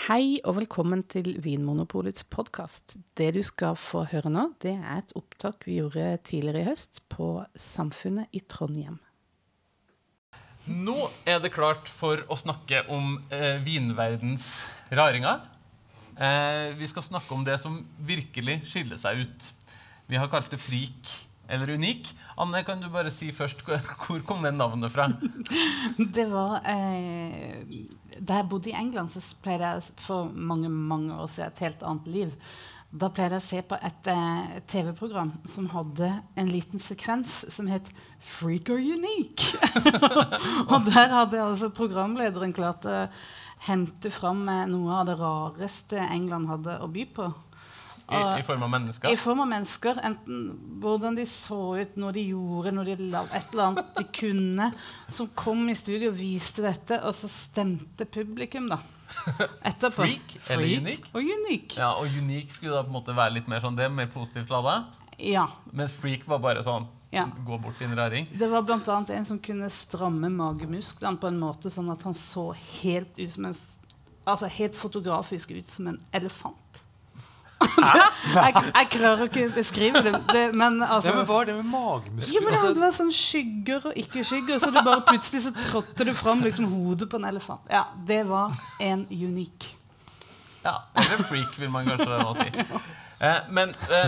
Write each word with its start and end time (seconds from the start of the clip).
Hei 0.00 0.38
og 0.48 0.54
velkommen 0.56 1.02
til 1.12 1.34
Vinmonopolets 1.44 2.24
podkast. 2.32 2.94
Det 3.20 3.26
du 3.36 3.42
skal 3.44 3.74
få 3.76 4.06
høre 4.08 4.30
nå, 4.32 4.46
det 4.64 4.72
er 4.78 5.02
et 5.02 5.10
opptak 5.18 5.66
vi 5.68 5.74
gjorde 5.76 6.14
tidligere 6.24 6.62
i 6.62 6.68
høst 6.70 7.02
på 7.12 7.26
Samfunnet 7.52 8.32
i 8.32 8.40
Trondheim. 8.48 8.96
Nå 10.64 10.96
er 11.28 11.42
det 11.44 11.52
klart 11.52 11.90
for 11.92 12.24
å 12.32 12.38
snakke 12.40 12.86
om 12.88 13.18
eh, 13.28 13.60
vinverdens 13.60 14.62
raringer. 14.88 15.44
Eh, 16.16 16.72
vi 16.80 16.88
skal 16.88 17.04
snakke 17.04 17.36
om 17.36 17.44
det 17.44 17.58
som 17.60 17.82
virkelig 18.00 18.62
skiller 18.72 18.96
seg 19.04 19.26
ut. 19.26 19.50
Vi 20.08 20.16
har 20.16 20.32
kalt 20.32 20.48
det 20.48 20.62
frik 20.64 21.12
eller 21.50 21.74
unik. 21.74 22.10
Anne, 22.40 22.62
kan 22.64 22.82
du 22.82 22.88
bare 22.92 23.12
si 23.14 23.30
først 23.34 23.64
hvor 24.06 24.24
kom 24.26 24.44
det 24.46 24.54
navnet 24.56 24.92
fra? 24.94 25.10
Det 26.16 26.26
var 26.30 26.60
eh, 26.68 27.86
Da 28.18 28.40
jeg 28.40 28.50
bodde 28.50 28.70
i 28.70 28.76
England, 28.78 29.10
så 29.12 29.22
pleide 29.42 29.74
jeg 29.74 29.82
for 30.00 30.30
mange 30.34 30.68
mange 30.68 31.14
år 31.14 31.26
siden 31.30 31.50
et 31.50 31.64
helt 31.66 31.82
annet 31.82 32.06
liv. 32.06 32.36
Da 32.90 33.06
pleide 33.14 33.38
jeg 33.38 33.42
å 33.44 33.46
se 33.46 33.60
på 33.70 33.76
et 33.86 34.08
eh, 34.10 34.56
TV-program 34.70 35.30
som 35.48 35.68
hadde 35.70 36.08
en 36.38 36.48
liten 36.50 36.82
sekvens 36.82 37.44
som 37.48 37.68
het 37.70 37.86
'Freak 38.18 38.70
or 38.70 38.82
Unique'. 38.82 39.54
og 40.72 40.88
der 40.90 41.14
hadde 41.14 41.42
altså 41.42 41.70
programlederen 41.70 42.52
klart 42.52 42.84
å 42.84 43.06
hente 43.66 44.10
fram 44.10 44.42
eh, 44.48 44.66
noe 44.66 44.90
av 44.98 45.06
det 45.06 45.18
rareste 45.20 46.02
England 46.02 46.50
hadde 46.50 46.80
å 46.82 46.90
by 46.90 47.06
på. 47.14 47.30
I, 48.10 48.40
I 48.40 48.44
form 48.46 48.62
av 48.66 48.70
mennesker? 48.72 49.12
I 49.12 49.16
form 49.20 49.40
av 49.44 49.50
mennesker. 49.50 50.00
Enten 50.04 50.40
hvordan 50.82 51.18
de 51.18 51.26
så 51.30 51.58
ut, 51.80 51.96
når 52.00 52.16
de 52.16 52.24
gjorde 52.32 52.72
når 52.74 52.92
de 52.92 53.10
la, 53.12 53.24
et 53.38 53.52
eller 53.54 53.66
annet 53.68 53.92
de 53.98 54.06
kunne. 54.20 54.70
Som 55.08 55.30
kom 55.38 55.68
i 55.70 55.76
studio 55.78 56.10
og 56.10 56.18
viste 56.18 56.64
dette, 56.66 56.98
og 57.06 57.14
så 57.14 57.30
stemte 57.30 58.06
publikum, 58.10 58.68
da. 58.72 58.80
Etterpå. 59.70 60.04
Freak 60.04 60.36
eller 60.48 60.76
unik? 60.80 61.10
Og 61.14 61.26
unik. 61.34 61.76
Ja, 61.78 61.92
og 61.98 62.06
unik 62.20 62.52
skulle 62.54 62.76
da 62.78 62.84
på 62.86 62.92
en 62.92 62.98
måte 63.00 63.16
være 63.16 63.38
litt 63.38 63.50
mer 63.50 63.62
sånn 63.62 63.78
det, 63.78 63.90
mer 63.94 64.10
positivt 64.12 64.50
lada. 64.52 64.80
Ja. 65.20 65.48
Mens 65.76 65.94
freak 66.00 66.26
var 66.30 66.40
bare 66.42 66.62
sånn 66.66 66.88
Ja. 67.12 67.24
gå 67.46 67.58
bort 67.58 67.78
din 67.78 67.90
en 67.90 67.98
raring. 67.98 68.28
Det 68.38 68.46
var 68.48 68.62
bl.a. 68.62 69.04
en 69.10 69.24
som 69.26 69.38
kunne 69.42 69.66
stramme 69.74 70.30
magemusklene 70.30 71.18
på 71.18 71.26
en 71.26 71.40
måte 71.42 71.70
sånn 71.74 71.90
at 71.90 72.02
han 72.06 72.14
så 72.14 72.52
helt 72.80 73.18
ut 73.18 73.32
som 73.32 73.50
en 73.50 73.58
Altså 74.28 74.46
helt 74.52 74.76
fotografisk 74.76 75.50
ut 75.50 75.68
som 75.72 75.86
en 75.88 75.96
elefant. 76.12 76.79
jeg, 78.34 78.52
jeg 78.74 78.86
klarer 78.94 79.26
ikke 79.26 79.42
å 79.46 79.50
beskrive 79.54 80.02
det, 80.04 80.14
det 80.30 80.44
men 80.56 80.78
altså 80.82 81.10
Ja, 81.10 81.16
men 81.18 81.26
Hva 81.28 81.40
er 81.42 81.50
det 81.50 81.56
med 81.58 81.68
magemuskler? 81.72 82.32
Ja, 82.34 82.40
men 82.44 82.54
det, 82.54 82.60
Altså, 82.60 82.70
det 82.76 82.84
var 82.84 82.94
sånn 82.96 83.12
skygger 83.14 83.90
og 83.90 83.98
ikke 84.00 84.24
skygger, 84.24 84.62
så 84.62 84.70
du 84.72 84.80
bare 84.80 85.02
plutselig 85.08 85.44
så 85.44 85.52
trådte 85.58 86.06
det 86.08 86.16
fram 86.16 86.44
liksom 86.46 86.70
hodet 86.72 87.10
på 87.12 87.20
en 87.20 87.28
elefant. 87.28 87.68
Ja, 87.72 87.84
det 88.08 88.22
var 88.30 88.56
en 88.80 89.04
unik. 89.10 89.68
Ja, 90.64 90.74
Eller 90.94 91.24
freak, 91.28 91.56
vil 91.60 91.70
man 91.72 91.88
kanskje 91.88 92.24
si. 92.40 92.66
Eh, 93.20 93.40
men 93.52 93.74
eh, 93.92 94.06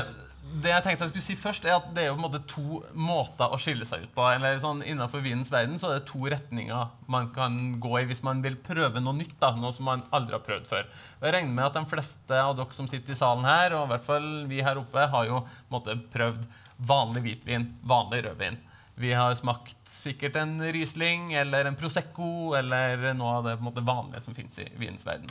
det 0.61 0.71
jeg 0.71 0.85
tenkte 0.85 1.07
jeg 1.07 1.13
skulle 1.13 1.25
si 1.25 1.37
først, 1.39 1.65
er 1.67 1.77
at 1.79 1.89
det 1.97 2.03
er 2.03 2.09
jo 2.11 2.17
på 2.17 2.21
en 2.21 2.27
måte 2.27 2.41
to 2.51 2.81
måter 2.93 3.53
å 3.53 3.59
skille 3.61 3.87
seg 3.89 4.05
ut 4.05 4.13
på. 4.15 4.25
eller 4.29 4.61
sånn 4.63 4.83
Innenfor 4.85 5.23
vinens 5.25 5.51
verden 5.53 5.79
så 5.81 5.91
er 5.91 6.01
det 6.01 6.09
to 6.11 6.21
retninger 6.29 6.91
man 7.13 7.31
kan 7.35 7.59
gå 7.83 7.93
i 8.01 8.05
hvis 8.11 8.23
man 8.27 8.43
vil 8.45 8.59
prøve 8.61 9.01
noe 9.01 9.17
nytt. 9.17 9.35
da, 9.41 9.55
Noe 9.57 9.73
som 9.73 9.89
man 9.89 10.05
aldri 10.13 10.37
har 10.37 10.45
prøvd 10.45 10.69
før. 10.69 10.91
Og 11.21 11.29
Jeg 11.29 11.37
regner 11.37 11.57
med 11.57 11.69
at 11.71 11.79
de 11.79 11.85
fleste 11.89 12.43
av 12.43 12.57
dere 12.59 12.77
som 12.77 12.91
sitter 12.91 13.15
i 13.15 13.19
salen 13.19 13.49
her, 13.49 13.77
og 13.77 13.87
i 13.87 13.93
hvert 13.95 14.09
fall 14.09 14.29
vi 14.51 14.63
her 14.63 14.81
oppe, 14.81 15.07
har 15.15 15.29
jo 15.31 15.45
måte 15.73 15.97
prøvd 16.13 16.45
vanlig 16.83 17.23
hvitvin, 17.27 17.69
vanlig 17.87 18.25
rødvin. 18.27 18.61
Vi 19.01 19.15
har 19.17 19.35
smakt 19.39 19.79
sikkert 20.03 20.37
en 20.41 20.57
Riesling 20.75 21.33
eller 21.39 21.69
en 21.69 21.79
Prosecco 21.79 22.55
eller 22.59 23.13
noe 23.15 23.39
av 23.39 23.47
det 23.47 23.59
måte 23.63 23.85
vanlige 23.87 24.25
som 24.27 24.35
fins 24.35 24.59
i 24.59 24.67
vinens 24.77 25.07
verden. 25.07 25.31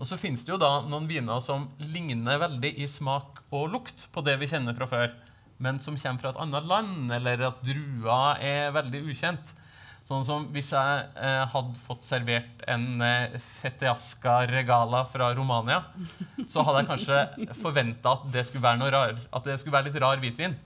Og 0.00 0.08
så 0.08 0.16
finnes 0.16 0.40
det 0.46 0.54
jo 0.54 0.60
da 0.60 0.80
noen 0.88 1.08
viner 1.10 1.42
som 1.44 1.68
ligner 1.92 2.40
veldig 2.40 2.72
i 2.80 2.86
smak 2.88 3.42
og 3.52 3.68
lukt 3.74 4.06
på 4.14 4.24
det 4.24 4.38
vi 4.40 4.48
kjenner 4.48 4.76
fra 4.78 4.88
før, 4.88 5.10
men 5.60 5.80
som 5.84 5.98
kommer 6.00 6.22
fra 6.22 6.30
et 6.32 6.40
annet 6.40 6.68
land, 6.70 7.10
eller 7.12 7.42
at 7.50 7.58
drua 7.66 8.20
er 8.40 8.72
veldig 8.72 9.02
ukjent. 9.12 9.52
Sånn 10.08 10.24
som 10.26 10.46
hvis 10.50 10.72
jeg 10.72 11.02
eh, 11.22 11.42
hadde 11.52 11.82
fått 11.84 12.02
servert 12.02 12.64
en 12.72 13.04
eh, 13.04 13.36
Fetiasca 13.60 14.40
regala 14.50 15.04
fra 15.12 15.28
Romania, 15.36 15.84
så 16.50 16.64
hadde 16.66 16.80
jeg 16.80 16.88
kanskje 16.88 17.52
forventa 17.60 18.16
at 18.16 18.24
det 18.32 18.46
skulle 18.48 18.64
være 18.64 18.80
noe 18.80 18.90
rar, 18.94 19.20
at 19.20 19.46
det 19.46 19.58
skulle 19.60 19.76
være 19.76 19.90
litt 19.90 20.00
rar 20.02 20.24
hvitvin. 20.24 20.56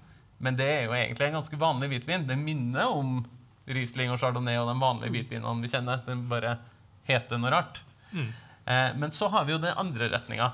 Men 0.44 0.56
det 0.56 0.71
er 0.71 0.87
jo 0.87 0.94
egentlig 0.97 1.27
en 1.27 1.41
ganske 1.41 1.59
vanlig 1.61 1.91
hvitvin. 1.91 2.25
Det 2.31 2.39
minner 2.39 2.94
om 2.94 3.19
Riesling 3.67 4.15
og 4.15 4.23
Chardonnay 4.23 4.62
og 4.62 4.71
de 4.71 4.78
vanlige 4.81 5.12
hvitvinene 5.19 5.65
vi 5.65 5.75
kjenner. 5.75 6.00
Den 6.06 6.25
bare 6.31 6.56
heter 7.09 7.41
noe 7.41 7.53
rart. 7.53 7.83
Eh, 8.15 8.33
men 8.66 9.10
så 9.12 9.28
har 9.28 9.44
vi 9.44 9.52
jo 9.52 9.58
den 9.60 9.76
andre 9.76 10.08
retninga, 10.08 10.47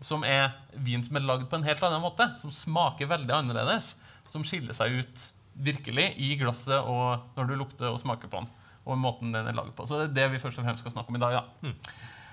som 0.00 0.22
er 0.24 0.54
vin 0.80 1.02
som 1.04 1.18
er 1.18 1.26
lagd 1.28 1.48
på 1.50 1.58
en 1.58 1.66
helt 1.66 1.82
annen 1.84 2.00
måte. 2.00 2.24
Som 2.40 2.54
smaker 2.54 3.10
veldig 3.10 3.34
annerledes. 3.36 3.92
Som 4.32 4.46
skiller 4.48 4.72
seg 4.76 5.02
ut 5.02 5.26
virkelig 5.60 6.06
i 6.16 6.30
glasset 6.40 6.78
og 6.88 7.26
når 7.36 7.50
du 7.50 7.56
lukter 7.60 7.90
og 7.90 8.00
smaker 8.00 8.30
på 8.32 8.40
den. 8.40 8.48
Og 8.88 8.96
måten 8.96 9.34
den 9.34 9.50
er 9.50 9.56
laget 9.58 9.74
på. 9.76 9.84
Så 9.84 9.98
det 10.00 10.06
er 10.08 10.16
det 10.16 10.30
vi 10.32 10.40
først 10.40 10.58
og 10.58 10.64
fremst 10.64 10.80
skal 10.86 10.94
snakke 10.94 11.12
om 11.12 11.18
i 11.18 11.22
dag. 11.22 11.36
ja. 11.36 11.72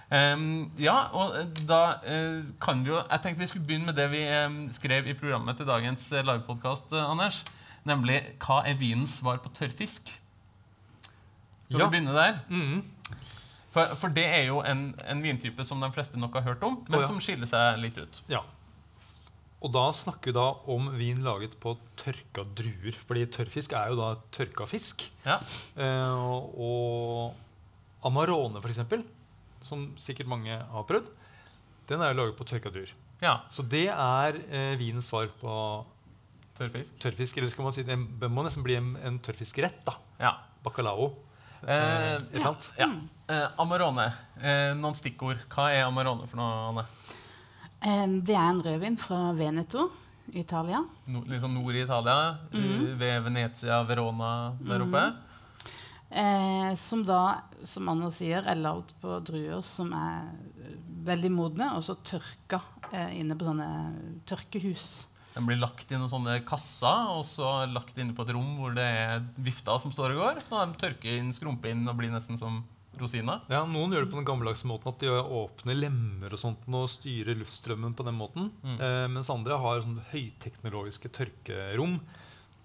Ehm, 0.08 0.72
ja, 0.80 1.10
og 1.12 1.34
eh, 1.36 1.50
da 1.68 1.82
uh, 2.00 2.46
kan 2.64 2.80
vi 2.86 2.94
jo 2.94 3.02
Jeg 3.02 3.20
tenkte 3.24 3.42
vi 3.42 3.48
skulle 3.52 3.66
begynne 3.68 3.90
med 3.90 3.98
det 4.00 4.06
vi 4.14 4.22
um, 4.46 4.70
skrev 4.72 5.08
i 5.12 5.16
programmet 5.20 5.58
til 5.60 5.68
dagens 5.68 6.06
uh, 6.14 6.22
livepodkast, 6.24 6.94
Anders. 6.96 7.42
Nemlig 7.84 8.22
'Hva 8.40 8.62
er 8.64 8.80
vinens 8.80 9.18
svar 9.20 9.38
på 9.44 9.50
tørrfisk'? 9.50 10.14
Skal 11.68 11.80
Ja. 11.80 11.90
vi 11.90 11.92
begynne 11.98 12.16
der? 12.16 12.40
mhm. 12.50 12.86
For, 13.74 13.96
for 14.00 14.14
det 14.14 14.26
er 14.26 14.46
jo 14.48 14.62
en, 14.66 14.92
en 15.06 15.24
vintype 15.24 15.66
som 15.68 15.82
de 15.84 15.90
fleste 15.94 16.20
nok 16.20 16.38
har 16.40 16.46
hørt 16.48 16.64
om, 16.66 16.80
men 16.88 17.00
oh, 17.00 17.04
ja. 17.04 17.10
som 17.10 17.20
skiller 17.22 17.50
seg 17.50 17.82
litt 17.82 18.00
ut. 18.00 18.22
Ja. 18.32 18.44
Og 19.58 19.74
da 19.74 19.88
snakker 19.96 20.30
vi 20.30 20.38
da 20.38 20.46
om 20.70 20.92
vin 21.00 21.24
laget 21.26 21.56
på 21.62 21.74
tørka 21.98 22.46
druer. 22.58 22.98
Fordi 23.10 23.26
tørrfisk 23.34 23.74
er 23.74 23.92
jo 23.92 23.98
da 23.98 24.12
tørka 24.36 24.68
fisk. 24.70 25.02
Ja. 25.26 25.40
Eh, 25.74 26.28
og 26.54 27.34
Amarone, 28.06 28.62
eksempel, 28.70 29.02
som 29.66 29.90
sikkert 30.00 30.30
mange 30.30 30.54
har 30.54 30.88
prøvd, 30.90 31.10
den 31.90 32.04
er 32.04 32.14
jo 32.14 32.20
laget 32.22 32.38
på 32.38 32.46
tørka 32.46 32.70
druer. 32.74 32.92
ja. 33.24 33.40
Så 33.50 33.66
det 33.66 33.88
er 33.90 34.42
eh, 34.46 34.74
vinens 34.78 35.10
svar 35.10 35.32
på 35.42 35.54
Tørrfisk. 36.58 36.94
tørrfisk. 37.02 37.38
Eller 37.38 37.50
skal 37.54 37.66
man 37.66 37.74
si 37.74 37.86
det 37.86 37.98
må 38.30 38.46
nesten 38.46 38.66
bli 38.66 38.78
en, 38.78 38.94
en 39.06 39.18
tørrfiskrett. 39.20 39.82
da. 39.86 39.98
Ja. 40.22 40.36
Bacalao. 40.66 41.16
Eh, 41.68 42.16
et 42.16 42.34
eller 42.34 42.48
annet. 42.48 42.72
ja. 42.80 42.90
Eh, 43.28 43.48
Amarone. 43.60 44.08
Eh, 44.40 44.72
noen 44.80 44.96
stikkord. 44.96 45.42
Hva 45.52 45.70
er 45.76 45.84
Amarone 45.86 46.28
for 46.32 46.40
noe, 46.40 46.68
Anne? 46.72 46.88
Det 48.26 48.34
er 48.34 48.48
en 48.48 48.62
rødvin 48.66 48.96
fra 48.98 49.20
Veneto, 49.38 49.90
Italia. 50.34 50.80
No, 51.06 51.22
liksom 51.30 51.54
nord 51.54 51.76
i 51.76 51.84
Italia, 51.84 52.38
mm. 52.54 52.98
ved 52.98 53.20
Venezia, 53.28 53.84
Verona 53.86 54.32
der 54.66 54.86
oppe. 54.88 55.04
Eh, 56.10 56.76
som 56.76 57.04
da, 57.06 57.42
som 57.68 57.90
Anna 57.92 58.10
sier, 58.16 58.46
er 58.48 58.60
lagd 58.60 58.94
på 59.02 59.20
druer 59.28 59.60
som 59.66 59.92
er 59.96 60.30
eh, 60.64 60.78
veldig 61.08 61.32
modne, 61.36 61.68
og 61.76 61.84
så 61.84 61.98
tørka 62.08 62.62
eh, 62.94 63.20
inne 63.20 63.36
på 63.36 63.48
sånne 63.48 63.68
tørkehus. 64.30 64.88
Den 65.38 65.46
blir 65.46 65.60
lagt 65.62 65.92
i 65.94 65.98
noen 66.00 66.10
sånne 66.10 66.40
kasser, 66.48 67.12
og 67.14 67.22
så 67.30 67.52
lagt 67.70 68.00
inne 68.02 68.16
på 68.18 68.26
et 68.26 68.34
rom 68.34 68.56
hvor 68.58 68.74
det 68.74 68.86
er 68.90 69.22
vifter 69.46 69.78
som 69.84 69.94
står 69.94 70.16
og 70.16 70.24
går. 70.24 70.40
Så 70.48 70.64
de 70.66 70.80
tørker 70.82 71.20
inn, 71.20 71.30
skrumper 71.38 71.70
inn 71.76 71.86
og 71.86 72.00
blir 72.00 72.10
nesten 72.10 72.40
som 72.42 72.64
rosiner. 72.98 73.44
Ja, 73.54 73.60
Noen 73.70 73.94
gjør 73.94 74.08
det 74.08 74.10
på 74.10 74.18
den 74.18 74.26
gammeldagse 74.26 74.66
måten 74.66 74.90
at 74.90 75.04
de 75.04 75.12
åpner 75.14 75.78
lemmer 75.78 76.34
og 76.34 76.42
sånt 76.42 76.66
og 76.74 76.88
styrer 76.90 77.38
luftstrømmen 77.38 77.94
på 77.94 78.06
den 78.08 78.18
måten. 78.18 78.50
Mm. 78.66 78.78
Eh, 78.82 79.04
mens 79.14 79.30
andre 79.30 79.60
har 79.62 79.84
sånne 79.86 80.08
høyteknologiske 80.10 81.14
tørkerom. 81.14 82.00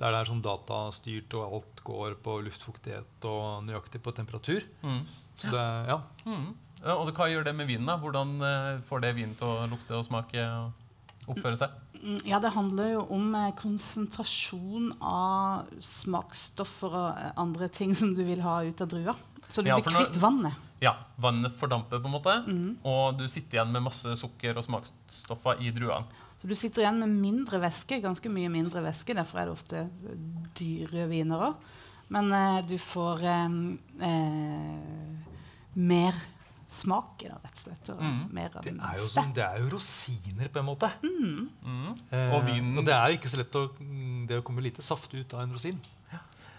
Der 0.00 0.15
det 0.16 0.22
er 0.22 0.31
sånn 0.33 0.43
datastyrt 0.43 1.37
og 1.39 1.59
alt 1.59 1.83
går 1.87 2.16
på 2.25 2.39
luftfuktighet 2.49 3.28
og 3.28 3.66
nøyaktig 3.69 4.00
på 4.03 4.16
temperatur. 4.16 4.65
Mm. 4.81 5.03
Så 5.37 5.53
det, 5.53 5.66
ja. 5.93 6.00
Mm. 6.25 6.49
Ja, 6.83 6.97
Og 6.97 7.12
hva 7.15 7.28
gjør 7.31 7.44
det 7.47 7.54
med 7.54 7.69
vinen? 7.69 7.87
da? 7.87 8.00
Hvordan 8.00 8.39
eh, 8.43 8.81
får 8.89 9.04
det 9.04 9.13
vinen 9.21 9.36
til 9.39 9.53
å 9.53 9.68
lukte 9.71 10.01
og 10.01 10.09
smake 10.09 10.41
og 10.57 10.81
oppføre 11.28 11.57
seg? 11.60 11.71
Mm, 12.03 12.19
Ja, 12.27 12.39
det 12.42 12.51
handler 12.54 12.92
jo 12.92 13.03
om 13.15 13.34
eh, 13.39 13.53
konsentrasjon 13.59 14.92
av 15.01 15.69
smaksstoffer 15.83 16.97
og 16.98 17.19
eh, 17.19 17.33
andre 17.39 17.69
ting 17.72 17.95
som 17.98 18.15
du 18.16 18.24
vil 18.27 18.42
ha 18.42 18.60
ut 18.66 18.80
av 18.83 18.89
drua. 18.89 19.15
Så 19.53 19.63
du 19.63 19.69
Ja, 19.69 19.77
blir 19.78 19.92
kvitt 19.92 20.16
vannet. 20.22 20.54
Ja, 20.83 20.97
Vannet 21.22 21.54
fordamper, 21.54 22.01
på 22.03 22.09
en 22.09 22.16
måte, 22.16 22.34
Mm. 22.48 22.78
og 22.84 23.19
du 23.19 23.28
sitter 23.28 23.59
igjen 23.60 23.71
med 23.72 23.83
masse 23.84 24.16
sukker 24.19 24.57
og 24.59 24.65
smaksstoffer 24.65 25.60
i 25.63 25.71
druene. 25.71 26.07
Så 26.42 26.48
du 26.48 26.54
sitter 26.57 26.83
igjen 26.83 26.98
med 26.98 27.09
mindre 27.22 27.60
væske, 27.63 28.01
ganske 28.03 28.28
mye 28.28 28.48
mindre 28.51 28.83
væske. 28.83 29.15
Derfor 29.15 29.39
er 29.39 29.45
det 29.47 29.53
ofte 29.54 29.91
dyre 30.59 31.07
viner 31.09 31.39
òg. 31.53 31.54
Men 32.10 32.33
eh, 32.33 32.63
du 32.66 32.75
får 32.78 33.22
eh, 33.22 33.48
eh, 34.03 35.16
mer 35.77 36.15
smak 36.72 37.22
i 37.22 37.28
det, 37.28 37.36
rett 37.45 37.53
og 37.59 37.63
slett. 37.65 37.89
Og 37.95 38.01
Mm. 38.03 38.33
mer 38.33 38.51
av 38.57 38.63
Det 38.65 38.72
den 38.72 38.80
er 38.80 38.98
jo, 38.98 39.09
som, 39.09 39.33
det 39.33 39.45
er 39.45 39.59
jo 39.60 39.69
rosiner, 39.77 40.48
på 40.48 40.59
en 40.60 40.66
måte. 40.66 40.91
Mm. 41.03 41.98
Eh, 42.10 42.34
Og 42.34 42.45
vinen- 42.47 42.78
og 42.78 42.84
det 42.84 42.95
er 42.95 43.09
jo 43.13 43.19
ikke 43.19 43.30
så 43.30 43.36
lett 43.42 43.53
å 43.54 43.69
Det 44.27 44.42
kommer 44.45 44.63
lite 44.63 44.83
saft 44.83 45.13
ut 45.15 45.34
av 45.34 45.41
en 45.42 45.53
rosin. 45.53 45.78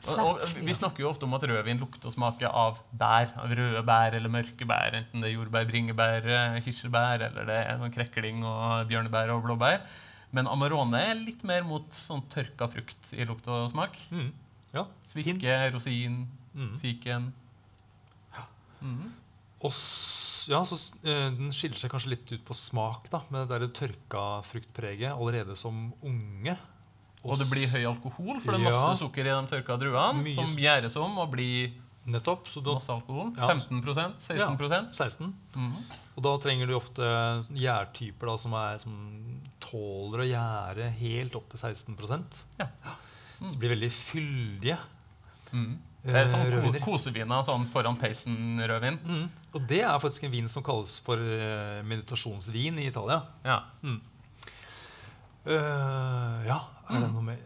Og, 0.05 0.19
og 0.19 0.39
vi 0.59 0.73
snakker 0.75 0.99
jo 0.99 1.07
ofte 1.09 1.23
om 1.23 1.33
at 1.33 1.41
rødvin 1.47 1.79
lukter 1.79 2.07
og 2.07 2.13
smaker 2.13 2.47
av 2.51 2.77
bær. 2.91 3.29
Av 3.39 3.49
røde 3.49 3.83
bær 3.87 4.13
eller 4.13 4.27
mørke 4.29 4.65
bær. 4.67 4.91
Enten 4.99 5.21
det 5.21 5.29
er 5.31 5.37
jordbær, 5.37 5.65
bringebær, 5.69 6.25
eh, 6.27 6.59
kirsebær 6.59 7.21
eller 7.23 7.45
det 7.45 7.55
er 7.67 7.77
sånn 7.79 7.93
krekling 7.93 8.43
og 8.43 8.89
bjørnebær 8.89 9.31
og 9.31 9.43
blåbær. 9.45 9.79
Men 10.33 10.45
Amarone 10.47 10.95
er 10.99 11.15
litt 11.15 11.41
mer 11.45 11.63
mot 11.63 11.87
sånn 11.91 12.21
tørka 12.27 12.67
frukt 12.69 13.13
i 13.13 13.23
lukt 13.23 13.47
og 13.47 13.71
smak. 13.71 13.95
Mm. 14.11 14.31
Ja. 14.73 14.85
Sviske, 15.13 15.71
rosin, 15.71 16.27
Mm. 16.53 16.77
fiken. 16.81 17.31
Ja. 18.35 18.43
Og 18.81 19.22
s- 19.71 20.47
ja, 20.49 20.59
så, 20.65 20.75
eh, 21.05 21.29
Den 21.31 21.51
skiller 21.51 21.75
seg 21.79 21.91
kanskje 21.91 22.09
litt 22.09 22.31
ut 22.31 22.43
på 22.45 22.53
smak, 22.53 23.09
da, 23.09 23.21
med 23.29 23.47
det 23.47 23.59
der 23.61 23.67
tørka 23.69 24.43
fruktpreget 24.43 25.11
allerede 25.15 25.55
som 25.57 25.93
unge. 26.03 26.57
Og 27.23 27.37
det 27.39 27.47
blir 27.49 27.67
høy 27.71 27.85
alkohol, 27.87 28.41
for 28.41 28.51
det 28.51 28.59
er 28.59 28.71
Ja. 28.71 28.87
masse 28.89 28.99
sukker 28.99 29.21
i 29.21 29.31
de 29.31 29.47
tørka 29.47 29.77
druene. 29.79 30.35
Som 30.35 30.55
gjæres 30.57 30.95
om 30.97 31.17
og 31.17 31.31
blir 31.31 31.71
Nettopp. 32.05 32.47
Så 32.47 32.61
da 32.61 32.73
masse 32.73 32.89
alkohol. 32.89 33.33
Ja. 33.37 33.47
15% 33.47 34.15
16% 34.19 34.93
16. 34.93 35.33
Mhm. 35.55 35.83
Og 36.17 36.23
da 36.23 36.37
trenger 36.37 36.67
du 36.67 36.73
ofte 36.75 37.45
gjærtyper 37.55 38.27
da, 38.27 38.35
som, 38.37 38.51
er, 38.53 38.77
som 38.79 39.41
tåler 39.61 40.19
å 40.19 40.27
gjære 40.27 40.91
helt 40.99 41.33
opp 41.35 41.47
til 41.49 41.59
16 41.59 41.95
Ja. 42.59 42.67
Så 43.39 43.51
det 43.51 43.59
blir 43.59 43.69
veldig 43.77 43.91
fyldige. 43.91 44.77
Mm. 45.53 45.77
Det 46.05 46.13
er 46.13 46.27
sånn 46.27 46.51
Eh, 46.75 46.79
ko 46.81 46.91
koseviner 46.91 47.45
sånn 47.45 47.65
foran 47.71 47.97
peisen-rødvin. 47.97 48.99
Mm. 48.99 49.29
Og 49.53 49.67
det 49.69 49.81
er 49.85 49.99
faktisk 50.01 50.23
en 50.25 50.31
vin 50.33 50.47
som 50.49 50.63
kalles 50.65 50.95
for 51.05 51.17
eh, 51.21 51.83
meditasjonsvin 51.85 52.79
i 52.81 52.87
Italia. 52.89 53.19
Ja. 53.45 53.59
Mm. 53.83 53.99
Uh, 55.43 56.39
ja, 56.47 56.59
er 56.87 56.99
det 57.01 57.09
Mm. 57.09 57.13
noe 57.17 57.21
med 57.21 57.39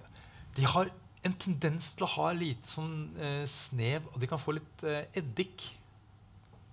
De 0.56 0.64
har 0.70 0.90
en 1.26 1.34
tendens 1.34 1.94
til 1.98 2.06
å 2.06 2.10
ha 2.14 2.28
lite 2.32 2.70
sånn 2.70 3.10
uh, 3.18 3.44
snev, 3.50 4.06
og 4.14 4.20
de 4.22 4.28
kan 4.30 4.38
få 4.40 4.54
litt 4.54 4.84
uh, 4.86 5.02
eddik. 5.18 5.74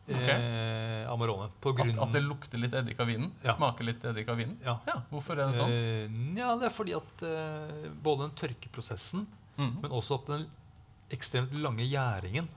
Okay. 0.04 0.34
Eh, 0.36 1.06
Amarone. 1.08 1.46
På 1.64 1.72
grunn 1.72 1.94
At, 1.96 2.02
at 2.04 2.12
det 2.12 2.20
lukter 2.26 2.60
litt 2.60 2.75
eddik 2.76 2.98
av 3.00 3.06
vinen? 3.08 3.30
Ja. 3.42 3.54
Smaker 3.56 3.87
litt 3.88 4.02
eddik 4.04 4.28
av 4.28 4.37
vinen? 4.37 4.58
Ja. 4.62 4.75
Ja, 4.87 4.98
Hvorfor 5.08 5.32
er 5.40 5.48
det 5.48 5.56
sånn? 5.56 5.70
Eh, 5.72 6.19
ja, 6.37 6.50
det 6.60 6.66
er 6.69 6.75
fordi 6.76 6.92
at 6.98 7.25
både 8.04 8.26
den 8.26 8.34
tørkeprosessen, 8.37 9.25
Mhm. 9.56 9.78
men 9.80 9.90
også 9.96 10.19
at 10.20 10.26
den 10.28 10.44
ekstremt 11.10 11.54
lange 11.56 11.87
gjæringen 11.88 12.48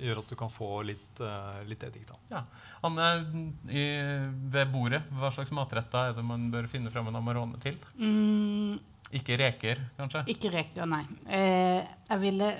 gjør 0.00 0.20
at 0.22 0.28
du 0.32 0.36
kan 0.38 0.50
få 0.52 0.70
litt, 0.86 1.20
eh, 1.20 1.60
litt 1.68 1.82
eddik. 1.86 2.06
da. 2.08 2.16
Ja. 2.30 2.42
Anne, 2.86 3.06
i, 3.68 3.84
ved 4.52 4.72
bordet, 4.72 5.02
hva 5.16 5.30
slags 5.34 5.52
matretter 5.56 6.10
er 6.10 6.16
det 6.18 6.24
man 6.26 6.50
bør 6.52 6.68
finne 6.72 6.90
fram 6.94 7.08
en 7.10 7.16
Amarone 7.20 7.60
til? 7.62 7.78
Mm, 7.98 8.78
Ikke 9.16 9.36
reker, 9.38 9.80
kanskje? 9.98 10.24
ikke 10.32 10.50
reker, 10.52 10.86
nei. 10.90 11.04
Eh, 11.28 11.84
jeg 12.08 12.20
ville 12.20 12.50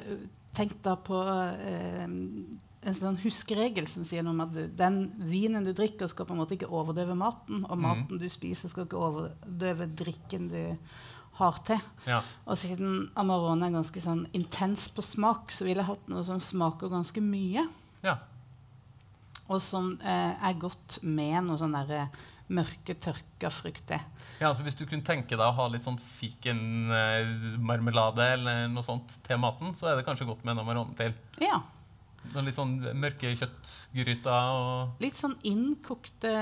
tenkt 0.57 0.79
da 0.87 0.95
på 0.97 1.19
eh, 1.27 2.07
en 2.07 2.95
sånn 2.95 3.19
huskeregel 3.25 3.89
som 3.91 4.05
sier 4.07 4.23
noe 4.23 4.33
om 4.37 4.45
at 4.45 4.53
du, 4.55 4.63
den 4.79 5.01
vinen 5.27 5.67
du 5.67 5.73
drikker, 5.75 6.07
skal 6.09 6.29
på 6.29 6.37
en 6.37 6.41
måte 6.45 6.55
ikke 6.55 6.71
overdøve 6.71 7.17
maten, 7.19 7.65
og 7.67 7.77
maten 7.77 8.05
maten 8.07 8.23
du 8.23 8.29
spiser, 8.31 8.71
skal 8.71 8.87
ikke 8.87 9.01
overdøve 9.03 9.89
drikken 9.99 10.49
du 10.53 10.61
har 11.39 11.55
til. 11.67 11.81
Ja. 12.09 12.21
Og 12.47 12.57
siden 12.61 13.11
Amarone 13.19 13.67
er 13.69 13.73
ganske 13.77 14.01
sånn 14.03 14.27
intens 14.37 14.89
på 14.93 15.03
smak, 15.05 15.53
så 15.53 15.65
ville 15.67 15.81
jeg 15.83 15.91
hatt 15.91 16.09
noe 16.09 16.25
som 16.27 16.41
smaker 16.41 16.89
ganske 16.93 17.21
mye. 17.25 17.63
ja. 18.07 18.17
Og 19.47 19.61
som 19.63 19.93
eh, 20.03 20.35
er 20.43 20.55
godt 20.59 20.99
med 21.07 21.45
noe 21.47 21.55
sånn 21.61 21.77
derre 21.77 22.09
mørke, 22.51 22.95
tørka 22.99 23.51
frukter. 23.55 24.01
Ja, 24.41 24.49
altså 24.49 24.63
Hvis 24.67 24.75
du 24.79 24.87
kunne 24.87 25.05
tenke 25.07 25.37
deg 25.37 25.47
å 25.47 25.55
ha 25.55 25.69
litt 25.71 25.85
sånn 25.87 26.01
fikenmarmelade 26.19 28.27
eller 28.35 28.67
noe 28.73 28.83
sånt 28.83 29.19
til 29.27 29.39
maten, 29.39 29.75
så 29.79 29.87
er 29.91 29.97
det 30.01 30.07
kanskje 30.09 30.27
godt 30.27 30.45
med 30.45 30.53
en 30.57 30.63
Amarone 30.65 30.95
til. 30.99 31.13
Ja. 31.43 31.61
Noen 32.35 32.45
litt 32.49 32.57
sånn 32.57 32.73
mørke 33.01 33.31
kjøttgryter 33.39 34.51
og 34.57 35.01
Litt 35.05 35.17
sånn 35.19 35.37
innkokte 35.49 36.33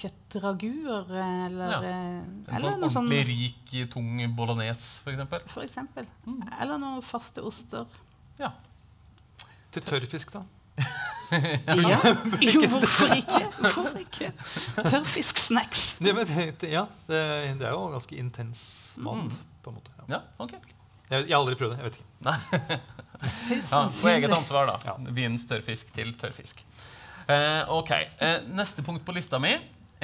kjøttraguer 0.00 1.10
eller, 1.10 1.70
Ja. 1.70 1.80
eh, 1.82 2.18
en 2.18 2.48
eller 2.48 2.70
sånn 2.70 2.80
noe 2.80 2.90
sånn 2.90 3.06
ordentlig 3.08 3.26
rik, 3.28 3.90
tung 3.92 4.18
bolognese, 4.36 5.00
f.eks. 5.04 5.50
For 5.52 5.62
eksempel. 5.66 6.06
Mm. 6.26 6.42
Eller 6.60 6.78
noen 6.78 7.02
faste 7.02 7.42
oster. 7.42 7.86
Ja. 8.38 8.52
Til 9.74 9.82
tørrfisk, 9.82 10.32
da. 10.32 10.44
Ja. 11.34 11.96
Jo, 12.44 12.60
hvorfor 12.68 13.10
ikke? 13.16 13.40
Hvorfor 13.58 13.96
ikke? 13.98 14.28
Tørrfisksnacks. 14.76 15.94
Ja, 16.00 16.12
ja, 16.68 16.84
det, 17.08 17.20
det 17.58 17.66
er 17.66 17.72
jo 17.72 17.88
ganske 17.94 18.16
intens 18.20 18.90
mat, 18.96 19.24
Mm. 19.24 19.30
på 19.64 19.70
en 19.72 19.74
måte. 19.78 19.90
Ja. 19.98 20.04
ja, 20.14 20.20
ok. 20.38 20.52
Jeg, 21.10 21.26
jeg 21.28 21.34
har 21.34 21.40
aldri 21.40 21.54
prøvd 21.58 21.74
det. 21.74 21.78
jeg 21.78 21.84
vet 21.84 21.98
ikke. 21.98 22.08
Nei. 22.28 22.38
Ja, 23.70 23.86
på 23.88 24.08
eget 24.08 24.32
ansvar, 24.32 24.66
da. 24.68 24.78
Ja. 24.84 25.12
Vinens 25.14 25.46
tørrfisk 25.48 25.92
til 25.94 26.12
tørrfisk. 26.18 26.64
Eh, 27.28 27.72
ok. 27.72 27.90
Eh, 28.20 28.38
neste 28.52 28.84
punkt 28.84 29.04
på 29.06 29.14
lista 29.16 29.38
mi 29.40 29.54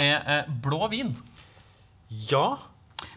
er 0.00 0.20
eh, 0.20 0.52
blå 0.62 0.86
vin. 0.92 1.14
Ja. 2.30 2.56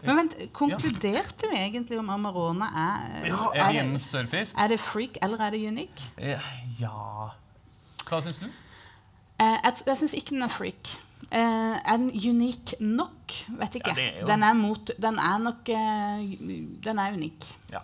Men 0.04 0.16
vent, 0.16 0.34
konkluderte 0.56 1.48
vi 1.50 1.56
egentlig 1.60 1.98
om 2.00 2.10
Amarone 2.12 2.64
er, 2.64 3.26
Ja, 3.28 3.48
Er 3.52 3.60
er, 3.60 3.72
det, 3.72 3.82
vinens 3.82 4.08
tørrfisk? 4.08 4.54
er 4.58 4.68
det 4.68 4.80
freak 4.80 5.18
eller 5.22 5.40
er 5.40 5.50
det 5.50 5.60
unique? 5.68 6.10
Eh, 6.18 6.52
ja 6.80 7.30
Hva 8.08 8.20
syns 8.24 8.40
du? 8.40 8.46
Eh, 9.40 9.58
jeg 9.64 9.84
jeg 9.86 9.96
syns 9.96 10.14
ikke 10.16 10.36
den 10.36 10.42
er 10.42 10.52
freak. 10.52 10.94
Uh, 11.32 11.76
er 11.80 11.96
den 11.96 12.10
unik 12.12 12.74
nok? 12.80 13.32
Vet 13.58 13.74
ikke. 13.74 13.94
Ja, 13.96 14.20
er 14.20 14.26
Den 14.28 14.42
er 14.42 14.52
mot 14.52 14.90
Den 15.02 15.18
er 15.18 15.38
nok 15.38 15.68
uh, 15.68 16.20
Den 16.84 16.98
er 16.98 17.14
unik. 17.16 17.46
Ja. 17.72 17.80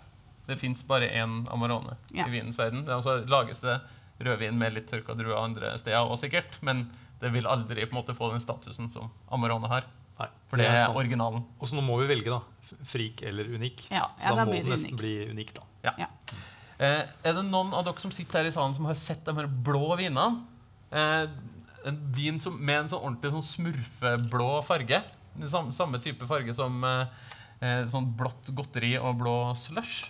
Det 0.51 0.59
fins 0.59 0.83
bare 0.87 1.07
én 1.09 1.41
Amarone 1.53 1.95
Ja. 2.13 2.27
i 2.27 2.33
vinens 2.33 2.59
verden. 2.59 2.83
Det 2.85 2.91
er 2.91 2.99
altså 2.99 3.17
lages 3.31 3.63
det 3.63 3.79
rødvin 4.21 4.57
med 4.59 4.75
litt 4.75 4.89
tørka 4.91 5.15
druer 5.17 5.39
andre 5.39 5.73
steder 5.81 6.03
òg, 6.03 6.19
sikkert. 6.21 6.59
Men 6.61 6.89
det 7.21 7.31
vil 7.33 7.47
aldri 7.49 7.85
på 7.87 7.95
en 7.95 8.01
måte 8.03 8.15
få 8.17 8.31
den 8.33 8.43
statusen 8.43 8.89
som 8.93 9.09
Amarone 9.31 9.67
har. 9.71 9.87
Nei, 10.19 10.27
For 10.51 10.57
det 10.61 10.67
er 10.69 10.83
er 10.83 10.95
originalen. 10.95 11.45
Og 11.59 11.67
så 11.69 11.73
nå 11.77 11.81
må 11.81 11.95
vi 12.03 12.09
velge, 12.11 12.29
da. 12.29 12.41
Frik 12.87 13.23
eller 13.25 13.47
unik. 13.55 13.87
Ja, 13.91 14.09
ja, 14.21 14.29
da, 14.29 14.35
da 14.35 14.45
må 14.45 14.53
den 14.53 14.67
det 14.67 14.75
nesten 14.75 14.91
unik. 14.93 14.99
bli 15.01 15.13
unik, 15.31 15.53
da. 15.57 15.63
Ja. 15.83 16.07
Eh, 16.81 17.07
er 17.25 17.33
det 17.37 17.43
noen 17.47 17.73
av 17.77 17.85
dere 17.85 17.99
som 18.03 18.11
sitter 18.13 18.41
her 18.41 18.49
i 18.49 18.53
salen 18.53 18.75
som 18.77 18.85
har 18.89 18.95
sett 18.97 19.23
de 19.25 19.33
her 19.37 19.47
blå 19.47 19.95
vinene? 19.99 20.43
Eh, 20.91 21.27
en 21.89 21.97
vin 22.13 22.39
som, 22.39 22.53
med 22.61 22.83
en 22.83 22.89
sånn 22.91 23.01
ordentlig 23.01 23.31
sånn 23.33 23.47
smurfeblå 23.49 24.49
farge. 24.67 25.01
Samme, 25.49 25.73
samme 25.73 25.99
type 26.03 26.27
farge 26.29 26.53
som 26.57 26.83
eh, 26.85 27.05
eh, 27.61 27.83
sånn 27.89 28.11
blått 28.17 28.49
godteri 28.53 28.93
og 28.99 29.17
blå 29.21 29.35
slush. 29.57 30.09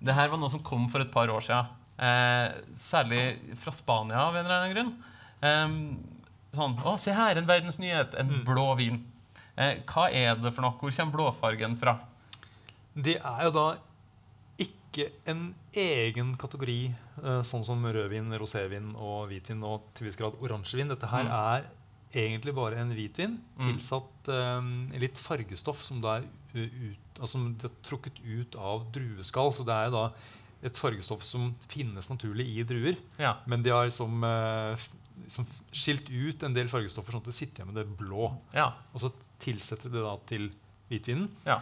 Det 0.00 0.14
her 0.14 0.28
var 0.30 0.38
noe 0.38 0.50
som 0.52 0.62
kom 0.62 0.88
for 0.92 1.00
et 1.02 1.10
par 1.12 1.28
år 1.32 1.40
siden. 1.42 1.66
Eh, 1.98 2.52
særlig 2.78 3.22
fra 3.58 3.72
Spania 3.74 4.20
av 4.28 4.36
en 4.38 4.44
eller 4.44 4.60
annen 4.60 4.74
grunn. 4.76 4.92
Eh, 5.42 6.58
sånn, 6.58 6.76
å, 6.86 6.94
se 7.02 7.12
her, 7.12 7.36
en 7.40 7.46
verdensnyhet! 7.48 8.14
En 8.18 8.28
Mm. 8.30 8.44
blå 8.46 8.76
vin. 8.78 9.00
Eh, 9.56 9.80
hva 9.86 10.08
er 10.12 10.36
det 10.36 10.54
for 10.54 10.62
noe? 10.62 10.76
Hvor 10.78 10.94
kommer 10.94 11.12
blåfargen 11.18 11.76
fra? 11.76 11.98
Det 12.94 13.16
er 13.18 13.42
jo 13.44 13.50
da 13.50 13.66
ikke 14.58 15.10
en 15.26 15.54
egen 15.74 16.36
kategori, 16.36 16.94
eh, 17.22 17.42
sånn 17.42 17.64
som 17.66 17.82
rødvin, 17.84 18.30
rosévin 18.38 18.94
og 18.96 19.28
hvitvin 19.28 19.62
og 19.64 19.82
til 19.94 20.06
viss 20.06 20.16
grad 20.16 20.34
oransjevin. 20.40 20.88
Dette 20.88 21.06
her 21.10 21.24
Mm. 21.24 21.32
er 21.32 21.64
egentlig 22.14 22.54
bare 22.54 22.76
en 22.80 22.92
hvitvin 22.94 23.38
Mm. 23.58 23.66
tilsatt 23.78 24.28
eh, 24.28 24.98
litt 24.98 25.18
fargestoff 25.18 25.82
som 25.84 26.00
da 26.00 26.18
er 26.18 26.24
ut, 26.54 26.98
altså, 27.20 27.38
det 27.58 27.64
er 27.70 27.74
trukket 27.84 28.20
ut 28.24 28.56
av 28.56 28.90
drueskall. 28.92 29.52
Så 29.52 29.64
det 29.66 29.74
er 29.74 29.90
da 29.90 30.12
et 30.62 30.74
fargestoff 30.76 31.22
som 31.24 31.54
finnes 31.68 32.08
naturlig 32.10 32.46
i 32.58 32.64
druer. 32.64 32.96
Ja. 33.18 33.36
Men 33.46 33.62
de 33.62 33.70
har 33.70 33.86
liksom, 33.86 34.24
eh, 34.24 34.76
liksom 35.24 35.46
skilt 35.72 36.08
ut 36.10 36.42
en 36.42 36.54
del 36.54 36.68
fargestoffer 36.68 37.12
sånn 37.12 37.20
at 37.22 37.30
det 37.30 37.34
sitter 37.34 37.62
igjen 37.62 37.72
med 37.74 37.82
det 37.84 37.96
blå. 37.98 38.32
Ja. 38.54 38.72
Og 38.94 39.00
så 39.02 39.12
tilsetter 39.38 39.90
de 39.90 39.98
det 39.98 40.02
da 40.02 40.16
til 40.26 40.50
hvitvinen. 40.90 41.28
ja. 41.46 41.60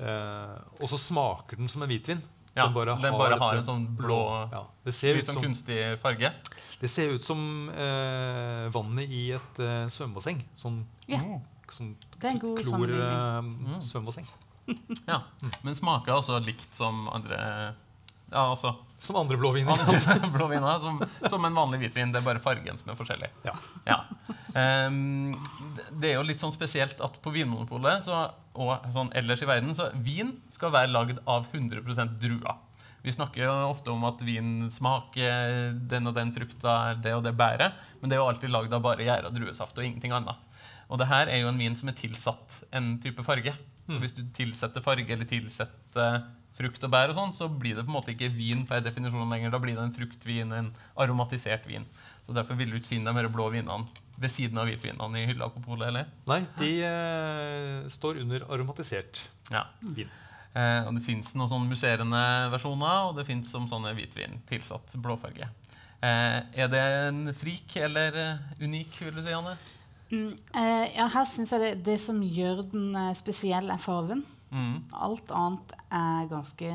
Eh, 0.00 0.58
og 0.80 0.88
så 0.88 0.98
smaker 0.98 1.56
den 1.60 1.68
som 1.68 1.82
en 1.84 1.88
hvitvin. 1.92 2.20
Ja, 2.54 2.64
den 2.66 2.74
bare, 2.74 2.96
den 3.00 3.12
bare 3.16 3.38
har 3.40 3.54
en 3.56 3.64
sånn 3.64 3.86
blå- 3.96 4.48
ja. 4.52 4.66
det, 4.84 4.92
ser 4.94 5.14
Litt 5.14 5.22
ut 5.24 5.28
sånn 5.30 5.38
som, 5.38 5.42
kunstig 5.46 5.98
farge. 6.02 6.32
det 6.80 6.90
ser 6.90 7.08
ut 7.14 7.24
som 7.24 7.70
eh, 7.70 8.68
vannet 8.74 9.08
i 9.08 9.22
et 9.32 9.58
eh, 9.58 9.86
svømmebasseng. 9.88 10.42
Sånn, 10.56 10.84
Ja. 11.08 11.18
Mm. 11.18 11.40
sånn 11.72 11.94
Det 12.20 12.28
en 12.28 12.38
god 12.38 12.58
klor-svømmebasseng. 12.64 14.28
eh, 14.28 14.38
Mm. 14.68 14.78
Ja. 15.08 15.22
Men 15.64 15.74
smaker 15.74 16.12
også 16.20 16.36
likt 16.44 16.68
som 16.76 17.08
andre 17.08 17.74
Ja, 18.30 18.44
altså 18.54 18.76
Som 19.00 19.16
andre 19.16 19.36
blå 19.36 19.50
viner. 19.56 19.72
andre 19.80 20.28
blå 20.36 20.46
viner. 20.48 20.78
Som, 20.80 21.00
som 21.28 21.44
en 21.44 21.54
vanlig 21.56 21.80
hvitvin. 21.82 22.12
Det 22.12 22.20
er 22.20 22.24
bare 22.24 22.38
fargen 22.38 22.78
som 22.78 22.90
er 22.92 22.94
forskjellig. 23.00 23.28
Ja. 23.44 23.56
Ja. 23.88 23.96
Um, 24.54 25.34
det- 25.76 25.88
det 26.00 26.10
er 26.12 26.14
jo 26.20 26.22
litt 26.28 26.38
sånn 26.40 26.52
spesielt 26.54 27.00
at 27.02 27.18
på 27.22 27.32
Vinmonopolet 27.34 28.04
så, 28.06 28.30
og 28.54 28.84
sånn 28.92 29.12
ellers 29.16 29.42
i 29.42 29.48
verden 29.48 29.74
så 29.76 29.88
vin 30.04 30.34
skal 30.52 30.74
være 30.74 30.92
lagd 30.92 31.22
av 31.26 31.46
100% 31.52 32.18
druer. 32.20 32.60
Vi 33.02 33.10
snakker 33.10 33.42
jo 33.42 33.52
ofte 33.72 33.90
om 33.90 34.04
at 34.06 34.20
vin 34.22 34.68
smaker 34.70 35.72
den 35.90 36.06
og 36.06 36.14
den 36.14 36.30
frukta, 36.34 36.94
det 37.02 37.14
og 37.16 37.24
det 37.26 37.34
bæret, 37.38 37.74
men 38.00 38.10
det 38.10 38.16
er 38.16 38.22
jo 38.22 38.28
alltid 38.30 38.52
lagd 38.52 38.74
av 38.76 38.84
bare 38.84 39.02
gjæra 39.08 39.32
druesaft 39.34 39.78
og 39.78 39.86
ingenting 39.86 40.14
annet. 40.14 40.38
Og 40.92 41.00
det 41.00 41.08
her 41.08 41.30
er 41.32 41.40
jo 41.42 41.48
en 41.50 41.58
vin 41.58 41.74
som 41.78 41.88
er 41.90 41.96
tilsatt 41.98 42.60
en 42.76 42.98
type 43.02 43.24
farge. 43.26 43.54
Så 43.86 43.96
Mm. 43.96 44.00
hvis 44.00 44.14
du 44.14 44.22
tilsetter 44.36 44.80
farge 44.80 45.10
eller 45.10 45.26
tilsetter 45.26 46.22
frukt 46.54 46.84
og 46.84 46.90
bær, 46.92 47.10
og 47.10 47.16
sånn, 47.16 47.32
så 47.34 47.48
blir 47.48 47.74
det 47.74 47.84
på 47.86 47.90
en 47.90 47.96
måte 47.96 48.12
ikke 48.12 48.30
vin 48.30 48.66
per 48.66 48.80
definisjon 48.84 49.28
lenger. 49.28 49.50
Da 49.50 49.58
blir 49.58 49.74
det 49.74 49.82
en 49.82 49.94
fruktvin, 49.96 50.52
en 50.52 50.70
aromatisert 50.96 51.66
vin. 51.66 51.86
Så 52.26 52.34
Derfor 52.36 52.54
vil 52.54 52.70
du 52.70 52.76
ikke 52.78 52.92
finne 52.92 53.12
de 53.12 53.28
blå 53.28 53.50
vinene 53.50 53.88
ved 54.22 54.30
siden 54.32 54.58
av 54.62 54.68
hvitvinene 54.70 55.22
i 55.22 55.26
hylla 55.28 55.48
på 55.52 55.62
polet. 55.64 55.88
eller? 55.90 56.06
Nei, 56.30 56.40
de 56.58 56.70
eh, 56.86 57.88
står 57.92 58.20
under 58.22 58.46
aromatisert 58.48 59.24
Ja. 59.50 59.64
vin. 59.82 60.08
Eh, 60.54 60.84
og 60.86 60.94
det 60.98 61.02
fins 61.06 61.34
noen 61.34 61.48
sånne 61.48 61.68
musserende 61.70 62.22
versjoner, 62.52 63.08
og 63.10 63.16
det 63.16 63.26
fins 63.26 63.50
som 63.50 63.66
sånne 63.68 63.94
hvitvin 63.96 64.38
tilsatt 64.48 64.94
blåfarge. 65.00 65.48
Eh, 66.02 66.38
er 66.64 66.68
det 66.68 66.82
en 67.08 67.22
frik 67.34 67.76
eller 67.80 68.16
eh, 68.20 68.38
unik, 68.60 68.98
vil 69.06 69.14
du 69.14 69.22
si, 69.24 69.32
Anne? 69.32 69.56
Mm, 70.12 70.32
eh, 70.54 70.86
ja, 70.98 71.06
her 71.08 71.24
syns 71.30 71.50
jeg 71.54 71.60
det, 71.62 71.84
det 71.86 71.98
som 72.02 72.18
gjør 72.20 72.64
den 72.72 72.90
eh, 72.96 73.14
spesiell, 73.16 73.70
er 73.72 73.80
farven. 73.80 74.24
Mm. 74.52 74.82
Alt 74.92 75.30
annet 75.32 75.72
er 75.88 76.26
ganske 76.28 76.72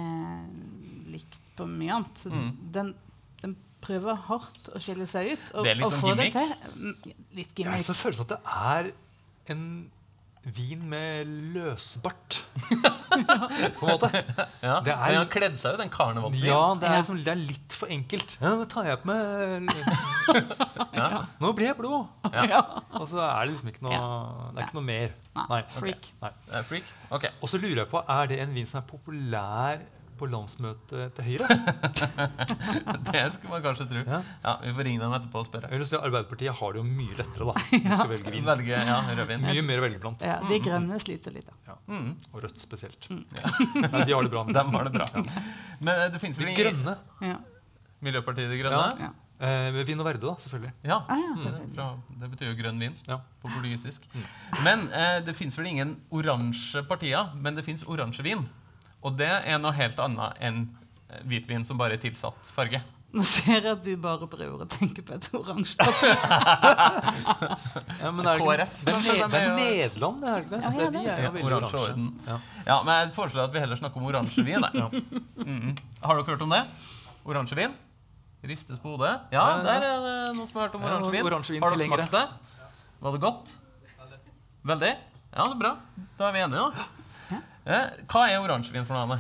likt 1.12 1.38
på 1.58 1.68
mye 1.70 1.94
annet. 2.00 2.18
Så 2.24 2.32
Mm. 2.34 2.50
den 2.74 2.96
prøver 3.82 4.16
hardt 4.28 4.72
å 4.76 4.80
skille 4.82 5.06
seg 5.08 5.34
ut. 5.36 5.44
Og, 5.56 5.64
Det 5.64 5.72
er 5.72 5.76
litt 5.82 5.86
og 5.86 5.92
sånn 5.94 6.02
få 6.02 6.16
det 6.18 6.32
til. 6.34 6.56
Litt 6.78 7.06
Litt 7.38 7.60
Jeg 7.60 7.68
har 7.68 7.78
gimmick. 7.78 7.90
en 7.90 8.02
følelse 8.02 8.22
at 8.22 8.34
det 8.34 8.40
er 8.46 8.92
en 9.54 9.68
vin 10.48 10.80
med 10.90 11.28
løsbart. 11.56 12.38
på 12.72 13.84
en 13.84 13.90
måte. 13.90 14.10
Ja. 14.64 14.80
Det 14.80 14.94
er- 14.94 14.96
Men 14.96 15.02
han 15.04 15.16
har 15.18 15.26
kledd 15.26 15.58
seg 15.60 15.74
ut, 15.76 15.82
en 15.84 15.90
karnevalsvin. 15.92 16.46
Ja, 16.48 16.62
det 16.80 16.88
er, 16.88 16.94
Ja. 16.94 17.00
liksom, 17.02 17.18
det 17.24 17.28
er 17.34 17.42
litt 17.42 17.74
for 17.76 17.88
enkelt. 17.92 18.38
Ja, 18.42 18.54
nå 18.56 18.66
tar 18.72 18.86
jeg 18.86 19.02
på 19.04 19.06
meg 19.12 19.68
Ja. 20.98 21.26
Nå 21.44 21.52
ble 21.56 21.66
jeg 21.68 21.76
blå! 21.78 22.00
Ja. 22.32 22.62
Og 22.96 23.08
så 23.12 23.20
er 23.20 23.46
det 23.46 23.54
liksom 23.58 23.70
ikke 23.74 23.84
noe 23.84 24.00
Det 24.56 24.62
er 24.64 24.68
ikke 24.70 24.80
noe 24.80 24.88
mer. 24.88 25.14
Nei, 25.50 25.62
freak. 25.76 26.08
Nei. 26.22 26.32
Er 26.54 26.64
freak? 26.64 26.84
Okay. 27.12 27.30
Og 27.42 27.50
så 27.52 27.60
lurer 27.62 27.84
jeg 27.84 27.90
på, 27.92 28.02
er 28.08 28.26
det 28.32 28.40
en 28.44 28.54
vin 28.56 28.66
som 28.66 28.80
er 28.82 28.88
populær 28.88 29.84
på 30.20 30.28
landsmøtet 30.32 31.14
til 31.18 31.28
Høyre? 31.28 31.48
Det 33.08 33.24
skulle 33.36 33.52
man 33.52 33.64
kanskje 33.66 33.88
tro. 33.90 34.02
Ja. 34.08 34.20
Ja, 34.44 34.54
Vi 34.64 34.74
får 34.78 34.88
ringe 34.88 35.02
dem 35.04 35.14
etterpå 35.18 35.42
og 35.44 35.48
spørre. 35.50 35.70
Jeg 35.72 35.82
vil 35.82 35.90
si 35.90 35.98
Arbeiderpartiet 36.00 36.56
har 36.60 36.74
det 36.76 36.82
jo 36.82 36.86
mye 36.88 37.18
lettere, 37.20 37.50
da. 37.52 37.66
De 37.72 37.94
skal 38.00 38.12
velge 38.14 38.34
vin. 38.34 38.48
Velge 38.48 38.80
ja, 38.90 38.98
rødvin. 39.12 39.46
Mye 39.48 39.66
mer 39.68 39.82
å 39.82 39.86
velge 39.88 40.02
blant. 40.04 40.26
Ja, 40.28 40.40
de 40.48 40.60
grønne 40.66 41.00
sliter 41.04 41.36
litt. 41.36 41.52
Da. 41.68 41.78
Mm. 41.92 42.10
Og 42.34 42.42
rødt 42.46 42.60
spesielt. 42.64 43.08
Ja. 43.12 43.54
Nei, 43.88 44.04
de 44.10 44.18
har 44.18 44.28
det 44.28 44.34
bra. 44.34 44.46
Dem 44.60 44.74
har 44.76 44.90
det 44.90 44.96
bra. 44.98 45.08
Men 45.80 45.94
eh, 45.94 46.10
det 46.16 46.22
finnes 46.24 46.40
vel 46.42 46.52
De 46.52 46.58
grønne. 46.62 46.98
Ja. 47.26 47.38
Miljøpartiet 48.06 48.52
De 48.54 48.60
Grønne? 48.62 49.08
Ja. 49.08 49.14
Eh, 49.38 49.76
vin 49.86 50.00
og 50.02 50.06
verde, 50.08 50.22
da, 50.26 50.32
selvfølgelig. 50.42 50.72
Ja. 50.90 50.96
Ah, 51.06 51.18
ja, 51.22 51.34
Mm, 51.38 51.42
selvfølgelig. 51.44 51.74
fra, 51.78 51.88
det 52.22 52.28
betyr 52.32 52.48
jo 52.50 52.56
grønn 52.58 52.80
vin 52.82 52.96
Ja. 53.06 53.20
på 53.42 53.50
portugisisk. 53.54 54.06
Men 54.66 54.88
eh, 54.90 55.20
det 55.26 55.36
fins 55.38 55.58
vel 55.60 55.68
ingen 55.70 55.92
oransje 56.10 56.82
partier, 56.90 57.30
men 57.38 57.54
det 57.58 57.66
fins 57.68 57.84
oransjevin. 57.86 58.48
Og 59.06 59.18
det 59.18 59.30
er 59.30 59.58
noe 59.62 59.74
helt 59.78 60.00
annet 60.04 60.40
enn 60.44 60.62
eh, 61.10 61.24
hvitvin 61.30 61.66
som 61.68 61.80
bare 61.80 61.98
er 61.98 62.02
tilsatt 62.02 62.54
farge. 62.56 62.82
Nå 63.18 63.24
ser 63.24 63.62
jeg 63.64 63.72
at 63.72 63.84
du 63.86 63.94
bare 64.04 64.28
prøver 64.30 64.66
å 64.66 64.68
tenke 64.70 65.04
på 65.06 65.16
et 65.16 65.28
oransje 65.38 65.78
papir. 65.80 66.18
Ja, 68.02 68.12
men 68.14 68.28
er 68.28 68.38
det, 68.38 68.42
ikke, 68.42 68.52
KrF, 68.52 68.74
det, 68.84 68.92
er, 68.92 68.98
kanskje, 68.98 69.14
det 69.18 69.40
er 69.40 69.48
er 69.48 69.56
Nederland, 69.58 70.20
det 70.22 70.30
er 70.30 70.44
ikke 70.44 70.52
det? 70.52 70.60
Ja, 70.62 70.70
det 70.70 70.84
ja, 70.84 70.90
det 70.92 71.02
er 71.08 71.24
Ja, 71.24 71.46
oransje 71.48 71.80
orden. 71.82 72.08
Ja. 72.28 72.38
Ja, 72.68 72.78
men 72.84 72.94
jeg 73.00 73.14
foreslår 73.16 73.48
at 73.48 73.56
vi 73.56 73.64
heller 73.64 73.80
snakker 73.80 74.02
om 74.02 74.10
oransjevin. 74.12 74.68
Ja. 74.76 74.90
Mhm. 75.42 75.76
Har 76.04 76.20
dere 76.20 76.28
hørt 76.34 76.46
om 76.46 76.54
det? 76.54 76.62
Oransjevin? 77.28 77.74
Ristes 78.48 78.80
på 78.84 78.94
hodet? 78.94 79.16
Ja, 79.34 79.46
der 79.66 79.82
er 79.88 80.04
det 80.04 80.16
noen 80.38 80.46
som 80.50 80.60
har 80.60 80.68
hørt 80.68 80.78
om 80.78 80.86
oransjevin. 80.88 81.26
oransjevin 81.32 81.64
Har 81.66 81.74
dere 81.74 81.90
smakt 81.90 82.14
det? 82.14 82.26
Var 83.02 83.18
det 83.18 83.24
godt? 83.24 83.56
Veldig? 84.68 84.94
Ja, 85.32 85.48
så 85.48 85.58
bra. 85.58 85.74
Da 86.20 86.30
er 86.30 86.36
vi 86.38 86.46
enige, 86.46 86.70
da. 86.76 86.97
Eh, 87.68 87.88
hva 88.08 88.22
er 88.32 88.40
oransjevin 88.40 88.86
for 88.88 88.96
noe, 88.96 89.04
Anne? 89.04 89.20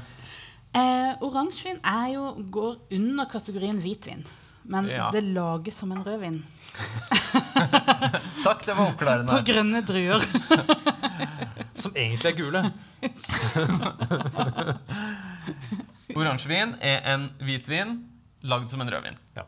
Eh, 0.77 1.13
Oransjevin 1.25 1.79
er 1.83 2.07
jo, 2.13 2.23
går 2.53 2.73
under 2.95 3.25
kategorien 3.31 3.79
hvitvin. 3.83 4.23
Men 4.67 4.87
Ja. 4.91 5.09
det 5.11 5.21
lages 5.23 5.75
som 5.79 5.91
en 5.91 6.03
rødvin. 6.03 6.41
Takk, 8.43 8.65
det 8.67 8.75
var 8.75 8.91
På 8.99 9.39
grønne 9.47 9.79
druer. 9.87 10.19
Som 11.77 11.93
egentlig 11.95 12.31
er 12.31 12.35
gule. 12.35 12.71
Oransjevin 16.17 16.73
er 16.81 17.01
en 17.13 17.27
hvitvin 17.39 17.91
lagd 18.49 18.69
som 18.73 18.81
en 18.81 18.89
rødvin. 18.91 19.17
Ja. 19.37 19.43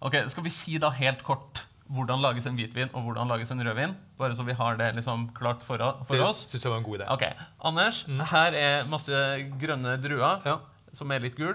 Ok, 0.00 0.14
Skal 0.32 0.44
vi 0.46 0.50
si 0.54 0.78
da 0.82 0.90
helt 0.90 1.22
kort 1.26 1.62
hvordan 1.92 2.20
lages 2.24 2.46
en 2.48 2.56
hvitvin 2.58 2.88
og 2.92 3.02
hvordan 3.06 3.28
lages 3.30 3.50
en 3.54 3.62
rødvin? 3.62 3.92
Bare 4.18 4.34
så 4.36 4.44
vi 4.46 4.52
har 4.58 4.76
det 4.80 4.88
liksom 4.96 5.28
klart 5.36 5.62
for, 5.62 5.78
for 6.08 6.16
Det 6.16 6.30
synes 6.48 6.64
jeg 6.64 6.72
var 6.72 6.78
en 6.80 6.86
god 6.88 6.98
idé. 7.00 7.06
Ok, 7.12 7.24
Anders, 7.70 8.04
her 8.32 8.54
er 8.58 8.88
masse 8.90 9.12
grønne 9.60 9.96
druer 10.02 10.42
Ja. 10.46 10.58
som 10.96 11.10
er 11.12 11.20
litt 11.20 11.36
gul. 11.36 11.54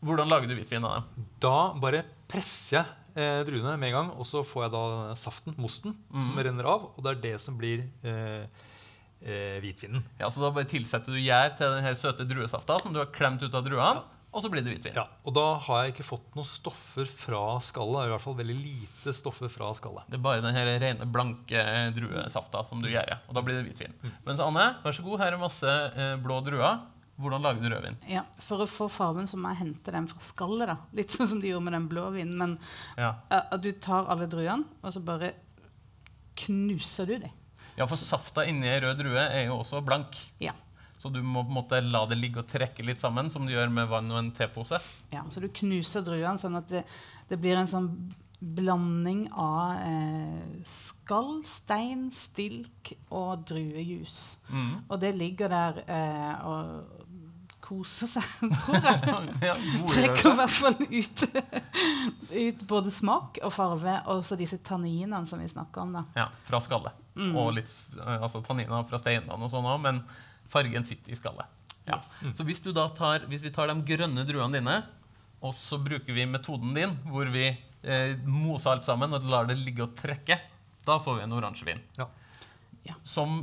Hvordan 0.00 0.30
lager 0.32 0.48
du 0.48 0.54
hvitvin 0.56 0.84
av 0.84 0.94
dem? 1.02 1.26
Da 1.42 1.72
bare 1.82 2.04
presser 2.30 2.78
jeg 2.78 2.86
eh, 3.20 3.42
druene 3.44 3.76
med 3.76 3.90
en 3.90 3.96
gang, 3.98 4.10
og 4.16 4.24
så 4.24 4.40
får 4.46 4.64
jeg 4.68 4.72
da 4.72 5.14
saften, 5.18 5.54
mosten, 5.60 5.96
som 6.10 6.38
renner 6.40 6.64
av. 6.64 6.86
Og 6.96 7.02
det 7.04 7.10
er 7.16 7.20
det 7.26 7.34
som 7.42 7.58
blir 7.60 7.82
eh, 8.06 8.46
eh, 9.20 9.58
hvitvinen. 9.60 10.02
Ja, 10.20 10.30
så 10.30 10.40
Da 10.40 10.50
bare 10.56 10.64
tilsetter 10.70 11.12
du 11.12 11.20
gjær 11.20 11.52
til 11.58 11.74
den 11.74 11.84
her 11.84 11.98
søte 12.00 12.24
druesafta 12.24 12.78
som 12.80 12.94
du 12.94 13.00
har 13.02 13.10
klemt 13.12 13.42
ut 13.44 13.52
av 13.54 13.66
druene, 13.66 14.00
og 14.32 14.42
så 14.44 14.50
blir 14.52 14.62
det 14.62 14.70
hvitvin. 14.76 14.94
Ja, 14.94 15.04
og 15.26 15.34
da 15.34 15.46
har 15.66 15.84
jeg 15.84 15.94
ikke 15.94 16.04
fått 16.06 16.36
noen 16.38 16.46
stoffer 16.46 17.08
fra 17.08 17.40
skallet. 17.66 18.06
I 18.06 18.12
hvert 18.12 18.22
fall 18.22 18.36
veldig 18.38 18.56
lite 18.60 19.14
stoffer 19.16 19.50
fra 19.50 19.72
skallet. 19.74 20.06
Det 20.06 20.18
er 20.20 20.22
bare 20.22 20.44
den 20.44 20.54
her 20.54 20.70
rene, 20.78 21.08
blanke 21.10 21.64
druesafta 21.96 22.62
som 22.68 22.82
du 22.84 22.88
gjør. 22.92 23.16
Og 23.28 23.34
da 23.34 23.42
blir 23.42 23.58
det 23.58 23.66
hvitvin. 23.68 23.96
Mens 24.28 24.40
Anne, 24.44 24.68
vær 24.84 24.94
så 24.94 25.02
god, 25.06 25.18
her 25.24 25.34
er 25.34 25.42
masse 25.42 25.66
eh, 25.66 26.14
blå 26.22 26.38
druer. 26.46 26.78
Hvordan 27.20 27.42
lager 27.44 27.60
du 27.60 27.68
rødvin? 27.74 27.98
Ja, 28.08 28.22
for 28.40 28.62
å 28.64 28.66
få 28.70 28.86
fargen 28.88 29.26
så 29.28 29.36
må 29.36 29.50
jeg 29.52 29.58
hente 29.64 29.92
den 29.92 30.06
fra 30.08 30.22
skallet. 30.24 30.70
da. 30.70 30.78
Litt 30.96 31.12
sånn 31.12 31.28
som 31.28 31.40
de 31.42 31.50
gjorde 31.50 31.66
med 31.66 31.74
den 31.76 31.88
blå 31.90 32.06
vinen. 32.14 32.38
Men 32.40 32.54
Ja. 32.96 33.10
uh, 33.34 33.58
du 33.60 33.72
tar 33.76 34.06
alle 34.08 34.24
druene, 34.30 34.64
og 34.80 34.94
så 34.94 35.02
bare 35.04 35.34
knuser 36.40 37.06
du 37.10 37.18
dem. 37.18 37.30
ja, 37.76 37.86
for 37.86 37.96
safta 38.00 38.44
inni 38.48 38.68
ei 38.68 38.80
rød 38.80 38.98
drue 39.02 39.20
er 39.20 39.46
jo 39.50 39.58
også 39.60 39.82
blank. 39.84 40.16
Ja. 40.40 40.52
Så 41.00 41.08
du 41.08 41.22
må 41.24 41.42
på 41.46 41.48
en 41.48 41.56
måte 41.62 41.80
la 41.80 42.02
det 42.08 42.18
ligge 42.20 42.42
og 42.42 42.50
trekke 42.50 42.84
litt 42.84 43.00
sammen, 43.00 43.30
som 43.32 43.46
du 43.48 43.54
gjør 43.54 43.70
med 43.72 43.88
vann 43.88 44.10
og 44.12 44.20
en 44.20 44.32
tepose. 44.36 44.80
ja. 45.14 45.24
Så 45.32 45.40
du 45.40 45.48
knuser 45.48 46.04
druene 46.04 46.36
sånn 46.40 46.58
at 46.60 46.68
det, 46.68 46.84
det 47.30 47.38
blir 47.40 47.56
en 47.56 47.70
sånn 47.70 47.88
blanding 48.40 49.26
av 49.36 49.80
eh, 49.84 50.60
skall, 50.68 51.42
stein, 51.44 52.08
stilk 52.16 52.94
og 53.12 53.44
druejus. 53.48 54.38
Mm. 54.48 54.72
Og 54.88 55.00
det 55.00 55.12
ligger 55.16 55.52
der 55.52 55.82
eh, 55.84 56.46
og 56.48 57.10
koser 57.70 58.08
seg, 58.10 58.24
tror 58.64 59.28
jeg. 59.44 59.58
Trekker 59.92 60.32
i 60.32 60.38
hvert 60.40 60.56
fall 60.56 60.78
ut, 60.80 61.24
ut 62.46 62.64
både 62.72 62.94
smak 62.94 63.42
og 63.44 63.52
farve, 63.54 64.00
og 64.10 64.24
så 64.26 64.38
disse 64.40 64.58
tanninene 64.64 65.22
som 65.28 65.40
vi 65.40 65.48
snakker 65.52 65.84
om. 65.84 66.00
da. 66.00 66.06
Ja, 66.18 66.26
fra 66.48 66.62
skallet. 66.64 66.96
Mm. 67.14 67.36
Og 67.36 67.54
litt 67.60 68.00
eh, 68.00 68.16
altså 68.16 68.42
tanniner 68.46 68.88
fra 68.88 69.00
steinene 69.02 69.36
og 69.36 69.52
sånn 69.52 69.68
òg, 69.68 69.80
men 69.84 70.02
fargen 70.50 70.86
sitter 70.88 71.14
i 71.14 71.18
skallet. 71.18 71.58
Ja. 71.88 71.98
Så 72.36 72.44
hvis, 72.46 72.60
du 72.62 72.70
da 72.76 72.88
tar, 72.94 73.24
hvis 73.30 73.42
vi 73.42 73.52
tar 73.54 73.70
de 73.70 73.78
grønne 73.86 74.26
druene 74.28 74.58
dine, 74.60 74.78
og 75.40 75.56
så 75.58 75.78
bruker 75.80 76.12
vi 76.14 76.26
metoden 76.28 76.74
din, 76.76 76.96
hvor 77.08 77.30
vi 77.32 77.46
eh, 77.48 78.16
moser 78.28 78.74
alt 78.74 78.88
sammen 78.88 79.16
og 79.16 79.28
lar 79.30 79.48
det 79.48 79.56
ligge 79.58 79.86
og 79.86 79.94
trekke, 79.98 80.36
da 80.86 80.98
får 81.00 81.18
vi 81.18 81.24
en 81.26 81.38
oransjevin. 81.38 81.80
Ja. 81.98 82.08
Ja. 82.86 82.94
Som 83.04 83.42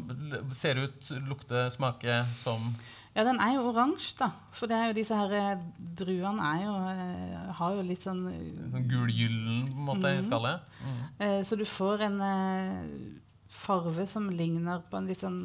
ser 0.58 0.80
ut, 0.82 1.10
lukter, 1.28 1.70
smaker 1.74 2.26
som 2.42 2.72
Ja, 3.18 3.24
den 3.26 3.40
er 3.42 3.56
jo 3.56 3.68
oransje, 3.72 4.14
da. 4.20 4.28
For 4.54 4.70
det 4.70 4.78
er 4.78 4.90
jo 4.92 4.96
disse 4.98 5.18
her 5.18 5.32
eh, 5.34 5.62
druene 5.98 6.50
er 6.54 6.64
jo, 6.64 6.74
eh, 6.94 7.54
har 7.60 7.78
jo 7.78 7.86
litt 7.86 8.06
sånn 8.06 8.28
eh, 8.30 8.66
sånn 8.74 8.90
gulgyllen 8.92 9.64
på 9.72 9.78
en 9.78 9.88
måte 9.88 10.12
i 10.14 10.26
skallet. 10.26 10.68
Mm. 10.84 11.00
eh, 11.26 11.40
Så 11.46 11.58
du 11.58 11.66
får 11.66 12.06
en 12.12 12.20
eh, 12.28 12.84
farve 13.50 14.06
som 14.10 14.30
ligner 14.30 14.84
på 14.90 15.00
en 15.00 15.10
litt 15.10 15.26
sånn 15.26 15.42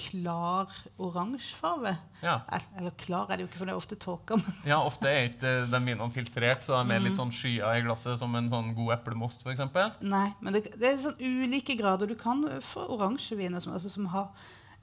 klar 0.00 0.72
oransje 1.02 1.56
farge. 1.56 1.94
Ja. 2.22 2.40
Eller 2.78 2.94
klar 3.00 3.30
er 3.30 3.38
det 3.38 3.46
jo 3.46 3.48
ikke, 3.50 3.60
for 3.60 3.68
det 3.68 3.74
er 3.74 3.80
ofte 3.80 3.98
tåke. 4.00 4.38
Ja, 4.68 4.78
ofte 4.84 5.10
er 5.10 5.30
ikke 5.30 5.54
de 5.70 5.80
vinene 5.80 6.08
filtrert, 6.14 6.64
så 6.66 6.80
de 6.82 6.94
er 6.96 7.04
litt 7.04 7.18
sånn 7.18 7.32
skyer 7.34 7.80
i 7.80 7.84
glasset, 7.86 8.18
som 8.20 8.34
en 8.38 8.50
sånn 8.52 8.74
god 8.76 8.96
eplemost, 8.98 9.44
f.eks. 9.46 9.64
nei, 10.04 10.28
men 10.40 10.56
det, 10.56 10.66
det 10.76 10.90
er 10.90 11.02
sånn 11.04 11.18
ulike 11.20 11.78
grader. 11.78 12.10
Du 12.10 12.18
kan 12.20 12.44
få 12.64 12.86
oransjeviner 12.96 13.64
som, 13.64 13.76
altså, 13.76 13.92
som 13.92 14.08
har 14.14 14.30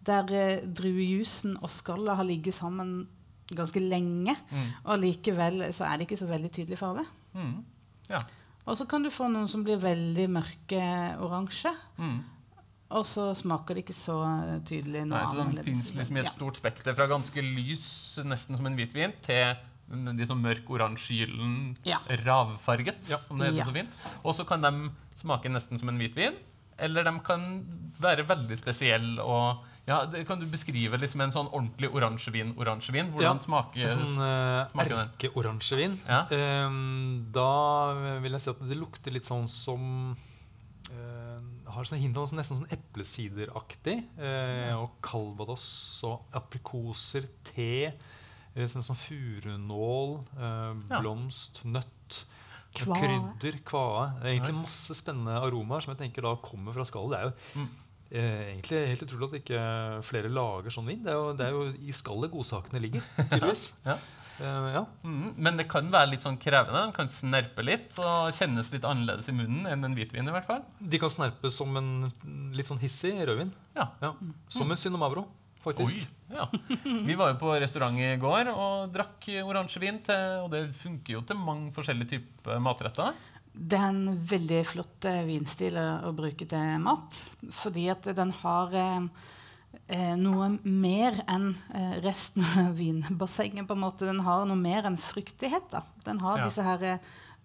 der 0.04 0.32
eh, 0.36 0.64
druejusen 0.68 1.58
og 1.62 1.72
skallet 1.72 2.18
har 2.20 2.28
ligget 2.28 2.58
sammen 2.58 3.04
ganske 3.54 3.80
lenge. 3.80 4.36
Mm. 4.52 4.70
Og 4.84 5.04
likevel 5.04 5.68
så 5.76 5.88
er 5.88 5.98
det 5.98 6.08
ikke 6.08 6.22
så 6.22 6.30
veldig 6.30 6.52
tydelig 6.52 6.80
farve. 6.80 7.06
Mm. 7.34 7.62
Ja. 8.10 8.24
Og 8.64 8.78
så 8.80 8.88
kan 8.88 9.04
du 9.04 9.12
få 9.12 9.28
noen 9.32 9.50
som 9.52 9.64
blir 9.66 9.82
veldig 9.82 10.30
mørke 10.32 10.84
oransje. 11.24 11.74
Mm. 12.00 12.22
Og 12.94 13.06
så 13.10 13.32
smaker 13.36 13.76
det 13.76 13.86
ikke 13.88 13.96
så 13.98 14.16
eh, 14.24 14.60
tydelig 14.70 15.04
noe 15.10 15.18
Nei, 15.18 15.26
så 15.32 15.38
Den 15.42 15.64
fins 15.66 15.94
liksom 15.98 16.18
i 16.18 16.20
et 16.22 16.30
Ja. 16.30 16.34
stort 16.36 16.60
spekter, 16.62 16.94
fra 16.96 17.08
ganske 17.10 17.42
lys, 17.42 18.20
nesten 18.24 18.56
som 18.60 18.66
en 18.70 18.76
hvitvin, 18.78 19.14
til 19.26 19.56
den- 19.90 20.16
de 20.18 20.26
sånn 20.26 20.42
mørk 20.42 20.70
oransjegyllen, 20.70 21.76
Ja. 21.84 21.98
ravfarget, 22.24 23.10
Ja. 23.10 23.18
som 23.28 23.38
det 23.40 23.52
heter 23.52 23.58
Ja. 23.58 23.66
så 23.66 23.74
fint. 23.74 23.90
Og 24.24 24.34
så 24.36 24.46
kan 24.48 24.62
de 24.62 24.92
smake 25.20 25.50
nesten 25.52 25.80
som 25.80 25.90
en 25.90 25.98
hvitvin, 26.00 26.34
eller 26.80 27.04
de 27.04 27.20
kan 27.20 27.66
være 28.00 28.26
veldig 28.28 28.58
spesielle 28.58 29.20
og 29.20 29.58
Ja, 29.86 30.06
det, 30.06 30.26
Kan 30.26 30.40
du 30.40 30.46
beskrive 30.46 30.98
liksom 30.98 31.20
en 31.20 31.32
sånn 31.32 31.50
ordentlig 31.52 31.90
oransjevin-oransjevin? 31.92 33.12
Hvordan 33.12 33.22
Ja, 33.22 33.38
smaker 33.38 33.90
sånn 33.90 34.18
uh, 34.18 34.70
smaker 34.72 34.96
den? 34.96 35.10
erkeoransjevin. 35.20 35.98
Ja. 36.08 36.22
Um, 36.68 37.28
da 37.34 38.20
vil 38.22 38.32
jeg 38.32 38.40
si 38.42 38.50
at 38.50 38.60
det 38.66 38.78
lukter 38.78 39.12
litt 39.12 39.26
sånn 39.26 39.50
som 39.50 40.16
eh, 40.90 41.23
Har 41.74 41.84
sånn 41.90 42.00
hint 42.02 42.18
om 42.18 42.26
nesten 42.38 42.60
sånn 42.60 42.70
eplesideraktig. 42.74 43.98
eh, 44.20 44.74
Og 44.78 44.92
calvados 45.02 45.66
og 46.08 46.26
aprikoser, 46.34 47.28
te. 47.44 47.94
Sånn, 48.56 48.86
sånn 48.86 49.00
furunål, 49.02 50.20
eh, 50.38 50.74
blomst, 51.02 51.64
nøtt. 51.66 52.26
Kvae. 52.74 52.98
Krydder, 53.00 53.60
kvae. 53.66 54.06
Egentlig 54.26 54.56
masse 54.58 54.94
spennende 54.98 55.36
aromaer 55.42 55.82
som 55.86 55.94
jeg 55.96 56.02
tenker 56.12 56.22
da 56.26 56.36
kommer 56.42 56.74
fra 56.74 56.86
skallet. 56.86 57.12
Det 57.12 57.20
er 57.20 57.26
jo 57.26 57.60
Mm. 57.60 57.70
eh, 58.12 58.54
egentlig 58.54 58.88
helt 58.90 59.04
utrolig 59.08 59.30
at 59.30 59.40
ikke 59.42 60.04
flere 60.04 60.30
lager 60.30 60.70
sånn 60.70 60.86
vin. 60.86 61.04
Det 61.04 61.12
er 61.12 61.18
jo, 61.18 61.34
det 61.34 61.46
er 61.48 61.52
jo 61.52 61.64
i 61.74 61.92
skallet 61.92 62.32
godsakene 62.32 62.82
ligger, 62.82 63.02
tydeligvis. 63.30 63.74
Ja. 63.86 63.98
Eh, 64.40 64.70
ja. 64.74 64.86
Mm, 65.04 65.34
men 65.38 65.60
det 65.60 65.68
kan 65.72 65.90
være 65.94 66.14
litt 66.14 66.24
sånn 66.26 66.40
krevende. 66.42 66.88
De 66.88 66.96
kan 66.96 67.12
snerpe 67.12 67.66
litt 67.66 68.00
og 68.02 68.34
kjennes 68.38 68.72
litt 68.74 68.88
annerledes 68.88 69.30
i 69.30 69.36
munnen 69.36 69.68
enn 69.70 69.86
en 69.86 69.98
hvitvin. 69.98 70.28
i 70.28 70.36
hvert 70.36 70.50
fall. 70.50 70.64
De 70.80 71.00
kan 71.02 71.14
snerpe 71.14 71.52
som 71.54 71.78
en 71.80 71.92
litt 72.56 72.70
sånn 72.70 72.82
hissig 72.82 73.14
rødvin. 73.22 73.54
Ja. 73.78 73.92
Ja. 74.02 74.14
Som 74.52 74.74
en 74.74 74.80
Synomavro, 74.80 75.28
faktisk. 75.64 76.00
Oi, 76.02 76.08
ja. 76.34 76.48
Vi 77.10 77.18
var 77.20 77.34
jo 77.34 77.42
på 77.44 77.54
restaurant 77.62 78.00
i 78.00 78.16
går 78.22 78.50
og 78.54 78.96
drakk 78.96 79.30
oransjevin, 79.44 80.02
til, 80.08 80.42
og 80.46 80.50
det 80.56 80.66
funker 80.82 81.20
jo 81.20 81.28
til 81.28 81.40
mange 81.40 81.70
forskjellige 81.76 82.16
typer 82.16 82.64
matretter. 82.64 83.14
Det 83.54 83.78
er 83.78 83.92
en 83.92 84.18
veldig 84.26 84.64
flott 84.66 85.06
eh, 85.06 85.22
vinstil 85.28 85.78
å, 85.78 85.88
å 86.10 86.12
bruke 86.18 86.48
til 86.50 86.78
mat. 86.82 87.20
Fordi 87.54 87.86
at 87.94 88.08
den 88.18 88.34
har 88.40 88.74
eh, 88.74 89.06
eh, 89.88 90.16
noe 90.16 90.50
mer 90.64 91.24
enn 91.28 91.56
eh, 91.74 92.00
resten 92.04 92.44
av 92.44 92.76
vinbassenget. 92.82 93.68
på 93.68 93.74
en 93.74 93.80
måte. 93.84 94.06
Den 94.06 94.20
har 94.26 94.46
noe 94.46 94.56
mer 94.60 94.84
enn 94.90 94.98
fruktighet. 94.98 95.70
da. 95.72 95.84
Den 96.06 96.20
har 96.20 96.38
Ja. 96.40 96.46
disse 96.50 96.64
her, 96.64 96.84
eh, 96.84 96.98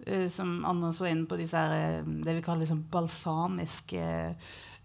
eh, 0.07 0.29
som 0.31 0.65
Anders 0.65 1.01
var 1.01 1.09
inne 1.09 1.27
på, 1.27 1.37
disse 1.37 1.57
her, 1.57 1.73
eh, 1.99 2.03
det 2.05 2.35
vi 2.39 2.43
kaller 2.43 2.67
liksom 2.67 2.85
balsamiske 2.91 4.35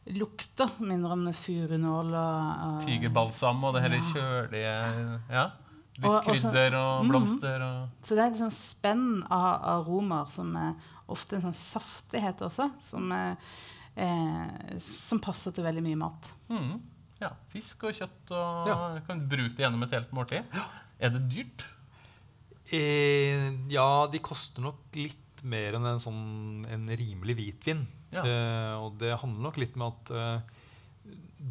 lukter. 0.06 0.70
Minner 0.84 1.12
om 1.16 1.28
furunål 1.34 2.14
og, 2.14 2.64
og 2.68 2.82
Tigerbalsam 2.88 3.64
og 3.64 3.74
det 3.76 3.84
hele 3.86 4.00
Ja. 4.02 4.08
kjølige 4.14 5.20
ja. 5.32 5.46
Litt 5.96 6.06
Og- 6.10 6.24
krydder 6.26 6.74
og 6.74 7.04
Mhm. 7.06 7.10
blomster 7.12 7.62
og 7.62 7.90
Så 8.08 8.16
det 8.16 8.24
er 8.24 8.32
liksom 8.32 8.50
spenn 8.52 9.24
av 9.30 9.62
aromaer 9.64 10.32
som 10.32 10.56
er 10.56 10.74
ofte 11.08 11.36
en 11.36 11.42
sånn 11.42 11.54
saftighet 11.54 12.40
også, 12.42 12.72
som, 12.82 13.12
er, 13.12 13.38
eh, 13.96 14.80
som 14.80 15.20
passer 15.20 15.52
til 15.52 15.64
veldig 15.64 15.84
mye 15.84 15.96
mat. 15.98 16.24
mm, 16.50 16.82
ja, 17.24 17.32
Fisk 17.54 17.84
og 17.90 17.94
kjøtt 17.98 18.32
og 18.36 18.68
Ja. 18.70 18.78
Kan 19.08 19.24
du 19.24 19.28
bruke 19.36 19.56
det 19.58 19.64
gjennom 19.66 19.84
et 19.88 19.96
helt 19.96 20.12
måltid. 20.16 20.44
Er 21.00 21.10
det 21.16 21.24
dyrt? 21.34 21.66
Eh, 22.74 23.52
ja, 23.74 23.88
de 24.10 24.20
koster 24.24 24.64
nok 24.66 24.96
litt 24.98 25.44
mer 25.44 25.76
enn 25.78 25.86
en 25.90 26.00
sånn 26.02 26.66
en 26.72 26.86
rimelig 26.98 27.36
hvitvin. 27.38 27.84
Ja. 28.14 28.24
Eh, 28.24 28.76
og 28.80 28.98
det 29.02 29.16
handler 29.20 29.50
nok 29.50 29.58
litt 29.60 29.76
med 29.80 29.92
at 29.92 30.12
eh, 30.16 30.62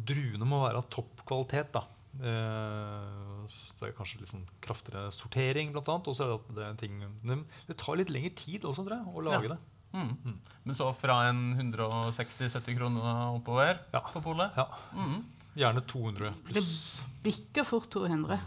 druene 0.09 0.47
må 0.49 0.63
være 0.65 0.81
av 0.81 0.87
topp 0.93 1.21
kvalitet. 1.29 1.71
da. 1.75 1.83
Eh, 2.23 3.43
så 3.53 3.77
det 3.79 3.89
er 3.91 3.95
kanskje 3.97 4.19
litt 4.23 4.31
sånn 4.33 4.47
kraftigere 4.63 5.11
sortering, 5.13 5.71
blant 5.75 5.89
annet. 5.93 6.09
Og 6.09 6.17
så 6.17 6.25
er 6.25 6.31
det 6.33 6.39
at 6.39 6.55
det, 6.57 6.65
er 6.71 6.81
ting, 6.81 6.99
det, 7.23 7.37
det 7.69 7.77
tar 7.81 7.99
litt 8.01 8.11
lengre 8.13 8.33
tid 8.39 8.65
også, 8.69 8.85
tror 8.87 8.97
jeg, 8.97 9.13
å 9.13 9.23
lage 9.29 9.47
Ja. 9.49 9.53
det. 9.55 9.61
Mm. 9.93 10.09
Mm. 10.25 10.37
Men 10.65 10.73
så 10.75 10.87
fra 10.97 11.19
en 11.29 11.41
160-70 11.59 12.77
kroner 12.79 13.37
oppover 13.37 13.77
Ja. 13.93 14.01
på 14.09 14.23
polet? 14.25 14.49
Ja, 14.57 14.65
Mm. 14.97 15.19
Gjerne 15.55 15.83
200 15.85 16.33
pluss. 16.47 16.73
Det 17.01 17.11
Bikker 17.23 17.63
fort 17.67 17.89
200. 17.93 18.39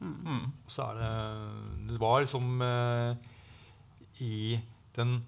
Mm. 0.00 0.46
Så 0.66 0.82
er 0.88 0.96
det 0.96 1.10
Det 1.90 1.98
var 2.00 2.22
liksom 2.24 2.62
eh, 2.64 3.12
i 4.24 4.60
den 4.96 5.20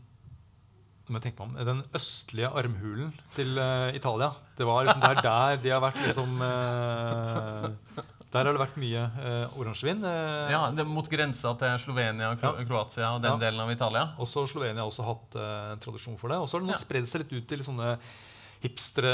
må 1.11 1.19
jeg 1.19 1.27
tenke 1.27 1.45
meg 1.45 1.59
om, 1.61 1.67
Den 1.67 1.81
østlige 1.99 2.49
armhulen 2.57 3.11
til 3.35 3.59
uh, 3.59 3.91
Italia. 3.93 4.31
Det 4.57 4.65
var 4.65 4.87
liksom 4.87 5.03
der, 5.03 5.21
der 5.25 5.61
de 5.61 5.73
har 5.75 5.83
vært 5.83 5.99
liksom 6.07 6.41
uh, 6.41 8.03
Der 8.33 8.47
har 8.47 8.55
det 8.55 8.63
vært 8.63 8.79
mye 8.81 9.03
uh, 9.19 9.59
oransjevin. 9.61 10.01
Uh, 10.07 10.49
Ja, 10.55 10.63
det 10.73 10.87
Mot 10.89 11.09
grensa 11.11 11.53
til 11.61 11.75
Slovenia, 11.85 12.31
Kro 12.41 12.55
Ja. 12.57 12.65
Kroatia 12.69 13.11
og 13.17 13.21
den 13.25 13.35
Ja. 13.35 13.41
delen 13.45 13.61
av 13.61 13.73
Italia. 13.75 14.07
Også 14.23 14.47
Slovenia 14.49 14.81
har 14.81 14.89
også 14.89 15.05
hatt 15.05 15.37
uh, 15.37 15.73
en 15.75 15.83
tradisjon 15.85 16.17
for 16.21 16.33
det. 16.33 16.39
Og 16.41 16.49
så 16.49 16.57
har 16.57 16.65
det 16.65 16.71
nå 16.71 16.77
Ja. 16.79 16.85
spredd 16.87 17.11
seg 17.13 17.25
litt 17.27 17.33
ut 17.43 17.49
til 17.51 17.67
sånne 17.67 17.99
hipstere 18.63 19.13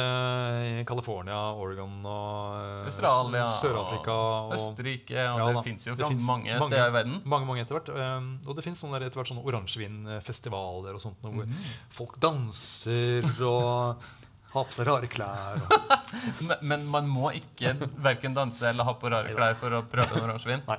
i 0.64 0.84
California, 0.88 1.38
Oregon 1.56 1.96
og 2.04 2.58
eh, 2.58 2.90
Australia 2.90 3.46
Sør-Afrika. 3.58 4.12
og 4.12 4.54
Østerrike, 4.58 5.16
og 5.16 5.40
Ja 5.40 5.48
det 5.56 5.64
fins 5.64 5.88
jo 5.88 5.96
fra 5.96 6.10
mange, 6.12 6.52
mange. 6.52 6.68
steder 6.68 6.92
i 6.92 6.94
verden. 6.98 7.18
Mange 7.24 7.48
mange 7.48 7.64
etter 7.64 7.78
hvert. 7.78 7.90
Um, 7.94 8.30
og 8.44 8.58
det 8.58 8.66
fins 8.66 8.84
etter 8.84 9.16
hvert 9.16 9.32
sånne 9.32 9.44
oransjevinfestivaler 9.48 10.98
og 10.98 11.02
sånt, 11.02 11.20
hvor 11.24 11.48
mm. 11.48 11.66
folk 11.96 12.18
danser 12.22 13.28
og 13.46 14.04
har 14.52 14.68
på 14.68 14.76
seg 14.76 14.88
rare 14.88 15.08
klær. 15.12 15.58
Og, 15.64 15.96
Men, 16.48 16.60
men 16.62 16.86
man 16.88 17.08
må 17.10 17.32
ikke 17.36 17.74
verken 18.00 18.36
danse 18.36 18.64
eller 18.68 18.86
ha 18.88 18.94
på 18.96 19.10
rare 19.12 19.34
klær 19.36 19.58
for 19.60 19.74
å 19.76 19.82
prøve 19.88 20.16
en 20.16 20.28
oransjevin. 20.28 20.64
Nei. 20.68 20.78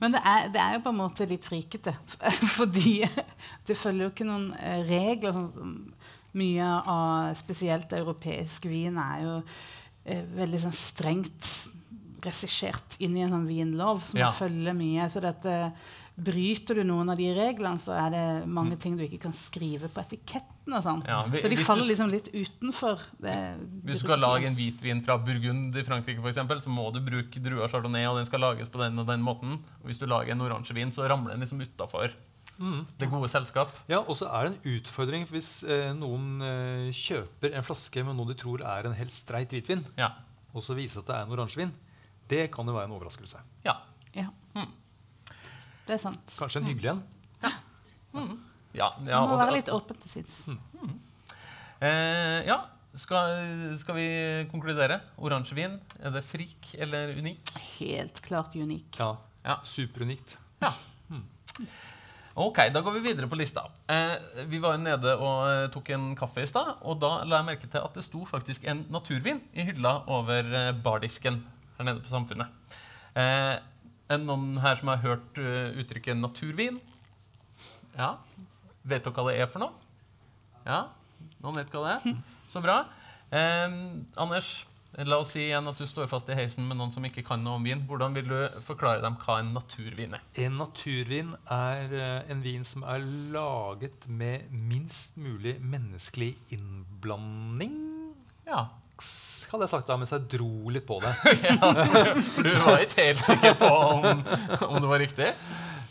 Men 0.00 0.12
det 0.12 0.20
er, 0.24 0.48
det 0.52 0.60
er 0.60 0.76
jo 0.76 0.82
på 0.84 0.92
en 0.92 1.00
måte 1.00 1.26
litt 1.28 1.46
frikete. 1.48 1.94
Fordi 2.58 2.98
det 3.68 3.76
følger 3.76 4.06
jo 4.06 4.12
ikke 4.12 4.28
noen 4.28 4.50
eh, 4.60 4.82
regler. 4.88 5.36
Sånn, 5.36 5.76
mye 6.36 6.68
av 6.86 7.34
spesielt 7.40 7.92
europeisk 7.96 8.68
vin 8.70 8.98
er 9.00 9.22
jo 9.24 9.36
eh, 10.04 10.22
veldig 10.36 10.60
sånn 10.66 10.76
strengt 10.76 11.50
regissert 12.26 12.96
inn 13.02 13.16
i 13.16 13.22
en 13.26 13.32
sånn 13.36 13.46
vinlov 13.48 14.02
som 14.06 14.20
Ja. 14.20 14.30
følger 14.34 14.74
mye. 14.74 15.06
Så 15.12 15.20
dette, 15.22 15.72
bryter 16.16 16.74
du 16.78 16.82
noen 16.88 17.10
av 17.12 17.18
de 17.18 17.28
reglene, 17.36 17.78
så 17.78 17.92
er 17.92 18.10
det 18.14 18.48
mange 18.48 18.78
ting 18.80 18.96
du 18.96 19.04
ikke 19.04 19.20
kan 19.26 19.34
skrive 19.36 19.88
på 19.92 20.00
etiketten. 20.02 20.72
og 20.72 20.82
sånn. 20.82 21.02
Ja, 21.06 21.20
så 21.30 21.48
de 21.48 21.56
faller 21.62 21.86
liksom 21.86 22.10
litt 22.10 22.26
utenfor. 22.32 22.98
Det, 23.22 23.34
Hvis 23.84 24.00
du 24.00 24.06
skal 24.08 24.18
lage 24.18 24.46
en 24.48 24.56
hvitvin 24.56 25.04
fra 25.04 25.16
Burgund 25.16 25.76
i 25.76 25.84
Frankrike, 25.86 26.18
eksempel, 26.26 26.58
så 26.60 26.68
må 26.68 26.88
du 26.92 26.98
bruke 27.00 27.38
drua 27.38 27.68
chardonnay, 27.68 28.06
og 28.10 28.16
den 28.16 28.26
skal 28.26 28.40
lages 28.40 28.68
på 28.68 28.80
den 28.82 28.98
og 28.98 29.06
den 29.06 29.22
måten. 29.22 29.60
Og 29.82 29.86
hvis 29.86 29.98
du 30.00 30.06
lager 30.06 30.32
en 30.32 30.40
oransjevin, 30.40 30.90
så 30.90 31.06
ramler 31.08 31.36
den 31.36 31.40
liksom 31.44 31.60
utafor 31.62 32.10
Mm. 32.58 32.86
det 32.98 33.08
gode 33.12 33.28
selskap. 33.28 33.68
Ja, 33.88 33.98
og 34.00 34.16
så 34.16 34.28
er 34.32 34.46
det 34.46 34.52
en 34.54 34.76
utfordring 34.78 35.26
hvis 35.28 35.62
eh, 35.68 35.90
noen 35.92 36.40
eh, 36.40 36.86
kjøper 36.96 37.52
en 37.56 37.66
flaske 37.66 38.04
med 38.06 38.16
noe 38.16 38.30
de 38.30 38.36
tror 38.40 38.62
er 38.64 38.86
en 38.88 38.94
helt 38.96 39.12
streit 39.12 39.52
hvitvin, 39.52 39.84
Ja. 39.98 40.12
og 40.54 40.62
så 40.64 40.74
viser 40.78 41.00
at 41.02 41.06
det 41.10 41.16
er 41.18 41.26
en 41.26 41.34
oransjevin. 41.36 41.72
Det 42.28 42.46
kan 42.54 42.66
jo 42.66 42.72
være 42.74 42.88
en 42.88 42.96
overraskelse. 42.96 43.38
Ja. 43.64 43.76
Ja. 44.16 44.30
Mm. 44.56 44.70
Det 45.86 45.94
er 45.94 46.00
sant. 46.02 46.32
Kanskje 46.38 46.62
en 46.62 46.70
hyggelig 46.72 46.90
en. 46.94 47.02
Mm. 48.16 48.38
ja, 48.72 48.88
ja, 49.04 49.20
Man 49.20 49.28
må 49.28 49.36
være 49.36 49.58
litt 49.58 49.68
åpen 49.68 49.98
til 50.00 50.10
sinns. 50.10 50.38
Eh, 51.84 52.46
ja. 52.48 52.56
Skal, 52.96 53.74
skal 53.76 53.94
vi 53.98 54.06
konkludere? 54.48 55.02
Oransjevin, 55.20 55.74
er 56.00 56.14
det 56.14 56.22
frik 56.24 56.70
eller 56.80 57.10
unik? 57.18 57.50
Helt 57.76 58.22
klart 58.24 58.56
unik. 58.56 58.96
Ja, 58.96 59.10
Ja. 59.44 59.58
Superunikt. 59.68 60.38
Ja. 60.64 60.72
Ok, 62.36 62.58
da 62.68 62.82
går 62.84 62.98
vi 62.98 63.00
videre 63.06 63.28
på 63.32 63.36
lista. 63.40 63.62
Eh, 63.88 64.42
vi 64.50 64.58
var 64.60 64.76
nede 64.76 65.14
og 65.16 65.46
eh, 65.48 65.68
tok 65.72 65.88
en 65.94 66.10
kaffe 66.18 66.42
i 66.44 66.48
stad, 66.48 66.74
og 66.84 66.98
da 67.00 67.22
la 67.24 67.38
jeg 67.38 67.46
merke 67.48 67.70
til 67.72 67.80
at 67.80 67.96
det 67.96 68.04
sto 68.04 68.26
faktisk 68.28 68.66
en 68.68 68.82
naturvin 68.92 69.40
i 69.56 69.64
hylla 69.64 69.94
over 70.12 70.50
eh, 70.58 70.74
bardisken 70.84 71.38
her 71.78 71.88
nede 71.88 72.02
på 72.04 72.12
Samfunnet. 72.12 72.52
Eh, 73.16 73.54
er 73.56 74.20
det 74.20 74.28
noen 74.28 74.60
her 74.60 74.76
som 74.76 74.92
har 74.92 75.00
hørt 75.00 75.40
eh, 75.40 75.80
uttrykket 75.80 76.20
naturvin? 76.20 76.76
Ja. 77.96 78.18
Vet 78.84 79.08
dere 79.08 79.16
hva 79.16 79.32
det 79.32 79.40
er 79.40 79.48
for 79.48 79.64
noe? 79.64 79.72
Ja, 80.68 80.82
noen 81.40 81.56
vet 81.56 81.72
hva 81.72 81.86
det 81.86 81.94
er. 81.96 82.20
Så 82.52 82.60
bra. 82.60 82.82
Eh, 83.32 83.80
Anders, 84.20 84.58
la 85.04 85.18
oss 85.20 85.34
si 85.34 85.42
igjen 85.44 85.66
at 85.68 85.76
du 85.76 85.84
står 85.88 86.08
fast 86.08 86.30
i 86.32 86.36
heisen 86.38 86.64
med 86.68 86.78
noen 86.78 86.92
som 86.94 87.04
ikke 87.04 87.24
kan 87.26 87.42
noe 87.44 87.58
om 87.58 87.66
vin. 87.66 87.82
Hvordan 87.88 88.16
vil 88.16 88.30
du 88.30 88.38
forklare 88.64 89.02
dem 89.04 89.18
hva 89.20 89.40
en 89.42 89.52
naturvin 89.52 90.16
er? 90.16 90.24
En 90.46 90.56
naturvin 90.62 91.34
er 91.52 91.92
eh, 91.92 92.32
en 92.32 92.40
vin 92.44 92.64
som 92.64 92.86
er 92.88 93.04
laget 93.34 94.06
med 94.08 94.48
minst 94.50 95.12
mulig 95.20 95.58
menneskelig 95.60 96.32
innblanding. 96.56 97.76
Ja. 98.48 98.68
Hadde 99.50 99.66
jeg 99.66 99.74
sagt 99.74 99.90
da 99.90 99.98
mens 100.00 100.14
jeg 100.14 100.24
dro 100.32 100.72
litt 100.72 100.88
på 100.88 100.96
det. 101.04 101.12
ja, 101.44 101.60
for 102.32 102.48
du 102.48 102.56
var 102.64 102.80
ikke 102.86 103.10
helt 103.10 103.24
sikker 103.28 103.60
på 103.60 103.68
om, 103.68 104.24
om 104.70 104.80
det 104.80 104.90
var 104.94 105.02
riktig? 105.04 105.30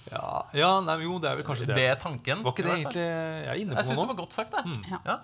Ja, 0.10 0.28
ja 0.58 0.74
nei, 0.86 1.00
jo, 1.06 1.20
det 1.22 1.30
er 1.30 1.39
vel 1.39 1.46
kanskje 1.46 1.70
det. 1.70 1.78
Det 1.78 1.88
er 1.94 2.02
tanken. 2.02 2.41
Var 2.46 2.58
ikke 2.58 2.65
det 2.65 2.76
egentlig 2.80 3.06
Jeg 3.06 3.48
er 3.54 3.62
inne 3.62 3.78
Jeg 3.78 3.86
på 3.86 3.89
syns 3.91 4.02
det 4.02 4.12
var 4.15 4.22
godt 4.26 4.38
sagt, 4.41 4.58
det. 4.58 4.65
Mm. 4.65 4.84
Ja. 4.89 5.00
Ja. 5.06 5.22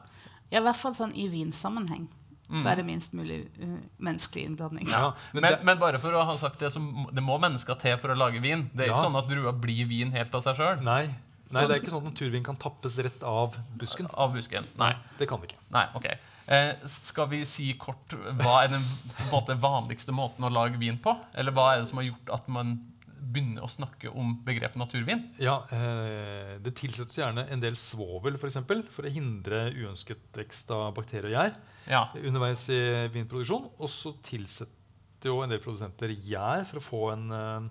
Ja, 0.52 0.60
I 0.60 0.66
hvert 0.68 0.82
fall 0.82 0.96
sånn 0.98 1.14
i 1.16 1.30
vinsammenheng 1.32 2.10
Mm. 2.52 2.62
så 2.64 2.70
er 2.72 2.76
det 2.82 2.84
minst 2.86 3.14
mulig 3.16 3.38
uh, 3.62 3.78
menneskelig 4.04 4.42
innblanding. 4.50 4.90
Ja, 4.92 5.14
Men, 5.34 5.46
men 5.46 5.66
men, 5.70 5.78
bare 5.80 6.00
for 6.04 6.12
å 6.12 6.24
ha 6.28 6.38
sagt 6.38 6.60
det, 6.60 6.72
så 6.74 6.82
det 7.16 7.24
må 7.24 7.38
mennesker 7.40 7.78
til 7.80 7.96
for 8.02 8.12
å 8.12 8.18
lage 8.18 8.42
vin. 8.44 8.66
Det 8.74 8.86
er 8.86 8.92
Ja. 8.92 8.98
ikke 8.98 9.08
sånn 9.08 9.20
at 9.22 9.30
drua 9.32 9.54
blir 9.56 9.88
vin 9.88 10.12
helt 10.12 10.36
av 10.36 10.44
seg 10.44 10.60
sjøl. 10.60 10.82
Nei, 10.84 11.06
nei, 11.50 11.64
det 11.68 11.78
er 11.78 11.80
ikke 11.82 11.94
sånn 11.94 12.04
at 12.06 12.12
naturvin 12.12 12.44
kan 12.44 12.60
tappes 12.60 12.98
rett 13.00 13.24
av 13.24 13.56
busken. 13.80 14.12
Av 14.14 14.36
busken. 14.36 14.68
Nei. 14.78 14.92
Det 15.18 15.30
kan 15.32 15.40
det 15.40 15.52
ikke. 15.54 15.62
Nei, 15.72 15.86
ok. 15.96 16.10
Eh, 16.52 16.74
skal 16.92 17.30
vi 17.32 17.46
si 17.48 17.70
kort 17.80 18.12
hva 18.42 18.64
er 18.66 18.74
den 18.74 18.84
på 19.16 19.24
en 19.24 19.32
måte, 19.32 19.56
vanligste 19.56 20.12
måten 20.12 20.44
å 20.44 20.52
lage 20.52 20.76
vin 20.82 20.98
på? 21.00 21.14
Eller 21.34 21.56
hva 21.56 21.70
er 21.76 21.82
det 21.82 21.88
som 21.94 22.02
har 22.02 22.10
gjort 22.10 22.34
at 22.34 22.50
man 22.52 22.74
begynner 23.22 23.62
å 23.64 23.70
snakke 23.70 24.10
om 24.18 24.34
begrepet 24.46 24.76
naturvin? 24.82 25.22
Ja, 25.40 25.60
eh, 25.72 26.58
Det 26.64 26.74
tilsettes 26.76 27.16
gjerne 27.18 27.48
en 27.52 27.60
del 27.62 27.74
svovel 27.76 28.38
for, 28.38 28.48
eksempel, 28.50 28.84
for 28.90 29.04
å 29.04 29.12
hindre 29.14 29.72
uønsket 29.74 30.18
vekst 30.34 30.72
av 30.72 30.94
bakterier 30.96 31.26
og 31.30 31.36
gjær 31.38 31.56
Ja. 31.88 32.08
underveis 32.16 32.68
i 32.70 33.08
vinproduksjon. 33.14 33.70
Og 33.80 33.90
så 33.90 34.14
tilsetter 34.24 35.30
jo 35.30 35.42
en 35.44 35.50
del 35.50 35.60
produsenter 35.60 36.10
gjær 36.18 36.66
for 36.66 36.80
å 36.80 36.84
få 36.84 37.14
en 37.14 37.32
eh, 37.32 37.70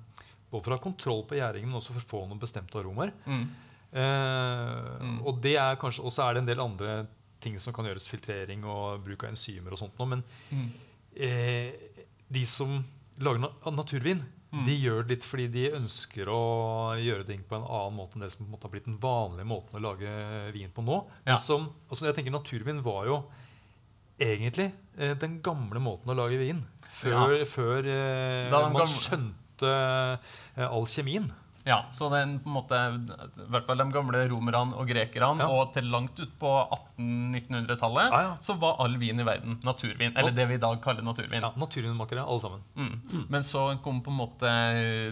både 0.51 0.65
for 0.65 0.71
å 0.73 0.79
ha 0.79 0.83
kontroll 0.83 1.25
på 1.27 1.37
gjæringen, 1.39 1.67
men 1.71 1.81
også 1.81 1.93
for 1.95 2.01
å 2.01 2.11
få 2.11 2.29
noen 2.29 2.41
bestemte 2.41 2.79
aromaer. 2.79 3.13
Mm. 3.27 3.49
Eh, 3.93 5.01
Mm. 5.01 5.23
Og 5.27 5.41
det 5.43 5.57
er 5.57 5.77
kanskje, 5.77 6.05
også 6.05 6.23
er 6.29 6.35
det 6.35 6.41
en 6.43 6.47
del 6.47 6.61
andre 6.61 7.07
ting 7.41 7.59
som 7.59 7.73
kan 7.73 7.85
gjøres, 7.87 8.07
filtrering 8.09 8.65
og 8.65 9.03
bruk 9.05 9.25
av 9.25 9.31
enzymer 9.31 9.73
og 9.73 9.79
sånt 9.79 9.97
nå, 9.99 10.07
men 10.09 10.25
Mm. 10.53 10.71
eh, 11.17 11.73
de 12.31 12.45
som 12.47 12.85
lager 13.19 13.41
na 13.41 13.49
naturvin, 13.73 14.23
Mm. 14.51 14.65
de 14.67 14.75
gjør 14.83 15.05
det 15.05 15.15
litt 15.15 15.27
fordi 15.27 15.45
de 15.55 15.69
ønsker 15.79 16.27
å 16.33 16.41
gjøre 16.99 17.27
ting 17.29 17.45
på 17.47 17.55
en 17.55 17.67
annen 17.69 17.95
måte 17.95 18.17
enn 18.19 18.25
det 18.25 18.33
som 18.35 18.43
på 18.43 18.49
en 18.49 18.55
måte 18.57 18.67
har 18.67 18.73
blitt 18.73 18.89
den 18.89 18.97
vanlige 18.99 19.47
måten 19.47 19.79
å 19.79 19.83
lage 19.85 20.15
vin 20.57 20.73
på 20.75 20.83
nå. 20.83 20.97
Ja. 21.29 21.37
Som, 21.39 21.69
altså 21.87 22.09
jeg 22.09 22.17
tenker 22.17 22.35
Naturvin 22.35 22.81
var 22.83 23.07
jo 23.07 23.21
egentlig 24.21 24.73
eh, 24.99 25.15
den 25.23 25.39
gamle 25.45 25.83
måten 25.83 26.11
å 26.11 26.19
lage 26.19 26.41
vin 26.41 26.65
før, 26.99 27.37
før 27.49 27.87
eh, 27.95 28.59
man 28.75 28.91
skjønte 28.91 29.71
eh, 29.71 30.67
all 30.67 30.89
kjemien. 30.91 31.31
Ja, 31.69 31.83
så 31.93 32.09
den 32.09 32.39
på 32.41 32.49
en 32.49 32.55
måte, 32.57 32.77
i 33.37 33.49
hvert 33.53 33.67
fall 33.69 33.83
de 33.83 33.85
gamle 33.93 34.23
romerne 34.31 34.77
og 34.81 34.89
grekerne, 34.89 35.43
Ja. 35.45 35.49
og 35.53 35.75
til 35.75 35.91
langt 35.93 36.17
ut 36.19 36.33
på 36.41 36.53
1800-1900-tallet, 36.97 38.13
ah, 38.17 38.23
ja. 38.25 38.31
så 38.45 38.57
var 38.61 38.81
all 38.81 38.97
vin 39.01 39.21
i 39.21 39.27
verden 39.27 39.59
naturvin. 39.67 40.15
Eller 40.17 40.33
det 40.37 40.47
vi 40.49 40.57
i 40.57 40.63
dag 40.63 40.81
kaller 40.83 41.05
naturvin. 41.05 41.43
Ja, 41.45 41.53
Naturvinmakere, 41.61 42.25
alle 42.25 42.41
sammen. 42.41 42.65
Mm. 42.77 43.27
Men 43.29 43.45
så 43.45 43.67
kom 43.85 44.01
på 44.05 44.11
en 44.13 44.21
måte 44.23 44.55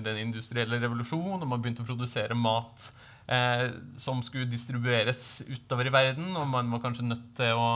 den 0.04 0.22
industrielle 0.24 0.80
revolusjonen, 0.80 1.42
og 1.42 1.48
man 1.52 1.62
begynte 1.62 1.84
å 1.84 1.88
produsere 1.88 2.34
mat 2.38 2.90
eh, 3.28 3.68
som 4.00 4.22
skulle 4.24 4.48
distribueres 4.50 5.42
utover 5.48 5.86
i 5.90 5.94
verden, 5.94 6.32
og 6.36 6.48
man 6.48 6.70
var 6.72 6.84
kanskje 6.86 7.06
nødt 7.10 7.32
til 7.38 7.52
å, 7.60 7.70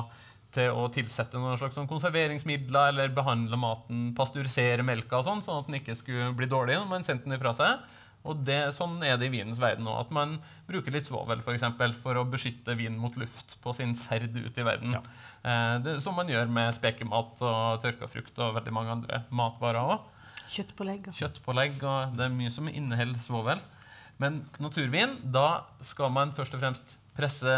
til 0.52 0.72
å 0.72 0.88
tilsette 0.92 1.38
noen 1.40 1.58
slags 1.60 1.76
sånn 1.78 1.90
konserveringsmidler 1.90 2.92
eller 2.92 3.12
behandle 3.16 3.58
maten, 3.60 4.10
pasteurisere 4.16 4.84
melka 4.86 5.20
og 5.20 5.28
sånn, 5.28 5.44
sånn 5.44 5.60
at 5.62 5.68
den 5.70 5.80
ikke 5.80 5.98
skulle 6.00 6.32
bli 6.36 6.48
dårlig 6.50 6.80
når 6.80 6.88
man 6.90 7.04
sendte 7.04 7.28
den 7.28 7.36
ifra 7.38 7.54
seg. 7.58 7.84
Og 8.24 8.44
det, 8.46 8.60
sånn 8.76 9.00
er 9.02 9.16
det 9.18 9.26
i 9.26 9.32
vinens 9.32 9.58
verden 9.58 9.88
òg. 9.90 10.04
At 10.04 10.12
man 10.14 10.36
bruker 10.68 10.94
litt 10.94 11.08
svovel 11.08 11.40
for, 11.42 11.56
eksempel, 11.56 11.94
for 12.04 12.14
å 12.20 12.24
beskytte 12.30 12.76
vin 12.78 12.94
mot 12.98 13.16
luft 13.18 13.56
på 13.64 13.74
sin 13.74 13.96
ferd 13.98 14.36
ut 14.36 14.58
i 14.58 14.66
verden. 14.66 14.94
Ja. 14.94 15.02
Eh, 15.42 15.78
det, 15.82 15.96
som 16.04 16.14
man 16.14 16.30
gjør 16.30 16.46
med 16.48 16.74
spekemat 16.76 17.42
og 17.42 17.82
tørka 17.82 18.06
frukt 18.12 18.38
og 18.38 18.54
veldig 18.60 18.74
mange 18.76 18.94
andre 18.94 19.22
matvarer 19.34 19.82
òg. 19.96 20.08
Kjøttpålegg. 20.52 21.08
og- 21.08 21.14
Kjøttpålegg 21.18 21.82
og 21.82 22.16
det 22.16 22.26
er 22.26 22.34
mye 22.36 22.50
som 22.50 22.68
inneholder 22.68 23.18
svovel. 23.26 23.60
Men 24.18 24.44
naturvin, 24.60 25.16
da 25.32 25.64
skal 25.80 26.10
man 26.10 26.30
først 26.30 26.54
og 26.54 26.60
fremst 26.60 26.98
presse 27.16 27.54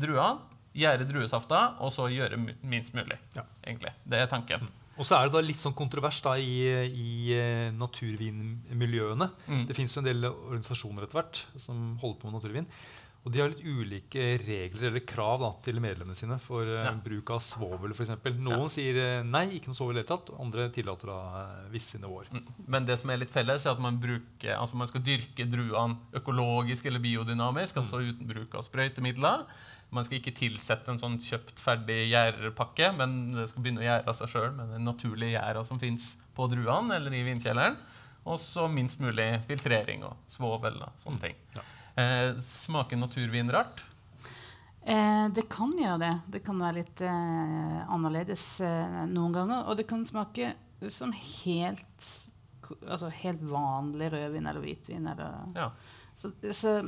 druene, 0.00 0.38
gjære 0.74 1.04
druesafta, 1.08 1.74
og 1.82 1.90
så 1.92 2.06
gjøre 2.08 2.38
minst 2.62 2.94
mulig. 2.94 3.18
Ja. 3.34 3.42
egentlig. 3.66 3.90
Det 4.08 4.18
er 4.22 4.26
tanken. 4.30 4.68
Og 5.00 5.06
så 5.08 5.16
er 5.16 5.28
det 5.30 5.36
da 5.38 5.40
litt 5.44 5.62
sånn 5.62 5.76
kontrovers 5.76 6.20
da 6.24 6.34
i, 6.36 6.58
i 6.92 7.32
eh, 7.32 7.70
naturvinmiljøene. 7.72 9.30
Mm. 9.48 9.62
Det 9.70 9.76
fins 9.78 9.96
en 9.96 10.04
del 10.06 10.26
organisasjoner 10.28 11.06
etter 11.06 11.20
hvert 11.22 11.44
som 11.60 11.94
holder 12.02 12.18
på 12.20 12.28
med 12.28 12.36
naturvin. 12.40 12.68
Og 13.20 13.32
de 13.34 13.40
har 13.42 13.50
litt 13.52 13.64
ulike 13.68 14.22
regler 14.40 14.86
eller 14.88 15.02
krav 15.04 15.42
da, 15.42 15.50
til 15.64 15.76
medlemmene 15.84 16.16
sine 16.16 16.38
for 16.40 16.64
eh, 16.64 16.86
Ja. 16.86 16.92
bruk 17.04 17.32
av 17.34 17.42
svovel 17.44 17.92
f.eks. 17.92 18.14
Noen 18.40 18.72
sier 18.72 18.96
eh, 18.96 19.24
nei, 19.28 19.42
ikke 19.58 19.72
noe 19.72 19.76
svovel 19.76 19.98
i 19.98 20.00
det 20.00 20.06
hele 20.06 20.12
tatt. 20.14 20.32
Andre 20.40 20.68
tillater 20.72 21.12
da 21.12 21.18
visse 21.72 22.00
nivåer. 22.00 22.30
Mm. 22.32 22.46
Men 22.76 22.88
det 22.88 22.96
som 23.02 23.12
er 23.12 23.20
litt 23.20 23.34
felles, 23.34 23.66
er 23.66 23.74
at 23.76 23.82
man, 23.84 24.00
bruker, 24.00 24.54
altså 24.56 24.80
man 24.80 24.88
skal 24.88 25.04
dyrke 25.04 25.48
druene 25.52 26.00
økologisk 26.16 26.88
eller 26.88 27.04
biodynamisk, 27.04 27.82
altså 27.82 28.00
uten 28.08 28.28
bruk 28.32 28.56
av 28.56 28.64
sprøytemidler. 28.68 29.44
Man 29.90 30.04
skal 30.06 30.20
ikke 30.20 30.36
tilsette 30.38 30.92
en 30.92 31.00
sånn 31.00 31.16
kjøpt 31.18 31.58
ferdig 31.58 31.96
gjærpakke, 32.12 32.92
men 32.94 33.16
det 33.34 33.48
skal 33.50 33.64
begynne 33.64 33.82
å 33.82 33.86
gjære 33.88 34.06
av 34.12 34.18
seg 34.20 34.30
sjøl 34.30 34.52
med 34.54 34.70
den 34.76 34.84
naturlige 34.86 35.32
gjæra 35.34 35.64
som 35.66 35.80
fins 35.82 36.12
på 36.36 36.46
druene 36.52 36.94
eller 37.00 37.16
i 37.18 37.24
vinkjelleren. 37.26 37.78
Og 38.30 38.38
så 38.38 38.66
minst 38.70 39.00
mulig 39.02 39.26
filtrering 39.48 40.04
og 40.06 40.14
svovel 40.30 40.76
og 40.84 41.00
sånne 41.02 41.22
ting. 41.24 41.38
Ja. 41.56 41.64
Eh, 41.98 42.38
smaker 42.62 43.00
naturvin 43.00 43.50
rart? 43.50 43.82
Eh, 44.84 45.26
det 45.36 45.48
kan 45.52 45.72
gjøre 45.76 45.98
det. 46.04 46.12
Det 46.36 46.42
kan 46.46 46.60
være 46.62 46.78
litt 46.82 47.02
eh, 47.04 47.80
annerledes 47.90 48.44
eh, 48.64 49.00
noen 49.10 49.34
ganger. 49.36 49.66
Og 49.68 49.80
det 49.80 49.88
kan 49.90 50.06
smake 50.08 50.52
som 50.92 51.10
helt, 51.16 52.06
altså 52.86 53.10
helt 53.24 53.42
vanlig 53.50 54.12
rødvin 54.14 54.46
eller 54.46 54.62
hvitvin. 54.64 55.10
Eller, 55.12 55.34
Ja. 55.58 55.70
så, 56.20 56.30
så 56.56 56.78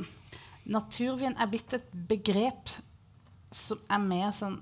naturvin 0.69 1.35
er 1.37 1.51
blitt 1.51 1.75
et 1.75 1.91
begrep 2.09 2.71
som 3.53 3.81
er 3.89 4.01
mer 4.03 4.31
sånn 4.35 4.59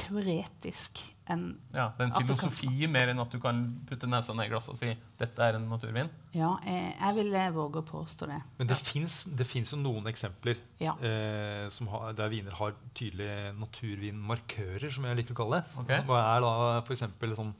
teoretisk 0.00 1.00
enn 1.30 1.44
ja. 1.74 1.90
Det 1.96 2.04
er 2.04 2.08
en 2.08 2.14
filosofi 2.24 2.68
kan 2.70 2.92
mer 2.94 3.10
enn 3.12 3.20
at 3.22 3.34
du 3.34 3.38
kan 3.42 3.60
putte 3.88 4.08
nesa 4.10 4.34
ned 4.34 4.48
i 4.48 4.52
glasset 4.52 4.72
og 4.74 4.80
si 4.80 4.94
'dette 5.20 5.44
er 5.44 5.58
en 5.58 5.68
naturvin'. 5.70 6.10
Ja, 6.34 6.54
jeg, 6.66 6.94
jeg 6.96 7.16
vil 7.18 7.34
eh, 7.34 7.50
våge 7.54 7.82
å 7.82 7.86
påstå 7.86 8.26
det. 8.30 8.40
Men 8.58 8.70
det 8.70 8.78
fins 8.80 9.18
finnes 9.50 9.70
jo 9.72 9.78
noen 9.78 10.08
eksempler 10.10 10.58
Ja. 10.80 10.96
eh, 10.98 11.68
som 11.70 11.88
har, 11.92 12.12
der 12.18 12.32
viner 12.32 12.56
har 12.58 12.74
tydelige 12.94 13.52
naturvinmarkører, 13.60 14.90
som 14.90 15.04
jeg 15.04 15.20
liker 15.20 15.36
å 15.36 15.40
kalle 15.44 15.60
det. 15.60 15.78
Okay. 15.84 16.00
Som 16.00 16.16
er 16.16 16.40
da 16.46 16.52
f.eks. 16.80 17.06
sånn 17.36 17.54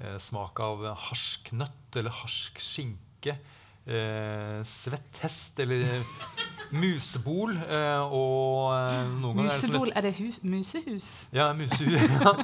eh, 0.00 0.18
smak 0.18 0.60
av 0.60 0.86
harsk 1.10 1.52
nøtt 1.52 1.96
eller 1.96 2.10
harsk 2.22 2.60
skinke. 2.62 3.38
Eh, 3.86 4.62
svett 4.66 5.20
hest 5.22 5.60
eller 5.60 5.84
musebol. 6.74 7.56
Eh, 7.66 8.14
og 8.14 8.72
eh, 8.76 9.02
noen 9.20 9.42
ganger 9.42 9.50
er 9.50 9.52
det 9.52 9.66
Musebol, 9.66 9.92
er 9.92 10.08
det 10.08 10.14
hus, 10.20 10.40
musehus? 10.42 11.10
Ja, 11.36 11.52
musehus. 11.56 12.16
ja. 12.24 12.34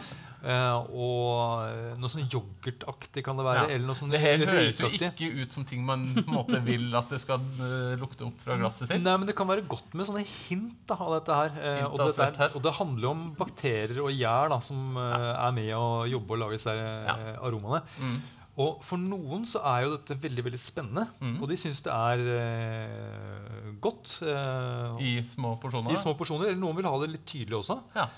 Eh, 0.43 0.95
og 0.99 2.01
noe 2.03 2.11
sånn 2.11 2.25
yoghurtaktig 2.27 3.23
kan 3.23 3.39
det 3.39 3.45
være. 3.47 3.67
Ja. 3.69 3.77
Eller 3.77 3.87
noe 3.87 3.95
sånn 3.95 4.11
Det 4.11 4.19
her 4.19 4.43
høres 4.43 4.81
jo 4.83 4.91
ikke 4.91 5.29
ut 5.39 5.55
som 5.55 5.67
ting 5.69 5.85
man 5.87 6.09
på 6.17 6.25
en 6.25 6.35
måte 6.35 6.59
vil 6.67 6.89
at 6.99 7.13
det 7.15 7.21
skal 7.23 7.45
lukte 8.01 8.27
opp 8.27 8.43
fra 8.43 8.59
glasset 8.59 8.89
sitt. 8.89 9.05
Nei, 9.05 9.15
men 9.21 9.31
Det 9.31 9.37
kan 9.39 9.51
være 9.51 9.63
godt 9.71 9.95
med 9.95 10.11
sånne 10.11 10.25
hint 10.27 10.83
da, 10.91 10.99
av 10.99 11.15
dette 11.21 11.39
her. 11.39 11.57
Eh, 11.61 11.81
Hint 11.85 11.89
og, 11.93 11.95
av 11.95 12.11
dette 12.11 12.11
er, 12.11 12.19
svett 12.19 12.43
hest. 12.43 12.59
og 12.59 12.67
det 12.67 12.75
handler 12.81 13.07
jo 13.07 13.15
om 13.15 13.25
bakterier 13.39 14.03
og 14.03 14.15
gjær 14.19 14.55
da, 14.57 14.61
som 14.67 14.99
eh, 14.99 15.31
er 15.33 15.59
med 15.61 15.75
å 15.79 15.89
jobbe 16.11 16.35
og 16.35 16.43
lage 16.43 16.59
disse 16.59 16.79
aromaene. 17.39 17.85
Mm. 18.03 18.23
Og 18.61 18.83
for 18.85 19.01
noen 19.01 19.47
så 19.49 19.63
er 19.65 19.87
jo 19.87 19.95
dette 19.97 20.19
veldig 20.21 20.43
veldig 20.45 20.59
spennende, 20.61 21.07
Mm. 21.23 21.39
og 21.43 21.49
de 21.49 21.57
syns 21.57 21.81
det 21.83 21.93
er 21.93 22.19
eh, 22.37 23.71
godt. 23.81 24.19
eh, 24.23 24.99
I 25.01 25.23
små 25.35 25.55
porsjoner. 25.63 25.93
i 25.95 25.97
små 26.03 26.13
porsjoner. 26.19 26.51
Eller 26.51 26.61
noen 26.61 26.77
vil 26.77 26.85
ha 26.85 26.99
det 27.01 27.11
litt 27.15 27.25
tydelig 27.27 27.63
også. 27.63 27.79
Ja. 27.97 28.09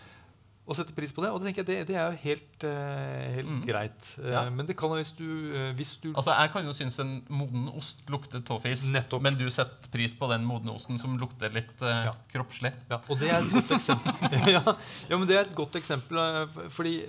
Og 0.66 0.74
sette 0.74 0.94
pris 0.96 1.12
på 1.12 1.20
det. 1.22 1.28
Og 1.30 1.42
det 1.42 1.54
jeg 1.58 1.66
det, 1.66 1.86
det 1.86 1.94
er 1.94 2.10
jo 2.10 2.16
helt, 2.22 2.64
eh, 2.64 3.34
helt 3.36 3.48
Mm. 3.48 3.66
greit. 3.66 4.18
Eh, 4.18 4.30
Ja. 4.32 4.48
Men 4.50 4.66
det 4.66 4.76
kan 4.76 4.88
jo 4.88 4.96
hvis 4.96 5.12
du, 5.14 5.52
eh, 5.54 5.72
hvis 5.74 6.00
du 6.00 6.14
Altså, 6.16 6.32
Jeg 6.40 6.50
kan 6.52 6.64
jo 6.64 6.72
synes 6.72 6.98
en 7.00 7.22
moden 7.28 7.68
ost 7.76 7.98
lukter 8.08 8.40
tåfis, 8.40 8.88
Nettopp. 8.88 9.20
men 9.22 9.34
du 9.36 9.44
setter 9.50 9.88
pris 9.92 10.14
på 10.14 10.26
den 10.30 10.42
modne 10.44 10.72
osten 10.74 10.98
som 10.98 11.18
lukter 11.18 11.52
litt 11.52 11.80
eh, 11.82 12.04
Ja. 12.06 12.12
kroppslig. 12.32 12.72
Ja, 12.90 12.98
og 13.08 13.18
det 13.20 13.28
er 13.30 13.38
et 13.44 13.50
godt 13.52 13.70
eksempel. 13.70 14.12
ja, 14.50 14.62
ja, 15.10 15.16
men 15.18 15.28
det 15.28 15.36
er 15.36 15.40
et 15.42 15.54
godt 15.54 15.72
eksempel, 15.76 16.48
fordi 16.70 17.04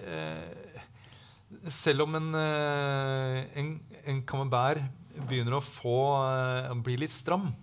selv 1.71 2.05
om 2.05 2.15
en, 2.15 2.31
eh, 2.35 3.43
en, 3.59 3.75
en 4.05 4.23
camembert 4.27 4.81
begynner 5.29 5.57
å 5.57 5.63
få, 5.63 5.99
eh, 6.29 6.73
bli 6.83 6.97
litt 7.05 7.13
stram, 7.13 7.53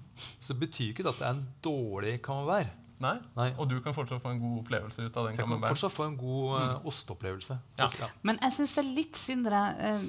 så 0.41 0.57
betyr 0.59 0.93
ikke 0.93 1.05
det 1.05 1.15
at 1.15 1.21
det 1.21 1.27
er 1.27 1.35
en 1.37 1.49
dårlig 1.65 2.21
camembert. 2.25 2.79
Nei? 3.03 3.17
Nei. 3.35 3.49
Og 3.59 3.67
du 3.67 3.81
kan 3.83 3.95
fortsatt 3.97 4.23
få 4.23 4.31
en 4.31 4.39
god 4.39 4.61
opplevelse 4.61 5.03
ut 5.03 5.17
av 5.19 5.25
den 5.27 5.35
Jeg 5.35 5.49
kan 5.49 5.65
fortsatt 5.65 5.91
få 5.91 6.05
en 6.07 6.15
god 6.21 6.53
eh, 6.61 6.85
osteopplevelse. 6.87 7.57
Ja. 7.81 7.89
Men 8.23 8.39
jeg 8.39 8.55
syns 8.55 8.75
det 8.77 8.83
er 8.85 8.93
litt 9.01 9.19
synd 9.19 9.49
det 9.49 9.55
der. 9.57 10.05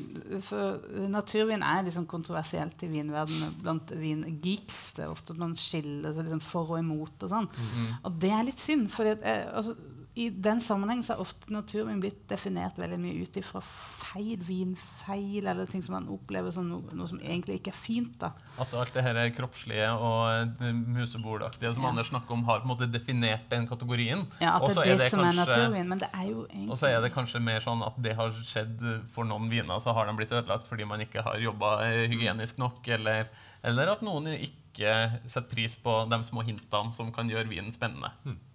For 0.45 1.07
naturvin 1.09 1.65
er 1.65 1.88
liksom 1.88 2.05
kontroversielt 2.12 2.86
i 2.86 2.91
vinverdenen 2.91 3.55
blant 3.63 3.95
vingeeks. 3.97 4.83
Det 4.93 5.07
er 5.07 5.09
ofte 5.09 5.33
blant 5.33 5.55
man 5.55 5.57
skiller 5.57 6.13
seg 6.13 6.27
liksom 6.27 6.45
for 6.45 6.75
og 6.75 6.83
imot 6.83 7.25
og 7.25 7.33
sånn. 7.33 7.49
Mm. 7.49 7.89
Og 7.97 8.21
det 8.21 8.31
er 8.38 8.47
litt 8.51 8.62
synd, 8.62 8.86
for 8.93 9.09
altså, 9.09 9.73
i 10.15 10.28
den 10.30 10.60
sammenheng 10.62 10.99
så 11.04 11.15
har 11.15 11.23
ofte 11.23 11.49
naturvin 11.49 11.97
blitt 12.04 12.28
definert 12.30 12.78
veldig 12.78 12.99
mye 13.02 13.23
ut 13.26 13.38
ifra 13.39 13.62
feil 13.65 14.43
vinfeil, 14.45 15.47
eller 15.49 15.65
ting 15.69 15.82
som 15.82 15.95
man 15.95 16.06
opplever 16.13 16.54
som 16.54 16.67
noe, 16.69 16.86
noe 16.93 17.10
som 17.10 17.17
egentlig 17.17 17.58
ikke 17.60 17.71
er 17.73 17.80
fint. 17.80 18.13
da. 18.21 18.30
At 18.62 18.76
alt 18.78 18.93
det 18.93 19.04
her 19.08 19.17
er 19.17 19.34
kroppslige 19.34 19.89
og 19.97 20.54
eh, 20.62 20.69
musebolaktige 20.73 21.73
som 21.73 21.84
Ja. 21.88 21.89
Anders 21.89 22.12
snakker 22.13 22.38
om, 22.38 22.43
har 22.45 22.62
på 22.62 22.69
en 22.69 22.73
måte 22.76 22.89
definert 22.93 23.49
den 23.49 23.67
kategorien. 23.67 24.26
Ja, 24.39 24.56
At 24.60 24.69
det 24.69 24.78
er 24.78 24.91
det, 24.93 24.99
det 25.02 25.12
som 25.12 25.26
er 25.26 25.34
naturvin. 25.34 25.89
Men 25.89 25.99
det 26.06 26.10
er 26.13 26.30
jo 26.30 26.45
egentlig 26.45 26.69
Og 26.69 26.78
så 26.78 26.88
er 26.93 27.02
det 27.02 27.13
kanskje 27.13 27.41
mer 27.41 27.60
sånn 27.65 27.82
at 27.86 27.97
det 27.97 28.15
har 28.15 28.32
skjedd 28.43 28.86
for 29.10 29.26
noen 29.26 29.49
viner, 29.49 29.82
så 29.82 29.97
har 29.97 30.06
de 30.06 30.17
blitt 30.17 30.32
ødelagt 30.32 30.69
fordi 30.69 30.86
man 30.86 31.02
ikke 31.02 31.26
har 31.26 31.41
jobba 31.41 31.76
hygienisk 32.06 32.62
nok, 32.62 32.88
eller, 32.88 33.30
eller 33.63 33.95
at 33.97 34.06
noen 34.06 34.30
ikke 34.38 34.62
ikke 34.73 35.29
setter 35.29 35.49
pris 35.53 35.75
på 35.79 35.93
de 36.09 36.17
små 36.25 36.41
hintene 36.43 36.93
som 36.93 37.12
kan 37.13 37.29
gjøre 37.29 37.47
vinen 37.47 37.71
spennende. 37.71 38.09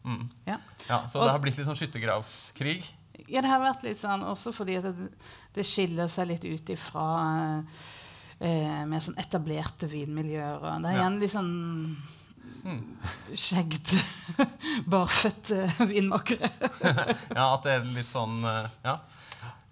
Mm. 0.05 0.29
Ja. 0.47 0.59
Ja, 0.89 0.99
så 1.09 1.21
Og- 1.21 1.25
det 1.27 1.31
har 1.33 1.39
blitt 1.39 1.57
litt 1.59 1.67
sånn 1.67 1.79
skyttergravskrig. 1.79 2.85
Ja, 3.29 3.41
det 3.43 3.51
har 3.51 3.61
vært 3.61 3.83
litt 3.83 3.99
sånn 3.99 4.23
også 4.23 4.53
fordi 4.55 4.77
at 4.79 4.85
det, 4.85 5.09
det 5.55 5.65
skiller 5.67 6.09
seg 6.09 6.29
litt 6.29 6.45
ut 6.45 6.69
ifra 6.71 7.65
eh, 8.41 8.85
mer 8.87 9.01
sånn 9.01 9.19
etablerte 9.19 9.89
vinmiljøer. 9.91 10.63
og 10.63 10.83
Det 10.83 10.91
er 10.93 11.01
Ja. 11.03 11.09
litt 11.09 11.31
sånn 11.33 11.97
skjeggete, 13.35 13.99
barføtte 14.93 15.67
vinmakere. 15.89 16.51
Ja, 17.37 17.55
at 17.55 17.65
det 17.65 17.73
er 17.75 17.85
litt 17.95 18.11
sånn 18.13 18.43
eh, 18.45 18.69
ja, 18.85 18.97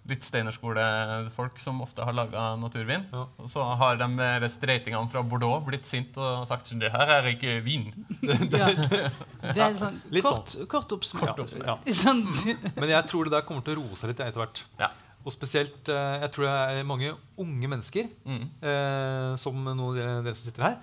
Litt 0.06 0.22
Steinerskolefolk 0.22 1.58
som 1.62 1.80
ofte 1.82 2.04
har 2.06 2.14
laga 2.14 2.44
naturvin. 2.60 3.06
Ja. 3.12 3.24
Og 3.42 3.48
så 3.50 3.64
har 3.80 3.96
de 4.00 4.08
der 4.18 4.46
streitingene 4.52 5.08
fra 5.10 5.22
Bordeaux 5.26 5.64
blitt 5.66 5.86
sint 5.88 6.16
og 6.20 6.44
sagt 6.50 6.68
sånn, 6.70 6.82
det 6.82 6.92
her 6.94 7.10
er 7.16 7.30
ikke 7.32 7.56
vin. 7.66 7.88
ja. 8.22 8.68
Det 8.76 9.62
er 9.62 9.74
sånn 9.80 9.98
litt 10.14 10.26
kort, 10.26 10.52
sånn. 10.54 10.68
Kort 10.70 10.94
oppsummert, 10.98 11.56
ja. 11.62 11.78
Sånn, 12.04 12.22
Men 12.80 12.92
jeg 12.92 13.08
tror 13.10 13.26
det 13.28 13.34
der 13.38 13.46
kommer 13.48 13.66
til 13.66 13.76
å 13.76 13.82
roe 13.82 13.98
seg 13.98 14.12
litt 14.14 14.22
etter 14.22 14.42
hvert. 14.44 14.62
Ja. 14.82 14.92
Og 15.26 15.34
spesielt 15.34 15.88
eh, 15.90 16.20
jeg 16.22 16.30
tror 16.36 16.46
det 16.46 16.52
er 16.78 16.84
mange 16.86 17.08
unge 17.42 17.66
mennesker, 17.72 18.12
Mm. 18.28 18.44
eh, 18.62 19.32
som 19.42 19.56
noen 19.58 19.80
av 19.88 19.96
dere- 19.96 20.20
dere 20.22 20.36
som 20.38 20.46
sitter 20.52 20.62
her, 20.68 20.76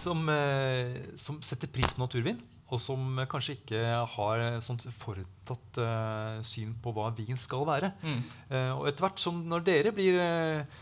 som, 0.00 0.22
eh, 0.32 0.94
som 1.20 1.42
setter 1.44 1.68
pris 1.68 1.92
på 1.92 2.00
naturvin. 2.00 2.38
Og 2.70 2.80
som 2.82 3.18
eh, 3.18 3.26
kanskje 3.30 3.56
ikke 3.58 3.80
har 4.14 4.44
sånt 4.64 4.86
foretatt 5.00 5.80
uh, 5.82 6.38
syn 6.46 6.76
på 6.82 6.92
hva 6.94 7.08
vin 7.16 7.38
skal 7.40 7.66
være. 7.68 7.92
Mm. 8.04 8.20
Uh, 8.50 8.72
og 8.78 8.86
etter 8.90 9.06
hvert 9.08 9.22
som 9.22 9.42
når 9.50 9.66
dere 9.66 9.92
blir 9.96 10.20
uh, 10.22 10.78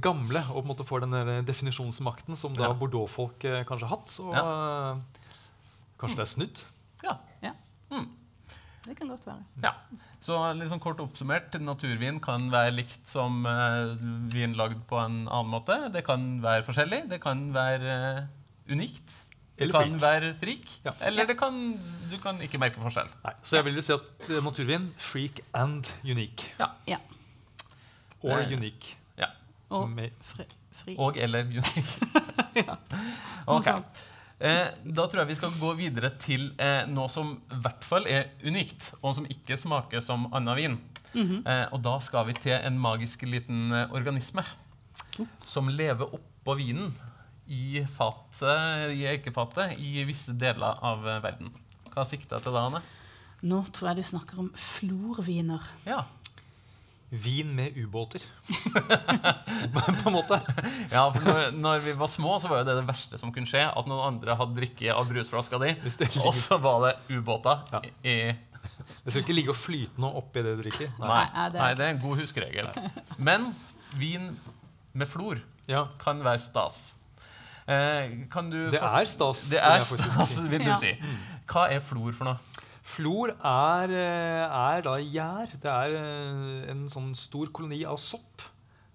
gamle 0.00 0.40
og 0.48 0.62
på 0.62 0.64
en 0.64 0.70
måte 0.70 0.86
får 0.88 1.04
den 1.04 1.44
definisjonsmakten 1.46 2.36
som 2.36 2.54
da 2.56 2.70
Ja. 2.70 2.74
Bordeaux-folk 2.78 3.44
eh, 3.44 3.64
kanskje 3.68 3.88
har 3.88 3.98
hatt, 3.98 4.12
så 4.14 4.30
ja. 4.32 4.44
kanskje 6.00 6.16
det 6.16 6.24
er 6.24 6.30
snudd. 6.32 6.62
Ja. 7.04 7.18
ja, 7.42 7.52
Mm. 7.90 8.08
det 8.86 8.96
kan 8.96 9.08
godt 9.08 9.26
være. 9.26 9.44
ja. 9.62 9.74
Så 10.20 10.34
sånn 10.68 10.80
kort 10.80 10.98
oppsummert, 11.00 11.54
naturvin 11.60 12.18
kan 12.20 12.50
være 12.50 12.72
likt 12.74 13.12
som 13.12 13.44
eh, 13.46 13.94
vin 14.32 14.56
lagd 14.58 14.80
på 14.88 14.98
en 14.98 15.28
annen 15.28 15.52
måte. 15.52 15.92
Det 15.92 16.04
kan 16.04 16.40
være 16.42 16.64
forskjellig. 16.66 17.08
Det 17.08 17.20
kan 17.22 17.52
være 17.54 17.94
eh, 17.94 18.24
unikt. 18.72 19.08
Eller 19.60 19.72
kan 19.72 19.90
freak. 19.98 20.02
være 20.02 20.34
freak. 20.40 20.66
Ja. 20.84 20.92
Eller 21.08 21.26
det 21.26 21.36
kan, 21.38 21.56
du 22.10 22.16
kan 22.22 22.40
ikke 22.42 22.58
merke 22.62 22.80
forskjell. 22.82 23.08
Nei, 23.24 23.32
så 23.42 23.56
jeg 23.58 23.64
vil 23.64 23.74
jo 23.74 23.82
si 23.82 23.92
at 23.92 24.28
eh, 24.30 24.42
naturvin 24.44 24.90
freak 24.98 25.40
and 25.54 25.86
unique. 26.04 26.52
Ja. 26.60 26.70
Ja. 26.86 26.98
Or 28.22 28.38
Eh, 28.40 28.52
unique. 28.56 28.96
ja. 29.18 29.26
Og 29.70 29.88
Med- 29.90 30.12
fri. 30.22 30.44
fri. 30.84 30.94
Og 30.98 31.16
eller 31.16 31.42
unik. 31.44 31.98
Ja. 32.58 32.74
Ok. 33.46 33.66
Eh, 34.40 34.68
da 34.84 35.04
tror 35.06 35.20
jeg 35.20 35.28
vi 35.28 35.34
skal 35.34 35.50
gå 35.60 35.72
videre 35.78 36.10
til 36.18 36.52
eh, 36.58 36.86
noe 36.90 37.08
som 37.10 37.36
i 37.52 37.58
hvert 37.62 37.84
fall 37.86 38.06
er 38.06 38.24
unikt, 38.46 38.92
og 39.02 39.14
som 39.14 39.26
ikke 39.30 39.56
smaker 39.58 40.00
som 40.02 40.28
annen 40.34 40.56
vin. 40.56 40.78
Mhm. 41.14 41.42
eh, 41.46 41.66
og 41.72 41.80
da 41.82 41.98
skal 42.04 42.26
vi 42.26 42.34
til 42.34 42.52
en 42.58 42.78
magisk 42.78 43.22
liten 43.22 43.72
eh, 43.72 43.86
organisme 43.96 44.42
som 45.46 45.68
lever 45.68 46.04
oppå 46.14 46.54
vinen 46.58 46.94
i 47.48 47.80
fatet, 47.96 48.92
i 48.92 49.06
eikefatet 49.08 49.78
i 49.80 50.04
visse 50.08 50.34
deler 50.36 50.78
av 50.84 51.02
verden. 51.24 51.50
Hva 51.94 52.04
sikter 52.06 52.36
jeg 52.36 52.44
til 52.46 52.54
da, 52.56 52.66
Anne? 52.68 52.82
Nå 53.48 53.62
tror 53.72 53.92
jeg 53.92 54.02
du 54.02 54.08
snakker 54.10 54.40
om 54.42 54.48
florviner. 54.58 55.62
Ja. 55.86 56.02
Vin 57.08 57.54
med 57.56 57.76
ubåter. 57.80 58.20
på 59.72 60.08
en 60.10 60.12
måte. 60.12 60.40
ja, 60.92 61.06
for 61.14 61.22
når, 61.24 61.54
når 61.56 61.78
vi 61.86 61.94
var 61.96 62.10
små, 62.12 62.34
så 62.42 62.50
var 62.50 62.60
jo 62.60 62.66
det 62.68 62.74
det 62.82 62.88
verste 62.90 63.20
som 63.20 63.32
kunne 63.32 63.48
skje. 63.48 63.62
At 63.70 63.88
noen 63.88 64.04
andre 64.10 64.36
hadde 64.36 64.58
drikke 64.58 64.92
av 64.92 65.08
brusflaska 65.08 65.60
di, 65.62 65.72
og 66.20 66.34
så 66.36 66.58
var 66.60 66.84
det 66.84 66.92
ubåter 67.16 67.64
Ja. 67.72 67.80
i 68.04 68.18
Det 69.04 69.12
skal 69.14 69.22
ikke 69.22 69.36
ligge 69.38 69.54
og 69.54 69.56
flyte 69.56 70.02
noe 70.02 70.18
oppi 70.20 70.42
det 70.44 70.56
du 70.58 70.62
drikker. 70.66 70.90
Nei, 71.00 71.08
Nei, 71.32 71.48
det- 71.54 71.60
nei, 71.62 71.72
det 71.78 71.86
er 71.86 71.94
en 71.94 72.02
god 72.04 72.20
huskeregel. 72.20 72.68
Men 73.16 73.54
vin 73.96 74.34
med 74.92 75.08
flor 75.08 75.40
Ja, 75.68 75.86
kan 76.00 76.20
være 76.24 76.40
stas. 76.40 76.92
Eh, 77.68 78.14
kan 78.32 78.48
du 78.50 78.56
det 78.72 78.80
er 78.80 79.04
stas. 79.10 79.46
Det 79.52 79.60
er 79.60 79.80
stas, 79.84 80.38
vil 80.48 80.62
du 80.64 80.70
Ja. 80.70 80.76
si. 80.80 80.94
Hva 81.48 81.66
er 81.72 81.80
flor 81.84 82.12
for 82.16 82.24
noe? 82.30 82.38
Flor 82.88 83.34
er, 83.44 83.90
eh, 83.92 84.44
er 84.48 84.82
da 84.86 84.94
gjær. 84.96 85.50
Det 85.60 85.68
er 85.68 85.96
eh, 85.98 86.70
en 86.72 86.86
sånn 86.88 87.10
stor 87.14 87.50
koloni 87.52 87.82
av 87.84 87.98
sopp. 88.00 88.40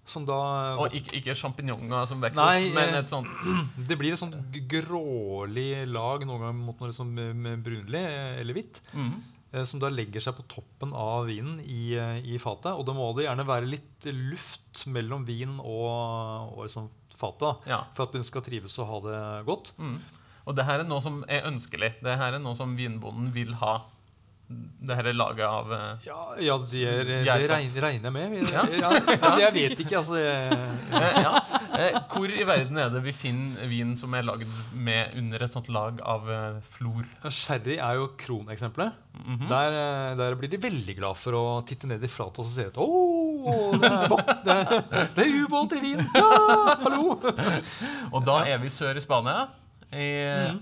Som 0.06 0.26
da 0.28 0.74
Og 0.76 0.92
ikke, 0.92 1.14
ikke 1.22 1.32
sjampinjonger 1.38 2.06
som 2.10 2.20
vokser 2.20 2.36
Nei, 2.36 2.66
opp, 2.68 2.74
men 2.76 2.94
et 2.98 3.08
sånt 3.08 3.26
Det 3.88 3.96
blir 3.96 4.12
et 4.12 4.20
sånt 4.20 4.34
grålig 4.68 5.86
lag, 5.88 6.26
noen 6.28 6.42
ganger 6.42 6.58
mot 6.58 6.82
noe 6.82 6.90
liksom 6.90 7.14
brunlig 7.64 8.02
eller 8.42 8.52
hvitt. 8.58 8.82
mhm. 8.92 9.14
eh, 9.54 9.64
Som 9.64 9.80
da 9.80 9.88
legger 9.88 10.20
seg 10.20 10.36
på 10.36 10.44
toppen 10.50 10.92
av 10.92 11.24
vinen 11.30 11.56
i, 11.64 11.94
i 12.34 12.36
fatet. 12.42 12.74
Og 12.76 12.84
da 12.84 12.92
må 12.92 13.08
det 13.16 13.24
gjerne 13.28 13.46
være 13.48 13.70
litt 13.70 14.04
luft 14.12 14.84
mellom 14.92 15.24
vin 15.24 15.56
og, 15.62 16.52
og 16.58 16.66
liksom. 16.66 16.90
Da, 17.40 17.54
Ja. 17.66 17.80
For 17.94 18.04
at 18.08 18.12
den 18.12 18.22
skal 18.26 18.42
trives 18.42 18.78
og 18.78 18.86
ha 18.90 19.00
det 19.08 19.46
godt. 19.46 19.72
Mm. 19.78 19.98
Og 20.44 20.54
det 20.56 20.64
her 20.68 20.82
er 20.82 20.84
noe 20.84 21.00
som 21.00 21.22
er 21.28 21.46
ønskelig. 21.48 21.94
Det 22.04 22.18
her 22.20 22.36
er 22.36 22.38
noe 22.42 22.54
som 22.58 22.76
vinbonden 22.76 23.32
vil 23.32 23.54
ha. 23.62 23.78
Det 24.44 24.92
her 24.92 25.06
er 25.08 25.16
laget 25.16 25.46
av 25.48 25.70
eh, 25.72 26.02
Ja, 26.04 26.16
ja 26.44 26.56
det, 26.68 26.82
er, 26.84 27.04
det 27.08 27.48
regner, 27.48 28.10
jeg 28.10 28.12
med. 28.12 28.50
Ja. 28.52 28.64
Ja. 28.76 28.90
altså, 28.92 29.38
jeg 29.40 29.54
vet 29.54 29.80
ikke, 29.80 29.96
altså. 30.02 30.18
Jeg, 30.20 30.58
eh, 31.00 31.16
ja. 31.24 31.32
eh, 31.80 31.96
Hvor 32.12 32.28
i 32.28 32.44
verden 32.44 32.76
er 32.82 32.92
det 32.92 33.00
vi 33.06 33.14
finner 33.16 33.64
vin 33.70 33.94
som 33.96 34.12
er 34.14 34.26
lagd 34.28 34.44
med 34.76 35.16
under 35.16 35.46
et 35.46 35.56
sånt 35.56 35.70
lag 35.72 36.02
av 36.04 36.28
flor? 36.76 37.08
Sherry 37.32 37.78
er 37.78 38.02
jo 38.02 38.10
kroneksempelet. 38.20 39.00
Mhm. 39.14 39.46
der, 39.48 39.72
eh, 39.78 40.16
der 40.18 40.34
blir 40.34 40.50
de 40.50 40.58
veldig 40.58 40.96
glad 40.98 41.16
for 41.16 41.36
å 41.38 41.42
titte 41.66 41.86
ned 41.86 42.02
i 42.02 42.10
flatet 42.10 42.42
og 42.42 42.48
se 42.50 42.64
at 42.66 42.78
Å, 42.82 42.86
det 43.44 43.90
er, 43.90 44.08
bot- 44.08 44.30
det, 44.44 44.56
er- 44.56 44.82
ubåt 45.44 45.72
i 45.76 45.80
vin! 45.82 46.00
Ja, 46.14 46.28
hallo! 46.82 47.16
Og 48.12 48.24
da 48.26 48.38
er 48.48 48.58
vi 48.62 48.70
sør 48.72 48.96
i 48.96 49.02
Spania, 49.04 49.46
i 49.94 50.08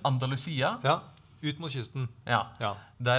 Andalusia 0.05 0.75
Andalusia. 0.83 0.99
Ut 1.43 1.59
mot 1.59 1.73
kysten. 1.75 2.05
Ja. 2.27 2.45
Ja. 2.63 2.75
Der, 3.03 3.19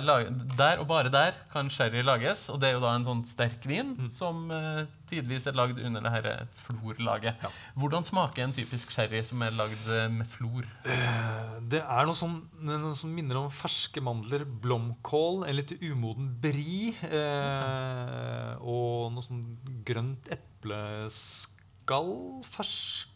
der 0.56 0.80
og 0.80 0.88
bare 0.88 1.10
der 1.12 1.34
kan 1.52 1.68
sherry 1.70 2.00
lages, 2.08 2.46
og 2.50 2.62
det 2.62 2.70
er 2.70 2.78
jo 2.78 2.84
da 2.86 2.94
en 2.96 3.04
sånn 3.04 3.24
sterk 3.28 3.66
vin 3.68 3.90
Mm. 4.00 4.10
som 4.16 4.46
uh, 4.52 4.86
tidvis 5.12 5.46
er 5.52 5.58
lagd 5.60 5.82
under 5.84 6.02
det 6.06 6.12
her 6.14 6.26
eh, 6.32 6.46
florlaget. 6.64 7.36
Ja. 7.44 7.50
Hvordan 7.76 8.06
smaker 8.08 8.46
en 8.46 8.54
typisk 8.56 8.92
sherry 8.96 9.20
som 9.28 9.44
er 9.44 9.52
lagd 9.52 9.90
eh, 9.92 10.08
med 10.10 10.26
flor? 10.32 10.64
Eh, 10.88 11.60
Det 11.70 11.82
er 11.84 12.06
noe 12.08 12.16
som, 12.16 12.38
noe 12.64 12.96
som 12.96 13.12
minner 13.14 13.42
om 13.44 13.52
ferske 13.54 14.00
mandler, 14.02 14.46
blomkål, 14.64 15.44
en 15.50 15.56
litt 15.60 15.76
umoden 15.84 16.32
bri 16.42 16.94
eh, 17.04 18.56
og 18.64 19.12
noe 19.18 19.26
sånn 19.28 19.44
grønt 19.86 20.32
epleskall, 20.32 22.14
fersk 22.48 23.10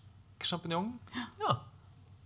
sjampinjong. 0.45 0.91
Ja. 1.41 1.55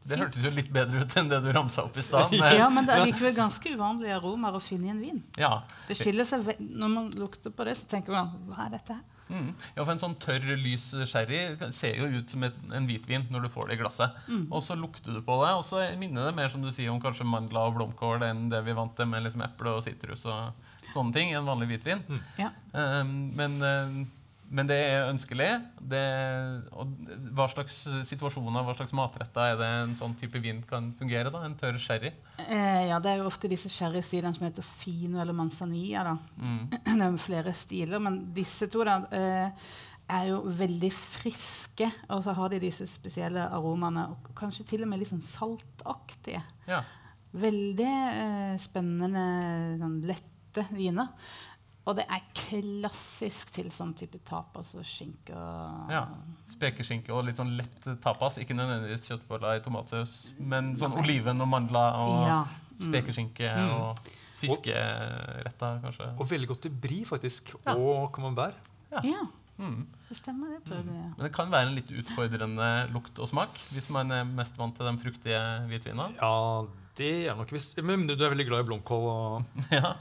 Det 0.02 0.18
hørtes 0.18 0.44
jo 0.46 0.52
litt 0.56 0.72
bedre 0.74 1.04
ut 1.04 1.16
enn 1.20 1.30
det 1.30 1.40
du 1.44 1.52
ramsa 1.54 1.86
opp 1.86 1.98
i 1.98 2.04
stad. 2.06 2.34
Ja, 2.62 2.68
men 2.74 2.88
det 2.88 2.96
er 2.96 3.06
likevel 3.06 3.36
ganske 3.38 3.74
uvanlige 3.76 4.18
aromaer 4.18 4.58
å 4.58 4.64
finne 4.64 4.90
i 4.90 4.94
en 4.96 5.02
vin. 5.02 5.22
Ja. 5.40 5.62
Det 5.88 5.98
skiller 6.00 6.28
seg 6.28 6.56
Når 6.58 6.94
man 6.94 7.10
lukter 7.18 7.54
på 7.54 7.68
det, 7.68 7.78
så 7.80 7.90
tenker 7.92 8.16
man 8.16 8.34
hva 8.50 8.66
er 8.66 8.78
dette 8.78 8.98
her? 8.98 9.08
Mm. 9.32 9.54
ja, 9.78 9.84
for 9.86 9.94
En 9.94 10.02
sånn 10.02 10.18
tørr, 10.20 10.44
lys 10.60 10.90
sherry 11.08 11.40
ser 11.72 12.02
jo 12.02 12.10
ut 12.18 12.34
som 12.34 12.44
et, 12.44 12.58
en 12.76 12.88
hvitvin 12.90 13.24
når 13.32 13.46
du 13.46 13.52
får 13.54 13.70
det 13.70 13.78
i 13.78 13.80
glasset. 13.80 14.18
Mm. 14.28 14.44
Og 14.50 14.64
så 14.66 14.76
lukter 14.76 15.16
du 15.16 15.22
på 15.24 15.38
det, 15.46 15.54
og 15.56 15.64
så 15.64 15.86
minner 16.00 16.28
det 16.28 16.36
mer 16.36 16.52
som 16.52 16.64
du 16.66 16.72
sier 16.74 16.92
om 16.92 17.00
kanskje 17.04 17.28
mandler 17.28 17.70
og 17.70 17.78
blomkål 17.78 18.28
enn 18.28 18.50
det 18.52 18.60
vi 18.68 18.76
vant 18.76 18.96
til 18.98 19.08
med 19.08 19.24
liksom 19.24 19.46
eple 19.48 19.78
og 19.78 19.86
sitrus 19.86 20.26
og 20.28 20.68
sånne 20.92 21.16
ting 21.16 21.32
i 21.32 21.38
en 21.40 21.48
vanlig 21.48 21.70
hvitvin. 21.72 22.04
Ja. 22.42 22.52
Um, 22.76 23.32
men, 23.38 23.62
um, 23.64 24.02
men 24.52 24.68
det 24.68 24.78
er 24.84 25.08
ønskelig. 25.08 25.48
Det, 25.92 26.02
og 26.76 26.90
hva 27.38 27.46
slags 27.54 27.78
situasjoner, 28.10 28.66
hva 28.68 28.74
slags 28.76 28.92
matretter 28.96 29.54
er 29.54 29.60
det 29.60 29.70
en 29.80 29.94
sånn 30.00 30.16
type 30.20 30.42
vin 30.44 30.60
kan 30.68 30.90
fungere? 31.00 31.32
da? 31.32 31.46
En 31.48 31.56
tørr 31.60 31.80
sherry? 31.80 32.12
Eh, 32.44 32.82
ja, 32.90 32.98
det 33.00 33.14
er 33.14 33.22
jo 33.22 33.30
ofte 33.30 33.52
disse 33.52 33.72
sherrystilene 33.72 34.36
som 34.36 34.44
heter 34.50 34.66
fino 34.82 35.22
eller 35.24 35.38
manzanilla. 35.38 36.04
da. 36.10 36.18
Mm. 36.36 36.66
Det 36.92 36.98
er 36.98 37.06
jo 37.06 37.22
flere 37.24 37.54
stiler, 37.56 38.04
men 38.04 38.20
disse 38.36 38.68
to 38.72 38.84
da, 38.88 38.98
eh, 39.16 39.70
er 40.12 40.28
jo 40.34 40.42
veldig 40.60 40.92
friske. 40.98 41.88
Og 42.12 42.26
så 42.26 42.36
har 42.36 42.52
de 42.52 42.60
disse 42.66 42.88
spesielle 42.92 43.46
aromaene, 43.56 44.10
og 44.12 44.34
kanskje 44.38 44.68
til 44.74 44.84
og 44.84 44.92
med 44.92 45.00
litt 45.00 45.14
sånn 45.14 45.24
saltaktige. 45.24 46.44
Ja. 46.68 46.82
Veldig 47.40 47.94
eh, 47.94 48.60
spennende, 48.60 49.24
sånn 49.80 50.02
lette 50.12 50.68
viner. 50.76 51.16
Og 51.89 51.96
det 51.98 52.06
er 52.13 52.22
klassisk 52.38 53.50
til 53.56 53.72
sånn 53.74 53.96
type 53.98 54.20
tapas 54.30 54.76
og 54.78 54.84
skinke 54.86 55.34
og 55.34 55.89
ja. 55.89 56.04
Spekeskinke 56.54 57.10
og 57.15 57.26
litt 57.26 57.39
sånn 57.41 57.56
lett 57.58 57.88
tapas. 58.04 58.38
Ikke 58.38 58.54
nødvendigvis 58.54 59.08
kjøttboller 59.10 59.58
i 59.58 59.63
tomatsaus, 59.65 60.34
men 60.38 60.76
sånn 60.78 60.94
Nei. 60.94 61.02
oliven 61.02 61.41
og 61.41 61.48
mandler 61.50 61.98
og 62.04 62.28
Ja. 62.28 62.41
Mm. 62.82 62.86
spekeskinke 62.91 63.50
Mm. 63.56 63.72
og 63.72 63.98
fiskeretter, 64.41 65.80
kanskje. 65.84 66.08
Og 66.20 66.30
veldig 66.30 66.48
godt 66.52 66.62
til 66.67 66.72
bri, 66.84 67.04
faktisk. 67.06 67.54
Ja. 67.65 67.76
Og 67.76 68.12
camembert. 68.15 68.56
Ja. 68.91 69.26
Mm. 69.62 69.86
Det 70.10 70.17
stemmer, 70.17 70.56
det 70.56 70.63
prøvde 70.65 70.91
jeg. 70.96 71.10
Men 71.17 71.26
det 71.28 71.34
kan 71.36 71.52
være 71.52 71.67
en 71.67 71.76
litt 71.76 71.91
utfordrende 71.91 72.70
lukt 72.94 73.20
og 73.22 73.28
smak 73.30 73.58
hvis 73.74 73.89
man 73.94 74.12
er 74.12 74.24
mest 74.26 74.58
vant 74.58 74.76
til 74.78 74.86
de 74.89 74.94
fruktige 75.04 75.41
hvitvinene. 75.70 76.15
Ja, 76.17 76.65
det 76.98 77.12
er 77.30 77.36
nok 77.36 77.52
visst 77.54 77.78
Men 77.84 78.08
du 78.08 78.13
er 78.15 78.30
veldig 78.34 78.48
glad 78.50 78.65
i 78.65 78.70
blomkål 78.70 79.06
og 79.12 79.46
Ja. 79.72 79.94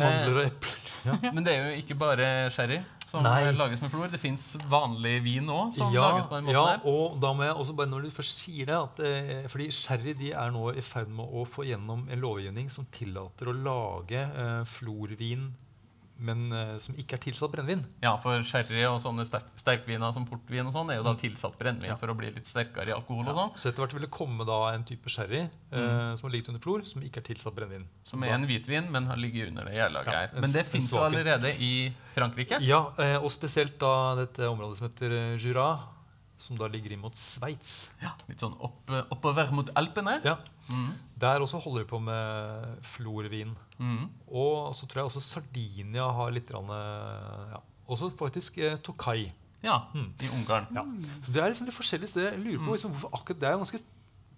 Mandler 0.00 0.42
og 0.42 0.44
epler. 0.50 0.84
Ja. 1.06 1.16
Men 1.34 1.46
det 1.46 1.54
er 1.54 1.66
jo 1.68 1.80
ikke 1.82 1.96
bare 1.98 2.28
sherry 2.54 2.80
som 3.06 3.22
Nei. 3.22 3.52
lages 3.54 3.82
med 3.82 3.92
flor. 3.92 4.08
Det 4.10 4.20
fins 4.20 4.48
vanlig 4.70 5.14
vin 5.24 5.50
òg 5.52 5.74
som 5.76 5.94
ja, 5.94 6.08
lages 6.08 6.26
på 6.30 6.38
den 6.38 6.48
måten 6.48 6.58
ja, 6.58 6.64
her. 6.72 6.86
og 6.90 7.20
da 7.22 7.32
må 7.36 7.46
jeg 7.46 7.54
også 7.54 7.76
bare 7.78 7.90
når 7.92 8.06
du 8.06 8.14
først 8.16 8.40
sier 8.40 8.70
det 8.70 8.76
at, 8.76 9.02
eh, 9.06 9.44
Fordi 9.52 9.68
sherry 9.74 10.16
de 10.18 10.32
er 10.32 10.50
nå 10.54 10.64
i 10.74 10.84
ferd 10.84 11.12
med 11.12 11.24
å 11.26 11.44
få 11.48 11.66
gjennom 11.68 12.06
en 12.10 12.22
lovgivning 12.22 12.70
som 12.72 12.88
tillater 12.92 13.50
å 13.50 13.56
lage 13.56 14.24
eh, 14.26 14.62
florvin, 14.76 15.48
men 16.18 16.46
uh, 16.52 16.78
som 16.80 16.94
ikke 16.96 17.18
er 17.18 17.20
tilsatt 17.26 17.50
brennevin. 17.52 17.82
Ja, 18.02 18.14
for 18.22 18.40
sherry 18.48 18.82
og 18.88 19.00
sånne 19.04 19.26
sterk, 19.28 19.50
sterkviner 19.60 20.14
som 20.16 20.24
portvin 20.28 20.64
og 20.66 20.72
sånn 20.72 20.88
er 20.94 20.96
jo 21.00 21.04
da 21.04 21.12
tilsatt 21.20 21.58
brennevin 21.60 21.86
Mm. 21.86 21.92
Ja. 21.92 21.96
for 22.00 22.08
å 22.08 22.16
bli 22.16 22.30
litt 22.32 22.46
sterkere 22.48 22.88
i 22.88 22.94
alkohol 22.94 23.26
og 23.28 23.36
sånn. 23.36 23.50
Så 23.60 23.68
etter 23.68 23.84
hvert 23.84 23.92
vil 23.98 24.06
det 24.06 24.10
komme 24.14 24.46
da 24.48 24.56
en 24.72 24.84
type 24.88 25.10
sherry 25.12 25.42
eh, 25.42 26.14
som 26.16 26.24
har 26.28 26.32
ligget 26.32 26.48
under 26.48 26.62
flor, 26.64 26.80
som 26.88 27.02
ikke 27.04 27.20
er 27.20 27.26
tilsatt 27.28 27.54
brennevin. 27.54 27.84
Som 28.08 28.24
er 28.24 28.32
en 28.32 28.46
hvitvin, 28.48 28.88
men 28.90 29.06
har 29.10 29.16
ligget 29.20 29.50
under 29.52 29.68
det 29.68 29.74
gjærlaget 29.76 30.12
Ja, 30.14 30.22
her. 30.24 30.40
Men 30.40 30.52
det 30.56 30.64
fins 30.72 30.88
jo 30.92 31.02
allerede 31.04 31.52
i 31.60 31.92
Frankrike. 32.14 32.62
Ja, 32.64 32.80
uh, 32.96 33.18
og 33.22 33.28
spesielt 33.34 33.76
da 33.82 34.14
dette 34.22 34.48
området 34.48 34.78
som 34.80 34.88
heter 34.88 35.36
Jura, 35.36 35.68
som 36.38 36.56
da 36.56 36.66
ligger 36.68 36.92
inn 36.92 37.00
mot 37.00 37.14
Sveits. 37.16 37.90
Ja, 38.02 38.10
litt 38.28 38.40
sånn 38.40 38.56
opp, 38.60 38.88
oppover 39.10 39.52
mot 39.56 39.70
Alpene. 39.76 40.18
Ja, 40.24 40.36
Mm. 40.68 40.92
der 41.18 41.40
også 41.40 41.60
holder 41.62 41.84
de 41.84 41.88
på 41.90 41.98
med 42.02 42.80
florvin. 42.82 43.52
Mm. 43.78 44.08
Og 44.28 44.74
så 44.74 44.86
tror 44.88 45.02
jeg 45.04 45.10
også 45.12 45.20
Sardinia 45.22 46.08
har 46.12 46.30
litt 46.34 46.48
grann, 46.50 46.70
eh, 46.74 47.52
ja. 47.54 47.60
Også 47.88 48.08
faktisk 48.18 48.58
eh, 48.58 48.76
Tokai. 48.82 49.32
ja, 49.62 49.78
Mm. 49.94 50.12
i 50.20 50.28
Ungarn. 50.28 50.66
Ja. 50.74 50.82
Så 51.24 51.32
det 51.32 51.42
er 51.42 51.48
liksom 51.52 51.66
litt 51.66 51.76
forskjellige 51.78 52.08
steder. 52.10 52.32
Jeg 52.34 52.42
lurer 52.44 52.66
på 52.66 52.72
liksom, 52.74 52.92
hvorfor 52.96 53.14
akkurat 53.14 53.40
det 53.40 53.48
er 53.48 53.56
ganske 53.62 53.80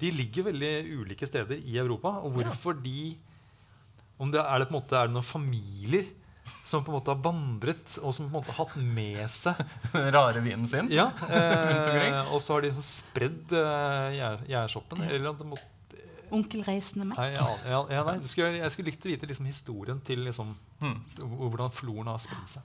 De 0.01 0.11
ligger 0.15 0.45
veldig 0.45 0.73
ulike 1.01 1.27
steder 1.27 1.57
i 1.59 1.77
Europa. 1.79 2.09
Og 2.23 2.33
hvorfor 2.37 2.73
de 2.85 3.17
om 4.19 4.31
det, 4.31 4.41
Er 4.41 4.59
det 4.59 4.69
på 4.69 4.75
en 4.77 4.81
måte 4.83 4.97
er 4.97 5.07
det 5.09 5.15
noen 5.15 5.25
familier 5.25 6.05
som 6.65 6.85
på 6.85 6.89
en 6.93 6.97
måte 7.01 7.13
har 7.13 7.21
vandret, 7.23 7.99
og 8.03 8.15
som 8.15 8.29
på 8.29 8.31
en 8.31 8.43
måte 8.43 8.53
har 8.53 8.65
hatt 8.67 8.77
med 8.81 9.29
seg 9.31 9.55
Den 9.93 10.13
rare 10.15 10.41
vinen 10.41 10.69
sin. 10.69 10.89
Ja, 10.91 11.11
eh, 11.29 12.31
Og 12.33 12.41
så 12.41 12.55
har 12.55 12.63
de 12.63 12.71
sånn 12.73 12.87
spredd 12.87 13.53
eh, 13.53 14.47
gjærsoppen. 14.49 15.03
Eller 15.09 15.31
at 15.33 15.39
det 15.43 15.47
må, 15.51 15.57
Onkel 16.31 16.63
Reisende 16.67 17.07
med. 17.07 17.17
nei, 17.19 17.31
ja, 17.35 17.47
ja, 17.67 17.81
ja, 17.91 18.03
nei, 18.05 18.19
skulle, 18.29 18.59
jeg 18.59 18.71
skulle 18.75 18.91
likt 18.93 19.07
å 19.07 19.11
vite 19.13 19.27
liksom, 19.31 19.47
historien 19.47 20.01
til 20.05 20.25
liksom, 20.29 20.57
Mm. 20.79 21.01
hvordan 21.27 21.73
floren 21.75 22.07
har 22.07 22.19
spredd 22.23 22.47
seg. 22.53 22.63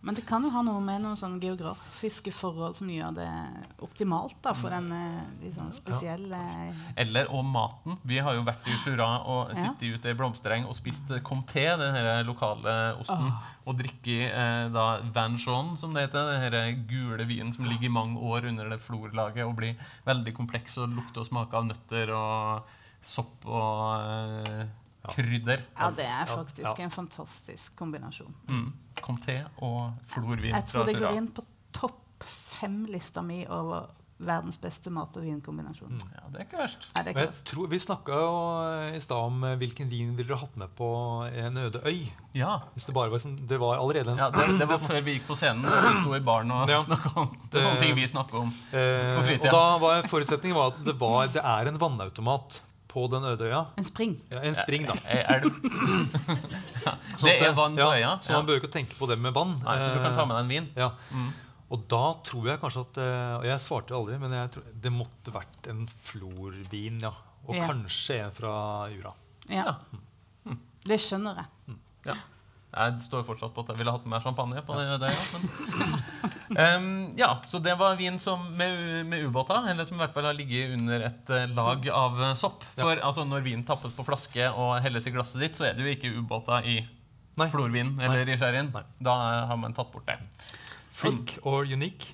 Men 0.00 0.14
det 0.14 0.22
kan 0.24 0.44
jo 0.44 0.50
ha 0.54 0.60
noe 0.62 0.78
med 0.80 1.00
noen 1.02 1.16
sånn 1.18 1.40
geografiske 1.42 2.30
forhold 2.32 2.76
som 2.78 2.86
gjør 2.88 3.16
det 3.16 3.26
optimalt 3.82 4.36
da, 4.44 4.52
for 4.54 4.70
den 4.70 4.86
liksom, 4.86 5.42
litt 5.42 5.56
sånn 5.56 5.72
spesielle 5.74 6.38
Eller 6.96 7.26
og 7.34 7.42
maten. 7.44 7.98
Vi 8.06 8.18
har 8.22 8.34
jo 8.38 8.44
vært 8.46 8.68
i 8.70 8.76
Jura 8.84 9.08
og 9.26 9.50
Ja. 9.50 9.72
sittet 9.74 9.96
ute 9.98 10.10
i 10.10 10.14
blomstereng 10.14 10.68
og 10.68 10.76
spist 10.76 11.10
eh, 11.10 11.18
comté, 11.26 11.66
den 11.76 11.92
her 11.94 12.22
lokale 12.24 12.96
osten, 13.00 13.32
og 13.66 13.76
drikke 13.82 14.30
eh, 14.30 14.68
da 14.70 15.00
Van 15.12 15.36
Jean, 15.36 15.76
som 15.76 15.92
det 15.92 16.06
heter, 16.08 16.30
den 16.32 16.40
her 16.46 16.86
gule 16.86 17.26
vinen 17.26 17.52
som 17.52 17.64
ligger 17.64 17.86
i 17.90 17.92
mange 17.98 18.16
år 18.20 18.46
under 18.46 18.68
det 18.70 18.78
florlaget 18.80 19.44
og 19.44 19.56
blir 19.56 19.74
veldig 20.06 20.34
kompleks 20.38 20.78
og 20.78 20.94
lukter 20.94 21.20
og 21.20 21.26
smaker 21.26 21.58
av 21.58 21.66
nøtter 21.72 22.14
og 22.14 22.62
sopp 23.02 23.46
og 23.46 24.46
eh, 24.48 24.66
Ja. 25.06 25.12
krydder. 25.14 25.60
Ja, 25.78 25.90
det 25.94 26.04
er 26.10 26.26
faktisk 26.26 26.66
ja. 26.66 26.84
en 26.84 26.90
fantastisk 26.90 27.76
kombinasjon. 27.78 28.32
Mm. 28.48 28.72
Comté 29.00 29.36
og 29.62 29.92
florvin 30.10 30.50
Jeg 30.50 30.66
tror 30.66 30.84
det 30.88 30.96
går 30.98 31.14
inn 31.20 31.28
på 31.36 31.44
topp 31.72 32.24
fem-lista 32.26 33.22
mi 33.22 33.44
over 33.46 33.86
verdens 34.18 34.56
beste 34.58 34.88
mat- 34.90 35.12
og 35.14 35.22
vinkombinasjon. 35.22 35.92
Ja, 36.16 36.22
det 36.32 36.40
er 36.40 36.44
ikke 36.46 36.56
verst. 36.58 36.86
Er 36.96 37.04
ikke 37.10 37.20
verst. 37.26 37.42
tror, 37.44 37.66
vi 37.68 37.78
snakka 37.78 38.16
jo 38.16 38.30
eh, 38.64 38.96
i 38.96 39.00
stad 39.04 39.26
om 39.28 39.44
eh, 39.44 39.56
hvilken 39.60 39.90
vin 39.92 40.14
ville 40.16 40.30
dere 40.32 40.38
hatt 40.40 40.56
med 40.56 40.72
på 40.74 40.88
en 41.28 41.56
øde 41.66 41.82
øy. 41.84 42.06
Ja. 42.34 42.54
Hvis 42.74 42.86
det 42.88 42.94
bare 42.96 43.12
var 43.12 43.20
sånn, 43.22 43.36
det 43.46 43.58
var 43.60 43.76
allerede 43.78 44.10
en 44.16 44.18
ja 44.24 44.30
det, 44.32 44.58
det 44.58 44.66
var 44.72 44.80
før 44.90 45.02
vi 45.04 45.18
gikk 45.18 45.26
på 45.28 45.36
scenen. 45.36 45.68
Vi 45.68 45.98
sto 46.00 46.16
i 46.16 46.22
baren 46.24 46.50
og 46.50 46.66
Ja. 46.74 46.80
snakket 46.82 47.14
om 47.20 47.28
Det 47.52 47.60
er 47.60 47.68
sånne 47.68 47.80
ting 47.84 47.94
vi 48.00 48.06
snakker 48.08 48.40
om. 48.40 48.54
Eh, 48.72 49.12
På 49.20 49.26
fritida. 49.28 49.52
og 49.52 49.58
da 49.60 49.66
var 49.84 50.08
forutsetningen 50.10 50.56
var 50.56 50.72
at 50.72 50.80
det, 50.88 50.96
var, 50.98 51.26
det 51.36 51.44
er 51.44 51.68
en 51.70 51.78
vannautomat 51.84 52.62
på 52.96 53.04
den 53.12 53.24
øde 53.28 53.44
øya. 53.50 53.62
En 53.76 53.84
spring. 53.84 54.14
Ja, 54.32 54.40
en 54.48 54.56
spring, 54.56 54.86
da. 54.88 54.94
Eh, 55.04 55.24
Er 55.36 55.42
det... 55.44 55.50
ja, 56.86 56.94
Sånn 57.20 57.28
Det 57.28 57.34
er 57.44 57.56
vann 57.58 57.76
på 57.76 57.84
ja, 57.84 57.90
øya. 57.98 58.12
Så 58.24 58.32
man 58.38 58.46
bør 58.48 58.62
ikke 58.62 58.72
tenke 58.72 58.96
på 58.96 59.08
det 59.10 59.18
med 59.20 59.34
vann. 59.36 59.52
Nei, 59.66 59.74
så 59.82 59.90
du 59.92 60.00
kan 60.00 60.16
ta 60.16 60.24
med 60.24 60.38
deg 60.38 60.46
en 60.46 60.52
vin. 60.54 60.70
Ja. 60.80 60.88
Mm. 61.12 61.28
Og 61.76 61.82
da 61.90 62.02
tror 62.24 62.46
jeg 62.46 62.60
kanskje 62.62 62.82
at 62.86 62.98
eh, 63.02 63.32
Og 63.40 63.44
jeg 63.48 63.62
svarte 63.64 63.96
aldri, 63.98 64.16
men 64.22 64.32
jeg 64.38 64.52
tror, 64.54 64.66
det 64.86 64.92
måtte 64.94 65.32
vært 65.34 65.66
en 65.72 65.84
florvin, 66.08 67.00
ja. 67.04 67.12
Og 67.46 67.54
Ja. 67.58 67.66
kanskje 67.68 68.20
en 68.24 68.32
fra 68.34 68.54
Jura. 68.94 69.12
Ja. 69.52 69.76
Det 70.86 70.98
skjønner 71.02 71.40
jeg. 71.42 71.76
Ja. 72.06 72.14
Jeg 72.76 72.96
står 73.06 73.22
fortsatt 73.24 73.54
på 73.54 73.62
at 73.62 73.70
jeg 73.72 73.78
ville 73.80 73.92
hatt 73.94 74.08
mer 74.10 74.20
champagne. 74.20 74.60
på 74.66 74.74
det, 74.76 74.98
det 75.00 75.12
ja, 75.12 75.22
men. 75.32 76.56
um, 76.82 76.88
ja, 77.16 77.30
Så 77.48 77.60
det 77.62 77.76
var 77.78 77.96
vin 77.96 78.18
som, 78.20 78.42
med, 78.58 79.06
med 79.08 79.24
ubåter, 79.24 79.70
eller 79.70 79.88
som 79.88 79.96
i 79.96 80.02
hvert 80.02 80.12
fall 80.12 80.28
har 80.28 80.36
ligget 80.36 80.74
under 80.76 81.06
et 81.08 81.32
eh, 81.32 81.46
lag 81.56 81.88
av 81.88 82.20
eh, 82.22 82.34
sopp. 82.36 82.66
For 82.76 82.92
altså, 82.98 83.24
når 83.24 83.46
vin 83.46 83.64
tappes 83.64 83.96
på 83.96 84.04
flaske 84.04 84.50
og 84.50 84.76
helles 84.84 85.08
i 85.08 85.14
glasset 85.14 85.40
ditt, 85.40 85.56
så 85.56 85.70
er 85.70 85.78
det 85.78 85.86
jo 85.86 85.94
ikke 85.94 86.12
ubåter 86.18 86.68
i 86.68 86.76
Nei. 87.36 87.48
florvin 87.52 87.96
eller 88.00 88.28
i 88.28 88.36
sherryen. 88.36 88.68
Da 88.74 89.16
eh, 89.30 89.46
har 89.52 89.62
man 89.62 89.76
tatt 89.76 89.92
bort 89.94 90.08
det. 90.10 90.18
Flink 90.96 91.38
or 91.44 91.64
unique. 91.64 92.12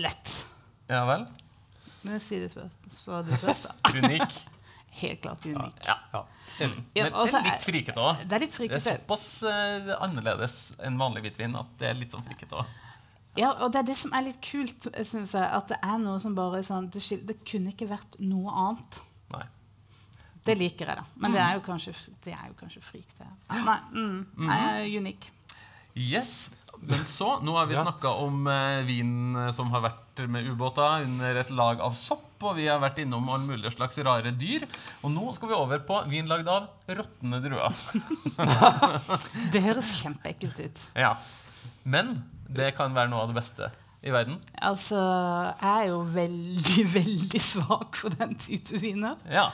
Lett. 0.00 0.46
Ja 0.88 1.04
vel? 1.08 1.26
Men 2.02 2.20
si 2.20 2.40
det 2.40 2.50
så 2.52 2.64
så 2.90 3.20
du 3.22 3.34
først, 3.36 3.68
da. 3.68 3.76
Unik. 4.00 4.40
Helt 5.00 5.22
klart 5.24 5.46
unik. 5.46 5.80
Ja. 5.86 5.96
Ja. 6.12 6.22
Enig. 6.60 6.84
Ja, 6.94 7.04
Men 7.06 7.14
også, 7.16 7.38
det 7.38 7.48
er 7.48 7.56
litt 7.56 7.64
frikete 7.64 8.02
òg. 8.02 8.24
Det 8.28 8.36
er 8.36 8.44
litt 8.44 8.58
Det 8.60 8.76
er 8.76 8.84
såpass 8.84 9.26
uh, 9.46 9.92
annerledes 10.04 10.56
enn 10.84 10.98
vanlig 11.00 11.24
hvitvin 11.26 11.56
at 11.56 11.70
det 11.80 11.88
er 11.88 11.96
litt 11.96 12.12
sånn 12.12 12.24
frikete 12.26 12.60
òg. 12.60 12.78
Ja, 13.40 13.54
og 13.64 13.72
det 13.72 13.80
er 13.80 13.88
det 13.88 13.96
som 13.96 14.12
er 14.12 14.26
litt 14.26 14.40
kult, 14.44 14.90
syns 15.08 15.32
jeg. 15.32 15.42
At 15.42 15.70
det 15.72 15.78
er 15.80 15.96
noe 16.02 16.20
som 16.20 16.36
bare 16.36 16.60
er 16.60 16.66
sånn 16.68 16.90
Det, 16.92 17.00
det 17.24 17.38
kunne 17.48 17.72
ikke 17.72 17.88
vært 17.88 18.18
noe 18.20 18.52
annet. 18.52 18.98
Nei. 19.32 19.46
Det 20.44 20.58
liker 20.58 20.90
jeg, 20.90 20.98
da. 20.98 21.06
Men 21.22 21.36
det 21.36 21.40
er 21.40 21.54
jo 21.56 21.62
kanskje, 21.64 21.94
det 22.26 22.34
er 22.34 22.50
jo 22.50 22.56
kanskje 22.58 22.82
frik, 22.84 23.08
det. 23.16 23.28
Nei, 23.52 23.78
mm, 23.94 24.18
nei 24.44 24.98
unik. 24.98 25.30
Yes. 25.96 26.50
Men 26.82 27.04
så, 27.06 27.36
nå 27.46 27.52
har 27.56 27.66
vi 27.70 27.76
Ja. 27.76 27.82
snakka 27.84 28.10
om 28.24 28.46
eh, 28.50 28.80
vin 28.88 29.36
eh, 29.38 29.50
som 29.54 29.70
har 29.70 29.84
vært 29.84 30.22
med 30.28 30.46
ubåter 30.50 31.04
under 31.06 31.36
et 31.40 31.50
lag 31.54 31.80
av 31.80 31.94
sopp, 31.94 32.24
og 32.42 32.56
vi 32.58 32.66
har 32.66 32.80
vært 32.82 32.98
innom 33.04 33.28
alle 33.30 33.46
mulige 33.46 33.70
slags 33.76 33.96
rare 34.02 34.32
dyr. 34.34 34.64
Og 35.04 35.12
nå 35.14 35.28
skal 35.36 35.48
vi 35.52 35.54
over 35.54 35.78
på 35.86 36.00
vin 36.10 36.26
lagd 36.26 36.48
av 36.50 36.66
råtne 36.90 37.38
druer. 37.44 37.70
Det 39.54 39.62
høres 39.62 39.94
kjempeekkelt 40.02 40.58
ut. 40.66 40.82
ja. 40.98 41.14
Men 41.86 42.16
det 42.50 42.72
kan 42.76 42.94
være 42.94 43.10
noe 43.10 43.22
av 43.24 43.30
det 43.32 43.36
beste 43.38 43.68
i 44.02 44.10
verden. 44.10 44.36
Altså, 44.58 44.98
jeg 45.62 45.70
er 45.70 45.88
jo 45.92 46.00
veldig, 46.14 46.84
veldig 46.98 47.40
svak 47.42 47.98
for 48.00 48.14
den 48.18 48.34
type 48.42 48.78
viner. 48.82 49.14
Ja. 49.30 49.48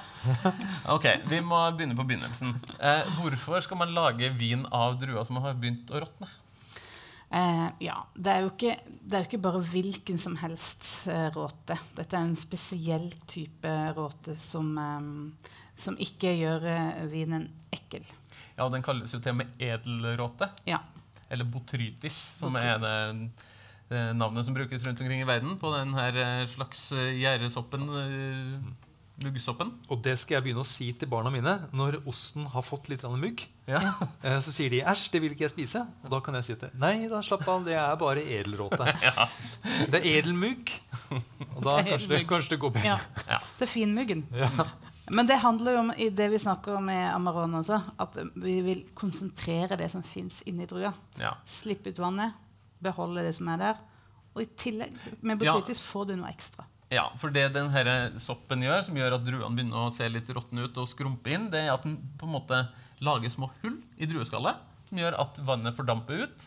Ok, 0.92 1.04
vi 1.28 1.40
må 1.44 1.60
begynne 1.76 1.96
på 1.98 2.06
begynnelsen. 2.08 2.54
Eh, 2.80 3.08
hvorfor 3.20 3.60
skal 3.64 3.80
man 3.84 3.92
lage 3.96 4.30
vin 4.40 4.64
av 4.72 4.96
druer 5.00 5.24
som 5.28 5.40
har 5.44 5.56
begynt 5.60 5.92
å 5.92 6.00
råtne? 6.06 6.30
Eh, 7.30 7.66
ja, 7.84 7.96
det 8.16 8.32
er, 8.32 8.44
jo 8.46 8.50
ikke, 8.54 8.74
det 9.04 9.16
er 9.16 9.24
jo 9.24 9.28
ikke 9.28 9.42
bare 9.44 9.60
hvilken 9.68 10.20
som 10.20 10.38
helst 10.40 10.86
eh, 11.12 11.26
råte. 11.34 11.76
Dette 11.98 12.16
er 12.16 12.24
en 12.24 12.38
spesiell 12.38 13.10
type 13.28 13.72
råte 13.98 14.38
som, 14.40 14.70
eh, 14.80 15.50
som 15.76 15.98
ikke 16.00 16.32
gjør 16.38 16.64
eh, 16.72 17.04
vinen 17.12 17.50
ekkel. 17.74 18.06
Ja, 18.56 18.68
Den 18.72 18.82
kalles 18.82 19.12
jo 19.14 19.20
til 19.20 19.34
og 19.36 19.42
med 19.42 19.60
edelråte. 19.62 20.48
Ja. 20.66 20.80
Eller 21.28 21.44
botrytis, 21.44 22.16
som 22.38 22.56
er 22.56 22.80
det 22.82 22.96
det 23.88 24.00
navnet 24.20 24.44
som 24.44 24.52
brukes 24.52 24.82
rundt 24.84 25.00
omkring 25.00 25.22
i 25.22 25.28
verden 25.28 25.54
på 25.56 25.70
den 25.72 25.94
her 25.96 26.44
slags 26.52 26.90
gjerdesoppen. 26.92 27.86
eh, 27.96 28.87
muggsoppen. 29.22 29.72
Og 29.90 30.02
det 30.04 30.16
skal 30.18 30.36
jeg 30.38 30.44
begynne 30.48 30.62
å 30.62 30.66
si 30.68 30.92
til 30.98 31.08
barna 31.10 31.30
mine 31.34 31.54
når 31.76 31.98
osten 32.08 32.46
har 32.52 32.62
fått 32.62 32.88
litt 32.88 33.02
mugg. 33.02 33.44
Ja. 33.68 33.80
Eh, 34.24 34.40
Så 34.40 34.50
sier 34.52 34.70
de 34.70 34.80
'æsj, 34.82 35.10
det 35.12 35.20
vil 35.22 35.32
ikke 35.32 35.44
jeg 35.46 35.50
spise'. 35.54 35.86
Og 36.04 36.10
da 36.10 36.20
kan 36.20 36.34
jeg 36.34 36.44
si 36.44 36.54
til 36.54 36.70
Nei 36.74 37.06
da, 37.08 37.20
slapp 37.22 37.46
av, 37.48 37.64
det 37.64 37.74
er 37.74 37.96
bare 37.96 38.22
edelråte. 38.22 38.86
Det 39.92 40.00
er 40.00 40.06
edelmugg. 40.18 40.70
Og 41.10 41.62
da 41.64 41.76
Det 41.82 41.86
er 41.86 41.90
kanskje 41.92 42.08
det, 42.08 42.26
kanskje 42.28 42.50
det 42.50 42.60
går 42.60 42.70
bedre. 42.70 42.84
ja. 42.86 42.98
Ja. 43.28 43.38
Det 43.58 43.68
er 43.68 43.72
finmuggen. 43.72 44.26
Ja. 44.32 44.48
Men 45.10 45.26
det 45.26 45.38
handler 45.40 45.72
jo 45.72 45.78
om 45.78 45.92
i 45.96 46.08
det 46.10 46.30
vi 46.30 46.38
snakker 46.38 46.76
om 46.76 46.84
med 46.84 47.14
Amarone 47.14 47.58
også, 47.62 47.78
at 47.98 48.16
vi 48.36 48.60
vil 48.60 48.84
konsentrere 48.94 49.76
det 49.78 49.90
som 49.90 50.02
fins 50.02 50.42
inni 50.46 50.66
drua. 50.66 50.92
ja. 51.18 51.34
Slippe 51.46 51.88
ut 51.90 51.98
vannet, 51.98 52.32
beholde 52.82 53.22
det 53.24 53.34
som 53.34 53.48
er 53.48 53.56
der. 53.56 53.74
Og 54.36 54.42
i 54.42 54.46
tillegg, 54.56 54.92
med 55.22 55.42
Ja. 55.42 55.54
botrytis 55.54 55.80
får 55.80 56.06
du 56.08 56.16
noe 56.16 56.28
ekstra. 56.28 56.64
Ja, 56.92 57.10
for 57.20 57.32
det 57.34 57.50
den 57.52 57.68
her 57.74 57.88
soppen 58.22 58.62
gjør, 58.64 58.80
som 58.86 58.96
gjør 58.96 59.18
at 59.18 59.24
druene 59.26 59.52
begynner 59.52 59.88
å 59.88 59.94
se 59.94 60.06
litt 60.08 60.28
råtne 60.32 60.64
ut 60.64 60.78
og 60.80 60.88
skrumpe 60.88 61.34
inn, 61.34 61.50
det 61.52 61.66
er 61.66 61.74
at 61.74 61.84
den 61.84 61.98
på 62.20 62.28
en 62.28 62.36
måte 62.38 62.62
lager 63.04 63.32
små 63.32 63.50
hull 63.60 63.76
i 64.00 64.08
drueskallet, 64.08 64.62
som 64.88 65.02
gjør 65.02 65.18
at 65.20 65.42
vannet 65.44 65.76
fordamper 65.76 66.24
ut. 66.24 66.46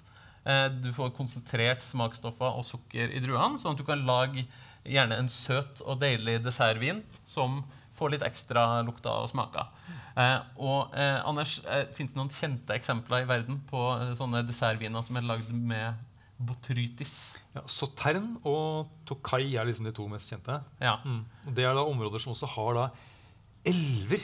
Eh, 0.50 0.66
du 0.82 0.90
får 0.96 1.14
konsentrert 1.14 1.86
smaksstoffer 1.86 2.58
og 2.58 2.66
sukker 2.66 3.14
i 3.14 3.22
druene, 3.22 3.62
sånn 3.62 3.78
at 3.78 3.84
du 3.84 3.86
kan 3.86 4.02
lage 4.08 4.48
gjerne 4.82 5.20
en 5.22 5.30
søt 5.30 5.84
og 5.86 6.02
deilig 6.02 6.40
dessertvin 6.42 7.04
som 7.30 7.62
får 8.02 8.16
litt 8.16 8.26
ekstra 8.26 8.82
lukter 8.88 9.14
og 9.14 9.30
smaker. 9.30 9.70
Eh, 10.18 10.38
og 10.60 10.96
eh, 10.98 11.20
Anders, 11.28 11.60
eh, 11.70 11.86
Fins 11.96 12.12
det 12.12 12.20
noen 12.20 12.34
kjente 12.34 12.76
eksempler 12.76 13.24
i 13.24 13.30
verden 13.30 13.62
på 13.70 13.84
sånne 14.18 14.42
dessertviner 14.48 15.06
som 15.06 15.20
er 15.20 15.28
lagd 15.28 15.52
med 15.54 16.02
botrytis? 16.48 17.16
Ja, 17.56 17.64
Sautern 17.70 18.36
og 18.48 18.92
Tokai 19.10 19.56
er 19.56 19.68
liksom 19.68 19.88
de 19.88 19.96
to 19.96 20.08
mest 20.12 20.32
kjente. 20.32 20.60
Ja. 20.82 20.98
Mm. 21.06 21.24
Det 21.56 21.66
er 21.66 21.76
da 21.78 21.86
områder 21.88 22.24
som 22.24 22.34
også 22.36 22.50
har 22.56 22.78
da 22.78 22.86
elver 23.68 24.24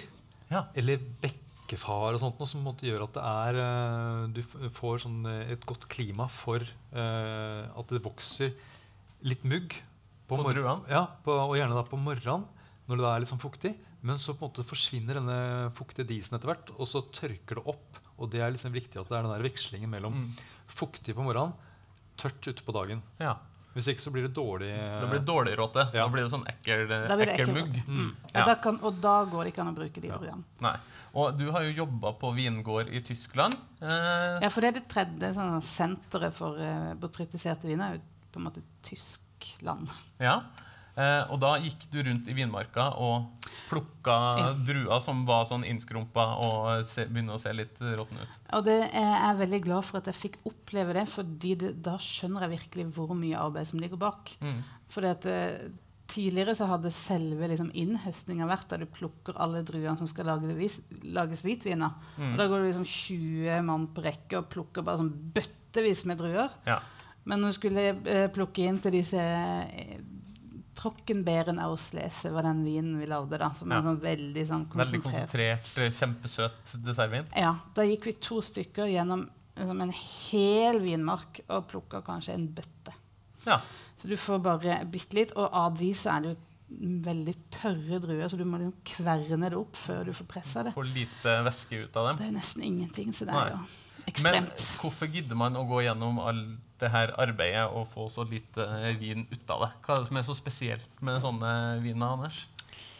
ja. 0.49 0.63
eller 0.77 1.01
bekkefar 1.21 2.15
og 2.15 2.21
sånt, 2.23 2.39
noe 2.39 2.49
som 2.49 2.63
måtte 2.65 2.87
gjøre 2.87 2.97
gjør 2.97 3.07
at 3.09 3.17
det 3.17 3.25
er 3.29 3.59
eh, 3.63 4.21
du 4.33 4.69
får 4.73 5.03
sånn 5.05 5.19
eh, 5.29 5.53
et 5.53 5.65
godt 5.67 5.85
klima 5.91 6.29
for 6.31 6.63
uh, 6.63 7.67
at 7.77 7.93
det 7.93 8.03
vokser 8.05 8.55
litt 9.27 9.43
mugg 9.47 9.75
På 10.27 10.39
på 10.39 10.53
druene? 10.53 10.87
Ja, 10.91 11.05
på, 11.23 11.35
og 11.35 11.55
gjerne 11.57 11.77
da 11.77 11.85
på 11.87 11.99
morgenen 11.99 12.47
når 12.87 13.01
det 13.01 13.07
er 13.11 13.21
litt 13.21 13.31
sånn 13.33 13.43
fuktig. 13.43 13.73
Men 14.05 14.19
så 14.21 14.31
på 14.31 14.45
en 14.45 14.51
måte 14.51 14.63
forsvinner 14.67 15.17
denne 15.17 15.37
fuktige 15.75 16.07
disen 16.07 16.37
etter 16.37 16.51
hvert, 16.51 16.69
og 16.77 16.87
så 16.87 17.01
tørker 17.11 17.59
det 17.59 17.63
opp. 17.67 17.97
Og 18.17 18.29
det 18.31 18.39
er 18.39 18.53
liksom 18.53 18.71
viktig 18.71 19.01
at 19.01 19.09
det 19.09 19.17
er 19.17 19.25
den 19.25 19.33
der 19.33 19.43
vekslingen 19.43 19.91
mellom 19.91 20.13
Mm. 20.15 20.29
fuktig 20.71 21.15
på 21.17 21.25
morgenen, 21.25 21.53
tørt 22.17 22.47
ute 22.47 22.63
på 22.65 22.75
dagen. 22.75 23.03
ja. 23.23 23.37
Hvis 23.77 23.91
ikke 23.91 24.01
så 24.01 24.09
blir 24.09 24.23
det 24.25 24.33
dårlig 24.33 24.71
Det 24.73 25.07
blir 25.11 25.19
dårlig 25.21 25.51
råte. 25.59 25.83
Ja. 25.93 26.07
Da 26.07 26.09
blir 26.09 26.23
det 26.25 26.31
sånn 26.33 26.47
ekkel, 26.49 26.87
det 26.89 26.97
ekkel 27.13 27.29
ekkel 27.29 27.51
mugg. 27.53 27.75
Mm. 27.85 28.07
Og, 28.09 28.31
Ja. 28.33 28.45
da 28.47 28.55
kan, 28.63 28.79
og 28.81 28.95
da 29.03 29.23
går 29.29 29.43
det 29.43 29.51
ikke 29.53 29.61
an 29.61 29.69
å 29.69 29.75
bruke 29.77 30.01
de 30.01 30.07
Ja. 30.07 30.37
Nei. 30.65 30.71
Og 31.13 31.37
du 31.37 31.51
har 31.51 31.61
jo 31.61 31.85
jobba 31.85 32.13
på 32.17 32.31
vingård 32.33 32.89
i 32.89 33.01
Tyskland. 33.05 33.53
Eh, 33.81 34.39
Ja, 34.41 34.49
for 34.49 34.61
det 34.61 34.67
er 34.67 34.79
det 34.79 34.87
tredje 34.89 35.33
sånn, 35.35 35.61
senteret 35.61 36.33
for 36.33 36.57
uh, 36.57 36.95
botrytiserte 36.95 37.67
viner. 37.69 37.91
er 37.91 37.93
jo 37.97 38.01
på 38.33 38.39
en 38.39 38.45
måte 38.49 38.63
Tyskland. 38.81 39.89
ja. 40.19 40.41
Eh, 40.97 41.23
og 41.29 41.37
da 41.43 41.53
gikk 41.61 41.85
du 41.93 41.99
rundt 42.01 42.29
i 42.29 42.33
vinmarka 42.33 42.87
og 42.97 43.47
plukka 43.67 44.17
druer 44.65 45.01
som 45.05 45.25
var 45.27 45.45
sånn 45.45 45.65
innskrumpa 45.67 46.25
og 46.41 46.87
se, 46.89 47.05
begynner 47.05 47.37
å 47.37 47.41
se 47.41 47.53
litt 47.53 47.77
råtne 47.81 48.23
ut. 48.25 48.37
Og 48.57 48.63
det 48.65 48.79
er 48.87 48.95
jeg 49.07 49.25
er 49.27 49.41
veldig 49.43 49.59
glad 49.67 49.85
for 49.85 50.01
at 50.01 50.09
jeg 50.09 50.21
fikk 50.23 50.39
oppleve 50.49 50.95
det, 50.97 51.05
fordi 51.13 51.53
det, 51.61 51.73
da 51.85 51.97
skjønner 52.01 52.47
jeg 52.47 52.55
virkelig 52.55 52.87
hvor 52.95 53.13
mye 53.17 53.43
arbeid 53.43 53.69
som 53.69 53.83
ligger 53.83 54.01
bak. 54.01 54.33
Mm. 54.41 54.63
Fordi 54.93 55.13
at 55.13 55.29
eh, 55.31 55.67
Tidligere 56.07 56.53
så 56.55 56.69
hadde 56.69 56.87
selve 56.95 57.49
liksom, 57.51 57.67
innhøstninga 57.75 58.45
vært 58.47 58.69
der 58.71 58.85
du 58.85 58.91
plukker 58.95 59.35
alle 59.43 59.59
druene 59.67 59.97
som 59.99 60.07
skal 60.07 60.29
lage, 60.31 60.53
vis, 60.55 60.77
lages 61.03 61.41
hvitviner. 61.43 61.97
Mm. 62.15 62.29
Og 62.29 62.37
da 62.39 62.45
går 62.47 62.61
det 62.61 62.69
liksom 62.69 62.85
20 62.87 63.65
mann 63.67 63.89
på 63.91 64.05
rekke 64.05 64.39
og 64.39 64.47
plukker 64.53 64.85
bare 64.87 65.01
sånn 65.01 65.11
bøttevis 65.35 66.05
med 66.07 66.21
druer. 66.21 66.53
Ja. 66.69 66.77
Men 67.27 67.43
når 67.43 67.51
du 67.51 67.57
skulle 67.57 67.83
eh, 68.07 68.29
plukke 68.31 68.69
inn 68.69 68.79
til 68.79 68.95
disse 68.95 69.19
eh, 69.19 69.99
Trockenbæren 70.77 71.57
Auslese 71.59 72.29
var 72.33 72.45
den 72.45 72.59
vinen 72.65 72.99
vi 73.01 73.07
lagde, 73.09 73.37
da. 73.41 73.51
Som 73.57 73.71
Ja. 73.71 73.81
sånn 73.81 73.99
veldig 74.01 74.43
sånn 74.47 74.67
Veldig 74.69 75.01
konsentrert. 75.03 75.77
eh, 75.77 75.89
kjempesøt 75.91 76.75
dessertvin. 76.85 77.25
Ja, 77.35 77.55
da 77.73 77.81
gikk 77.81 78.05
vi 78.05 78.13
to 78.13 78.41
stykker 78.41 78.85
gjennom 78.87 79.29
liksom, 79.57 79.81
en 79.81 79.91
hel 79.91 80.79
vinmark 80.79 81.41
og 81.49 81.67
plukka 81.67 82.03
kanskje 82.05 82.33
en 82.35 82.47
bøtte. 82.53 82.93
Ja. 83.47 83.59
Så 83.97 84.07
du 84.07 84.15
får 84.15 84.39
bare 84.43 84.85
bitte 84.85 85.13
litt. 85.17 85.31
Og 85.35 85.49
av 85.51 85.77
de 85.79 85.91
så 85.93 86.15
er 86.17 86.21
det 86.21 86.35
jo 86.35 86.37
veldig 87.01 87.35
tørre 87.49 87.99
druer, 88.03 88.27
så 88.29 88.37
du 88.37 88.43
må 88.45 88.59
liksom 88.59 88.73
kverne 88.85 89.49
det 89.49 89.57
opp 89.57 89.73
før 89.75 90.05
du 90.05 90.11
får 90.13 90.27
pressa 90.27 90.63
det. 90.63 90.73
Får 90.75 90.93
lite 90.93 91.35
væske 91.47 91.83
ut 91.85 91.95
av 91.95 92.07
dem. 92.09 92.17
Det 92.17 92.25
er 92.27 92.31
jo 92.31 92.37
nesten 92.37 92.63
ingenting, 92.63 93.13
så 93.13 93.25
det 93.25 93.33
er 93.33 93.49
jo 93.55 94.23
Men 94.23 94.45
hvorfor 94.79 95.07
gidder 95.11 95.35
man 95.35 95.53
å 95.55 95.65
gå 95.67 95.81
gjennom 95.83 96.19
all 96.19 96.57
det 96.81 96.91
her 96.93 97.13
arbeidet 97.19 97.65
og 97.71 97.87
få 97.93 98.07
så 98.13 98.25
lite 98.27 98.65
eh, 98.81 98.93
vin 98.99 99.25
ut 99.31 99.53
av 99.53 99.65
det? 99.65 99.71
Hva 99.85 99.95
er 99.95 100.03
det 100.03 100.11
som 100.11 100.19
er 100.19 100.27
så 100.27 100.35
spesielt 100.37 101.01
med 101.03 101.19
sånne 101.23 101.51
viner, 101.83 102.13
Anders? 102.17 102.43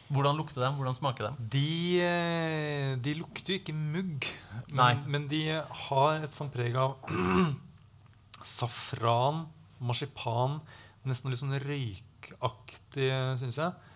Hvordan 0.07 0.38
lukter 0.39 0.63
de? 0.63 0.71
Hvordan 0.78 0.95
smaker 0.95 1.28
de? 1.28 1.47
De, 1.57 2.01
eh, 2.05 2.91
de 3.03 3.15
lukter 3.19 3.53
jo 3.53 3.59
ikke 3.59 3.75
mugg, 3.75 4.28
men, 4.71 5.03
men 5.11 5.28
de 5.32 5.41
har 5.57 6.23
et 6.23 6.38
sånt 6.38 6.53
preg 6.53 6.78
av 6.80 6.95
safran, 8.57 9.45
marsipan, 9.84 10.61
nesten 11.07 11.32
litt 11.32 11.41
sånn 11.41 11.57
røykaktig, 11.59 13.11
syns 13.41 13.59
jeg. 13.59 13.93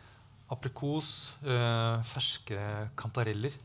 Aprikos, 0.51 1.31
øh, 1.47 2.03
ferske 2.11 2.59
kantareller. 2.99 3.55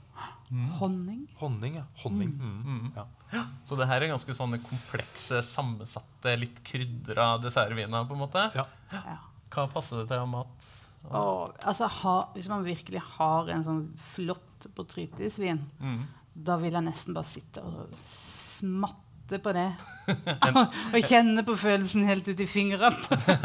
Honning. 0.50 1.26
Honning, 1.40 1.74
ja. 1.80 1.84
Honning. 2.02 2.30
Mm. 2.38 2.58
Mm. 2.64 2.92
Ja. 3.32 3.44
Så 3.66 3.76
det 3.76 3.86
her 3.90 4.00
er 4.02 4.12
ganske 4.12 4.34
sånne 4.38 4.60
komplekse, 4.62 5.40
sammensatte, 5.42 6.36
litt 6.38 6.60
krydra 6.64 7.36
dessertviner, 7.42 8.06
på 8.06 8.14
en 8.14 8.22
måte. 8.22 8.44
Ja. 8.54 8.66
Ja. 8.92 9.16
Hva 9.50 9.66
passer 9.72 10.02
det 10.02 10.08
til 10.12 10.18
av 10.22 10.28
mat? 10.28 10.68
Og, 11.06 11.54
altså, 11.62 11.86
ha, 12.02 12.14
hvis 12.34 12.48
man 12.50 12.64
virkelig 12.66 13.00
har 13.16 13.48
en 13.54 13.64
sånn 13.66 13.82
flott 14.14 14.66
botrytisvin, 14.74 15.60
Mm. 15.80 16.06
da 16.34 16.56
vil 16.58 16.72
jeg 16.72 16.82
nesten 16.84 17.14
bare 17.14 17.24
sitte 17.24 17.62
og 17.62 17.94
smatte 17.98 19.04
på 19.42 19.52
det. 19.56 19.68
og 20.94 21.00
kjenne 21.02 21.42
på 21.42 21.56
følelsen 21.58 22.04
helt 22.06 22.28
ut 22.30 22.38
i 22.40 22.46
fingrene. 22.46 22.94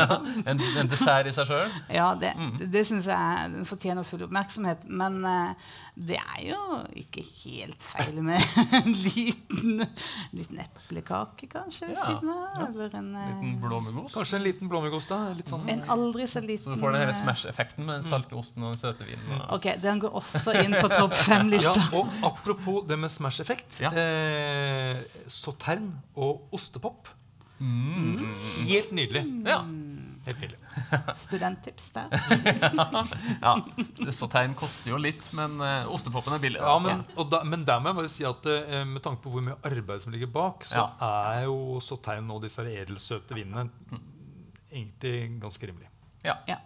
En, 0.52 0.60
en 0.78 0.90
dessert 0.92 1.26
i 1.26 1.32
seg 1.34 1.48
sjøl? 1.50 1.72
Ja, 1.90 2.12
det, 2.22 2.34
Mm. 2.38 2.52
det, 2.60 2.68
det 2.74 2.84
syns 2.88 3.08
jeg 3.10 3.50
den 3.56 3.66
fortjener 3.66 4.06
full 4.06 4.22
oppmerksomhet. 4.28 4.84
Men 4.88 5.18
uh, 5.26 5.54
det 5.98 6.20
er 6.22 6.44
jo 6.52 6.60
ikke 7.02 7.24
helt 7.44 7.82
feil 7.82 8.22
med 8.24 8.46
en 8.78 8.94
liten, 8.94 9.82
liten 10.38 10.62
eplekake, 10.64 11.50
kanskje. 11.52 11.90
Ja, 11.96 12.06
siden 12.06 12.30
av, 12.30 12.62
Eller 12.68 12.94
en, 13.02 13.10
uh, 13.18 13.26
Liten 13.32 13.58
blåmuggost? 13.64 14.16
Kanskje 14.16 14.38
en 14.40 14.46
liten 14.46 14.70
blåmuggost, 14.72 15.10
da. 15.12 15.20
Litt 15.38 15.50
sånn 15.52 15.66
en 15.74 15.82
aldri 15.98 16.28
så 16.30 16.44
liten 16.46 16.64
Så 16.68 16.76
du 16.78 16.82
får 16.82 16.94
den 16.96 17.02
her 17.04 17.14
eh, 17.16 17.20
Smash-effekten 17.24 17.86
med 17.90 18.00
den 18.04 18.08
salte 18.10 18.38
osten 18.38 18.64
og 18.68 18.76
den 18.76 18.82
søte 18.84 19.10
vinen. 19.10 19.42
og- 19.42 19.58
Ok, 19.58 19.68
den 19.82 20.00
går 20.06 20.14
også 20.22 20.54
inn 20.62 20.78
på 20.78 20.90
topp 20.94 21.18
Ja, 21.18 21.24
fem-lista. 21.26 21.90
og 21.98 22.14
apropos 22.30 22.86
det 22.88 23.00
med 23.02 23.10
Smash-effekt. 23.14 23.82
Ja. 23.82 23.92
Eh, 23.98 25.02
sautern 25.72 25.92
og 26.16 26.54
ostepop. 26.54 27.08
Mm. 27.60 28.34
Helt 28.68 28.92
nydelig. 28.92 29.26
Ja. 29.46 29.64
Studenttips 31.18 31.92
der. 31.96 32.10
ja. 33.42 33.54
Sautern 34.12 34.54
koster 34.56 34.92
jo 34.92 35.00
litt, 35.02 35.24
men 35.34 35.58
uh, 35.62 35.90
ostepopen 35.94 36.36
er 36.36 36.42
billig. 36.42 36.62
Ja, 36.62 36.78
men, 36.82 37.04
og 37.16 37.30
da, 37.32 37.42
men 37.44 37.66
der 37.66 37.82
må 37.82 37.92
jeg 37.92 38.00
bare 38.02 38.12
si 38.14 38.26
at 38.28 38.46
uh, 38.46 38.84
med 38.86 39.02
tanke 39.02 39.24
på 39.24 39.34
hvor 39.34 39.46
mye 39.46 39.58
arbeid 39.66 40.06
som 40.06 40.14
ligger 40.14 40.30
bak, 40.30 40.66
så 40.70 40.88
er 41.02 41.48
jo 41.48 41.80
sautern 41.82 42.30
og 42.34 42.44
disse 42.46 42.66
edelsøte 42.66 43.38
vinene 43.38 43.68
egentlig 44.72 45.42
ganske 45.42 45.72
rimelig. 45.72 45.90
Ja. 46.26 46.38
Ja. 46.48 46.60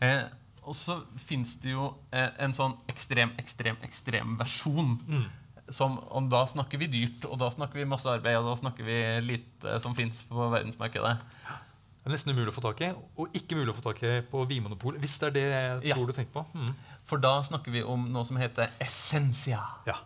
Eh, 0.00 0.24
og 0.68 0.74
så 0.76 0.98
fins 1.20 1.54
det 1.62 1.70
jo 1.72 1.92
eh, 2.12 2.32
en 2.44 2.54
sånn 2.56 2.74
ekstrem, 2.90 3.30
ekstrem, 3.40 3.78
ekstrem 3.86 4.34
versjon. 4.40 4.96
Som 5.70 5.98
om 6.16 6.28
da 6.32 6.44
snakker 6.48 6.78
vi 6.80 6.86
dyrt, 6.88 7.24
og 7.28 7.38
da 7.38 7.50
snakker 7.52 7.74
vi 7.80 7.84
masse 7.84 8.08
arbeid, 8.08 8.38
og 8.40 8.46
da 8.50 8.56
snakker 8.62 8.84
vi 8.86 8.98
lite 9.26 9.80
som 9.84 9.94
fins 9.98 10.22
på 10.30 10.46
verdensmarkedet. 10.52 11.16
Det 11.98 12.06
er 12.08 12.14
nesten 12.14 12.32
umulig 12.32 12.52
å 12.54 12.56
få 12.56 12.62
tak 12.64 12.80
i, 12.86 12.92
og 13.20 13.34
ikke 13.36 13.56
mulig 13.58 13.74
å 13.74 13.76
få 13.76 13.84
tak 13.90 13.98
i 14.08 14.12
på 14.30 14.44
Vinmonopolet. 14.48 15.00
Hvis 15.02 15.18
det 15.20 15.26
er 15.28 15.34
det 15.36 15.42
jeg 15.50 15.90
Ja. 15.90 15.94
tror 15.98 16.06
du 16.06 16.12
tenker 16.16 16.32
på. 16.32 16.46
Mm. 16.54 16.70
For 17.04 17.18
da 17.18 17.42
snakker 17.42 17.70
vi 17.74 17.82
om 17.82 18.06
noe 18.12 18.24
som 18.24 18.36
heter 18.40 18.70
essensia. 18.80 19.60
Ja. 19.86 19.98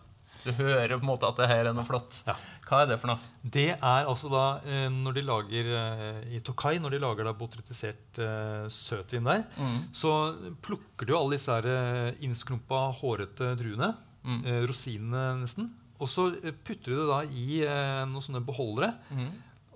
Du 0.45 0.51
hører 0.51 0.89
på 0.99 1.05
en 1.05 1.07
måte 1.07 1.29
at 1.29 1.37
det 1.39 1.47
her 1.47 1.67
er 1.71 1.73
noe 1.73 1.85
flott. 1.87 2.25
Ja. 2.27 2.35
Hva 2.67 2.81
er 2.83 2.87
det 2.91 2.99
for 2.99 3.13
noe? 3.13 3.19
Det 3.45 3.69
er 3.77 4.07
altså 4.11 4.29
da 4.33 4.59
eh, 4.67 4.89
når 4.91 5.15
de 5.15 5.23
lager 5.23 5.69
eh, 5.79 6.35
i 6.35 6.41
Tokai, 6.43 6.79
når 6.83 6.91
de 6.97 6.99
lager 6.99 7.25
da 7.29 7.33
botrytisert 7.39 8.19
eh, 8.19 8.67
søtvin 8.67 9.23
der, 9.29 9.45
Mm. 9.57 9.77
så 9.95 10.35
plukker 10.63 11.07
du 11.07 11.15
alle 11.17 11.37
disse 11.37 11.53
her 11.55 12.17
innskrumpa, 12.21 12.89
hårete 12.99 13.53
druene. 13.61 13.93
Mm. 14.23 14.43
Eh, 14.47 14.61
rosinene 14.71 15.23
nesten. 15.41 15.71
Og 16.03 16.11
så 16.11 16.29
eh, 16.41 16.55
putter 16.55 16.93
du 16.93 17.01
det 17.01 17.09
da 17.11 17.21
i 17.27 17.63
eh, 17.67 18.03
noen 18.11 18.25
sånne 18.25 18.43
beholdere. 18.47 18.95
Mm. 19.11 19.33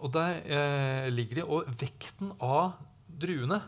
Og 0.06 0.12
der 0.12 1.08
ligger 1.08 1.38
de, 1.38 1.42
og 1.48 1.68
vekten 1.80 2.34
av 2.44 2.74
druene 3.08 3.62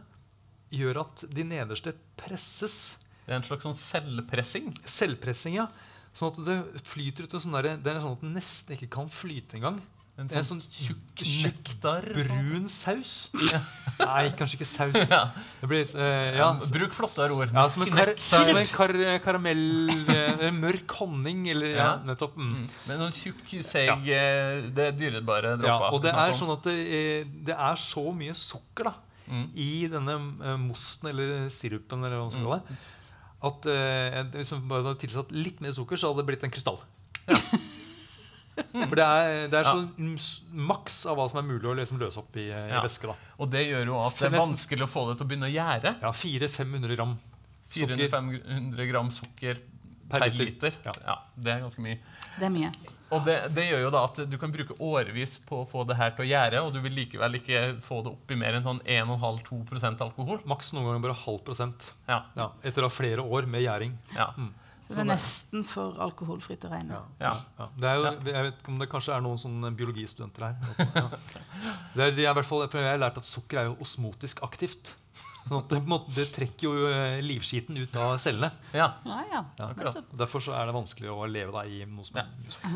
gjør 0.68 1.00
at 1.06 1.22
de 1.32 1.44
nederste 1.48 1.94
presses. 2.20 2.98
Det 3.24 3.32
er 3.32 3.38
en 3.38 3.46
slags 3.46 3.64
sånn 3.64 3.78
selvpressing. 3.80 4.74
Selvpressing, 4.84 5.56
ja. 5.56 5.70
Sånn 6.12 6.34
at 6.34 6.42
det 6.44 6.82
flyter 6.84 7.24
ut 7.24 7.36
en 7.36 7.42
sånn 7.44 7.56
derre 7.56 7.74
Det 7.80 7.90
er 7.90 8.00
sånn 8.02 8.16
at 8.16 8.22
det 8.24 8.34
nesten 8.34 8.76
ikke 8.76 8.90
kan 8.98 9.08
flyte 9.12 9.56
engang. 9.56 9.80
En 10.18 10.26
sånn, 10.26 10.38
en 10.40 10.46
sånn 10.48 10.60
sånn 10.64 10.88
tjukk 11.22 11.52
nektar. 11.78 12.06
brun 12.16 12.64
saus. 12.68 13.10
Nei, 14.00 14.24
kanskje 14.34 14.56
ikke 14.58 14.66
saus. 14.66 14.96
Ja. 15.12 15.20
Det 15.60 15.68
blir 15.70 15.84
uh, 15.94 16.34
ja, 16.34 16.48
Bruk 16.74 16.96
flottere 16.96 17.36
ord. 17.36 17.52
ja, 17.54 17.64
som 17.70 17.84
en, 17.86 17.92
kar 17.94 18.10
som 18.18 18.58
en 18.58 18.66
kar 18.66 18.92
karamell 19.22 19.62
uh, 20.10 20.48
Mørk 20.58 20.90
honning, 20.98 21.44
eller 21.54 21.70
ja, 21.70 21.78
Ja. 21.78 21.92
nettopp. 22.08 22.34
Mm. 22.34 22.50
Mm. 22.56 22.66
Men 22.88 22.98
noen 23.04 23.14
tjukk, 23.14 23.44
seig 23.62 24.10
eh, 24.10 24.66
Det 24.74 24.88
er 24.88 24.98
dyrebare 24.98 25.54
Ja, 25.62 25.78
og 25.92 26.02
det 26.02 26.10
er 26.10 26.34
sånn 26.34 26.50
at 26.56 26.66
det, 26.66 27.28
det 27.46 27.54
er 27.54 27.78
så 27.78 28.08
mye 28.14 28.34
sukker 28.34 28.90
da 28.90 28.94
Mm. 29.28 29.42
i 29.60 29.86
denne 29.92 30.14
uh, 30.40 30.54
mosten 30.56 31.10
eller 31.10 31.50
sirupen 31.52 32.00
eller 32.00 32.16
hva 32.16 32.22
man 32.24 32.30
skal 32.32 32.46
Mm. 32.48 32.48
kalle 32.48 32.62
det, 33.68 34.14
at 34.24 34.32
hvis 34.40 34.52
man 34.56 34.62
bare 34.70 34.82
hadde 34.86 35.00
tilsatt 35.02 35.30
litt 35.36 35.60
mer 35.60 35.70
sukker, 35.76 36.00
så 36.00 36.08
hadde 36.08 36.22
det 36.24 36.26
blitt 36.30 36.46
en 36.48 36.50
krystall. 36.50 36.80
For 38.72 38.96
det 38.98 39.04
er, 39.06 39.48
det 39.48 39.58
er 39.60 39.64
Ja. 39.64 39.72
så 39.72 39.84
mm, 39.98 40.16
maks 40.68 40.98
av 41.06 41.16
hva 41.18 41.28
som 41.30 41.38
er 41.40 41.46
mulig 41.48 41.68
å 41.70 41.76
liksom 41.78 41.98
løse 42.02 42.18
opp 42.18 42.36
i, 42.36 42.48
i 42.50 42.68
Ja. 42.72 42.82
væske. 42.84 43.06
da. 43.10 43.14
Og 43.38 43.50
det 43.52 43.66
gjør 43.68 43.86
jo 43.92 43.98
at 44.06 44.18
det 44.18 44.28
er 44.32 44.38
vanskelig 44.40 44.84
å 44.86 44.90
få 44.92 45.06
det 45.10 45.18
til 45.18 45.26
å 45.26 45.30
begynne 45.30 45.48
å 45.48 45.54
gjære. 45.54 45.94
Ja, 46.02 46.10
400-500 46.12 46.96
gram 46.96 47.16
sukker. 47.70 47.96
400-500 47.96 48.86
gram 48.90 49.10
sukker 49.12 49.58
per, 50.08 50.20
Per 50.20 50.30
liter. 50.30 50.44
liter. 50.70 50.72
Ja. 50.84 50.92
Ja. 51.06 51.16
Det 51.36 51.52
er 51.52 51.60
ganske 51.66 51.82
mye. 51.84 51.98
Det 52.38 52.46
er 52.48 52.54
mye. 52.54 52.70
Og 53.10 53.24
det, 53.24 53.34
det 53.56 53.64
gjør 53.70 53.82
jo 53.86 53.90
da 53.94 54.00
at 54.04 54.18
du 54.28 54.34
kan 54.40 54.50
bruke 54.52 54.74
årevis 54.84 55.38
på 55.48 55.62
å 55.62 55.68
få 55.68 55.86
det 55.88 55.96
her 55.96 56.10
til 56.16 56.26
å 56.26 56.28
gjære, 56.28 56.60
og 56.60 56.74
du 56.74 56.80
vil 56.84 56.92
likevel 56.92 57.38
ikke 57.38 57.62
få 57.84 58.02
det 58.04 58.12
opp 58.12 58.32
i 58.32 58.36
mer 58.36 58.56
enn 58.58 58.64
sånn 58.66 58.80
1,5-2% 58.84 60.02
alkohol. 60.04 60.40
Maks 60.48 60.74
noen 60.76 60.84
ganger 60.90 61.06
bare 61.06 61.16
halv 61.24 61.40
prosent. 61.46 61.90
Ja. 62.08 62.22
Ja, 62.36 62.50
etter 62.68 62.84
å 62.84 62.90
ha 62.90 62.92
flere 62.92 63.24
år 63.24 63.48
med 63.48 63.64
gjæring. 63.64 63.94
ja. 64.16 64.28
Så 64.88 64.94
det 64.96 65.02
er 65.04 65.08
nesten 65.10 65.64
for 65.68 65.98
alkoholfritt 66.00 66.62
å 66.64 66.70
regne. 66.72 66.96
Ja. 66.96 67.02
Ja. 67.20 67.32
Ja. 67.58 67.66
Det 67.76 67.88
er 67.90 67.98
jo, 68.00 68.12
jeg 68.32 68.46
vet 68.48 68.62
ikke 68.62 68.72
om 68.72 68.78
det 68.80 68.88
kanskje 68.92 69.14
er 69.18 69.20
noen 69.26 69.40
sånne 69.42 69.72
biologistudenter 69.76 70.48
her. 70.48 70.54
Ja. 70.98 71.08
Det 71.94 72.04
er, 72.06 72.14
jeg, 72.22 72.30
er 72.30 72.46
fall, 72.46 72.64
for 72.72 72.80
jeg 72.80 72.94
har 72.94 73.02
lært 73.02 73.18
at 73.20 73.28
sukker 73.28 73.60
er 73.60 73.68
jo 73.68 73.76
osmotisk 73.84 74.40
aktivt. 74.46 74.94
Sånn 75.48 75.62
at 75.62 75.70
det, 75.72 75.78
måte, 75.88 76.12
det 76.12 76.26
trekker 76.34 76.66
jo 76.66 76.88
eh, 76.92 77.18
livskiten 77.24 77.76
ut 77.80 77.94
av 77.96 78.18
cellene. 78.20 78.50
ja. 78.76 78.88
Ja, 79.08 79.18
ja. 79.32 79.40
Akkurat. 79.64 80.02
Derfor 80.20 80.42
så 80.44 80.52
er 80.56 80.68
det 80.68 80.74
vanskelig 80.76 81.08
å 81.12 81.24
leve 81.30 81.54
da, 81.54 81.62
i 81.64 81.84
noe 81.88 82.04
som 82.04 82.18
Ja. 82.20 82.26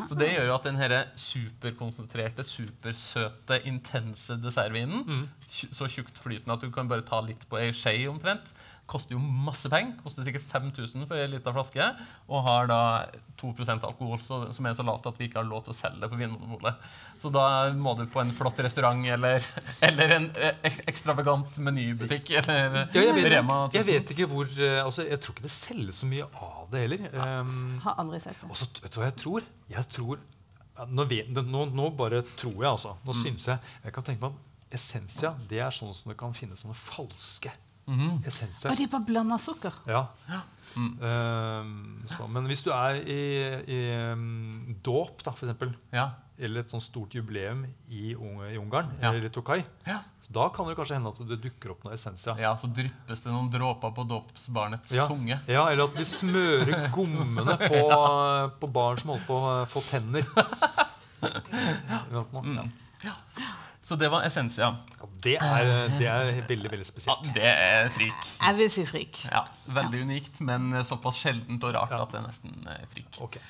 Så 0.09 0.17
det 0.17 0.31
gjør 0.31 0.47
jo 0.49 0.55
at 0.55 0.65
den 0.69 0.79
superkonsentrerte, 1.21 2.43
supersøte, 2.47 3.59
intense 3.69 4.37
dessertvinen, 4.41 5.03
Mm. 5.05 5.27
så 5.71 5.85
tjukt 5.89 6.17
flytende 6.17 6.53
at 6.57 6.61
du 6.65 6.71
kan 6.71 6.87
bare 6.89 7.05
ta 7.05 7.21
litt 7.21 7.45
på 7.49 7.57
ei 7.61 7.69
skje 7.71 8.07
omtrent, 8.09 8.49
koster 8.93 9.15
jo 9.17 9.19
masse 9.21 9.67
penger. 9.73 9.95
Koster 10.05 10.23
sikkert 10.27 10.45
5000 10.51 11.07
for 11.09 11.17
ei 11.19 11.25
lita 11.31 11.51
flaske, 11.55 11.87
og 12.29 12.43
har 12.47 12.69
da 12.69 12.79
2% 13.41 13.83
alkohol, 13.89 14.21
så, 14.23 14.37
som 14.55 14.67
er 14.69 14.75
så 14.77 14.85
lavt 14.85 15.09
at 15.09 15.17
vi 15.19 15.27
ikke 15.27 15.41
har 15.41 15.47
lov 15.49 15.63
til 15.65 15.73
å 15.73 15.77
selge 15.79 15.99
det 16.03 16.09
på 16.13 16.19
Vinmonopolet. 16.21 16.85
Så 17.23 17.31
da 17.33 17.45
må 17.75 17.95
du 17.99 18.05
på 18.13 18.21
en 18.21 18.31
flott 18.37 18.61
restaurant 18.63 19.01
eller, 19.17 19.43
eller 19.89 20.13
en 20.19 20.29
eh, 20.37 20.61
ek- 20.69 20.83
ekstravagant 20.93 21.57
menybutikk 21.65 22.31
eller 22.43 22.77
Ja, 22.83 22.85
jeg, 23.09 23.17
vet, 23.17 23.29
Rema 23.33 23.57
1000. 23.65 23.75
jeg 23.79 23.89
vet 23.89 24.13
ikke 24.15 24.29
hvor 24.31 24.53
eh, 24.53 24.79
altså, 24.85 25.05
Jeg 25.09 25.19
tror 25.23 25.35
ikke 25.37 25.47
det 25.49 25.53
selges 25.57 25.99
så 26.03 26.09
mye 26.13 26.29
av 26.37 26.69
det 26.71 26.85
heller. 26.85 27.03
Um, 27.17 27.57
Har 27.83 27.99
aldri 28.05 28.21
sett 28.23 28.37
det. 28.41 28.49
Også, 28.53 28.69
vet 28.83 28.93
du 28.95 29.01
hva 29.01 29.09
jeg 29.09 29.17
tror? 29.23 29.49
Jeg 29.73 29.89
tror 29.97 30.23
nå, 30.89 31.03
vet, 31.05 31.27
nå, 31.37 31.67
nå 31.69 31.89
bare 31.97 32.23
tror 32.39 32.55
jeg, 32.57 32.69
altså. 32.71 32.95
Nå 33.05 33.13
syns 33.13 33.43
jeg 33.51 33.59
Jeg 33.83 33.93
kan 33.93 34.05
tenke 34.07 34.25
meg 34.25 34.33
at 34.39 34.77
Essensia 34.79 35.29
det 35.51 35.59
er 35.61 35.69
sånn 35.75 35.91
som 35.93 36.09
det 36.09 36.15
kan 36.17 36.33
finnes 36.33 36.63
sånne 36.63 36.73
falske 36.79 37.51
Mhm. 37.87 38.21
Essenser. 38.25 38.71
Og 38.71 38.77
de 38.79 38.87
bare 38.87 39.03
blanda 39.05 39.37
sukker. 39.37 39.73
Ja. 39.87 40.05
Mm. 40.75 40.93
Um, 41.03 42.03
så, 42.09 42.25
men 42.31 42.45
hvis 42.49 42.63
du 42.63 42.69
er 42.71 42.95
i, 43.03 43.17
i 43.69 43.79
um, 44.13 44.75
dåp, 44.83 45.19
da, 45.25 45.31
eksempel, 45.35 45.73
Ja. 45.93 46.05
eller 46.39 46.61
et 46.63 46.71
sånt 46.71 46.81
stort 46.83 47.13
jubileum 47.13 47.65
i, 47.89 48.15
Unge, 48.15 48.47
i 48.53 48.57
Ungarn, 48.57 48.87
Ja. 49.01 49.11
eller 49.11 49.27
i 49.27 49.29
Tokai, 49.29 49.59
Ja. 49.85 49.99
så 50.23 50.31
da 50.33 50.47
kan 50.49 50.65
det 50.67 50.75
kanskje 50.77 50.95
hende 50.95 51.09
at 51.11 51.19
det 51.27 51.41
dukker 51.43 51.71
opp 51.75 51.83
noe 51.83 51.93
Essensia. 51.93 52.33
ja, 52.39 52.55
så 52.57 52.71
dryppes 52.73 53.19
det 53.21 53.31
noen 53.31 53.51
dråper 53.51 53.91
på 53.93 54.07
dåpsbarnets 54.09 54.91
Ja. 54.95 55.07
tunge. 55.07 55.39
Ja, 55.47 55.67
eller 55.69 55.83
at 55.83 55.95
vi 55.99 56.03
smører 56.05 56.89
gommene 56.97 57.57
på, 57.67 57.83
på 58.59 58.71
barn 58.73 58.97
som 58.97 59.09
holder 59.13 59.27
på 59.27 59.41
å 59.43 59.65
få 59.67 59.81
tenner. 59.91 60.23
Ja. 63.03 63.13
Så 63.83 63.97
det 63.99 64.07
var 64.11 64.23
essensia. 64.23 64.69
Ja, 64.99 65.07
det, 65.25 65.33
er, 65.43 65.89
det 65.99 66.07
er 66.07 66.29
veldig, 66.47 66.69
veldig 66.71 67.03
Ja, 67.03 67.15
det 67.35 67.43
er 67.49 67.89
frik. 67.91 68.29
Jeg 68.39 68.55
vil 68.61 68.69
si 68.71 68.85
frik. 68.87 69.19
Ja, 69.27 69.41
Veldig 69.75 70.01
unikt, 70.07 70.39
men 70.39 70.69
såpass 70.87 71.19
sjeldent 71.19 71.63
og 71.67 71.73
rart 71.75 71.91
Ja. 71.91 72.01
at 72.05 72.11
det 72.13 72.21
er 72.21 72.27
nesten 72.29 72.67
er 72.71 72.85
frik. 72.93 73.19
Okay. 73.19 73.41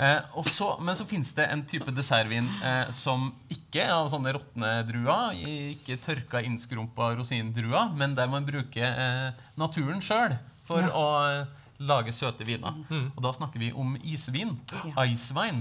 Eh, 0.00 0.20
også, 0.40 0.70
men 0.80 0.96
så 0.96 1.04
finnes 1.04 1.34
det 1.36 1.44
en 1.52 1.62
type 1.68 1.92
dessertvin 1.92 2.48
eh, 2.64 2.88
som 2.96 3.26
ikke 3.52 3.82
er 3.84 3.92
av 3.92 4.08
sånne 4.08 4.32
råtne 4.32 4.70
druer, 4.88 5.36
ikke 5.74 5.98
tørka, 6.00 6.40
innskrumpa 6.48 7.10
rosindruer, 7.18 7.92
men 7.92 8.16
der 8.16 8.26
man 8.32 8.46
bruker 8.48 8.88
eh, 8.88 9.42
naturen 9.60 10.00
sjøl 10.00 10.38
for 10.64 10.80
Ja. 10.80 10.88
å 10.96 11.06
eh, 11.28 11.44
lage 11.84 12.12
søte 12.16 12.46
viner. 12.48 12.72
Mm. 12.88 13.10
Og 13.16 13.20
da 13.26 13.32
snakker 13.36 13.60
vi 13.60 13.72
om 13.76 13.96
isvin. 14.00 14.56
Ja. 14.72 15.04
Icewine. 15.04 15.60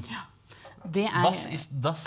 Det 0.83 1.05
er 1.07 1.23
Was 1.23 1.45
ist 1.45 1.71
das? 1.71 2.05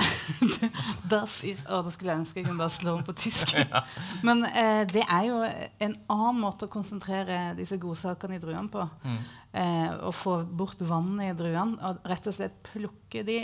Das 1.12 1.38
is, 1.44 1.62
å, 1.64 1.80
da 1.86 1.92
skulle 1.94 2.12
jeg 2.12 2.22
ønske 2.22 2.40
jeg 2.40 2.48
kunne 2.48 2.60
bare 2.60 2.74
slå 2.74 2.96
om 2.98 3.04
på 3.06 3.14
tysk. 3.16 3.54
Men 4.26 4.44
eh, 4.48 4.84
det 4.90 5.04
er 5.04 5.28
jo 5.28 5.40
en 5.44 5.96
annen 6.12 6.40
måte 6.42 6.68
å 6.68 6.72
konsentrere 6.72 7.54
disse 7.58 7.78
godsakene 7.80 8.36
i 8.36 8.42
druene 8.42 8.68
på. 8.72 8.84
Mm. 9.06 9.20
Eh, 9.56 9.92
å 10.04 10.12
få 10.12 10.38
bort 10.44 10.82
vannet 10.84 11.32
i 11.32 11.36
druene 11.38 11.80
og 11.80 12.04
rett 12.10 12.28
og 12.28 12.36
slett 12.36 12.58
plukke 12.68 13.24
de 13.26 13.40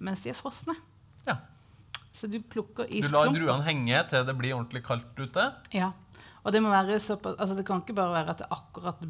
mens 0.00 0.22
de 0.24 0.32
er 0.32 0.38
frosne. 0.38 0.76
Ja. 1.26 1.36
Så 2.16 2.30
du 2.30 2.40
plukker 2.40 2.88
Du 2.88 3.10
lar 3.12 3.28
druene 3.32 3.64
henge 3.66 4.00
til 4.10 4.24
det 4.26 4.36
blir 4.38 4.56
ordentlig 4.56 4.84
kaldt 4.86 5.18
ute. 5.20 5.50
Ja. 5.76 5.92
Og 6.40 6.54
det 6.54 6.62
må 6.64 6.72
være 6.72 6.96
såpass 7.04 7.36
Altså 7.36 7.56
det 7.58 7.66
kan 7.68 7.82
ikke 7.82 7.98
bare 7.98 8.14
være 8.14 8.32
at 8.32 8.40
det 8.40 8.48
akkurat 8.54 9.02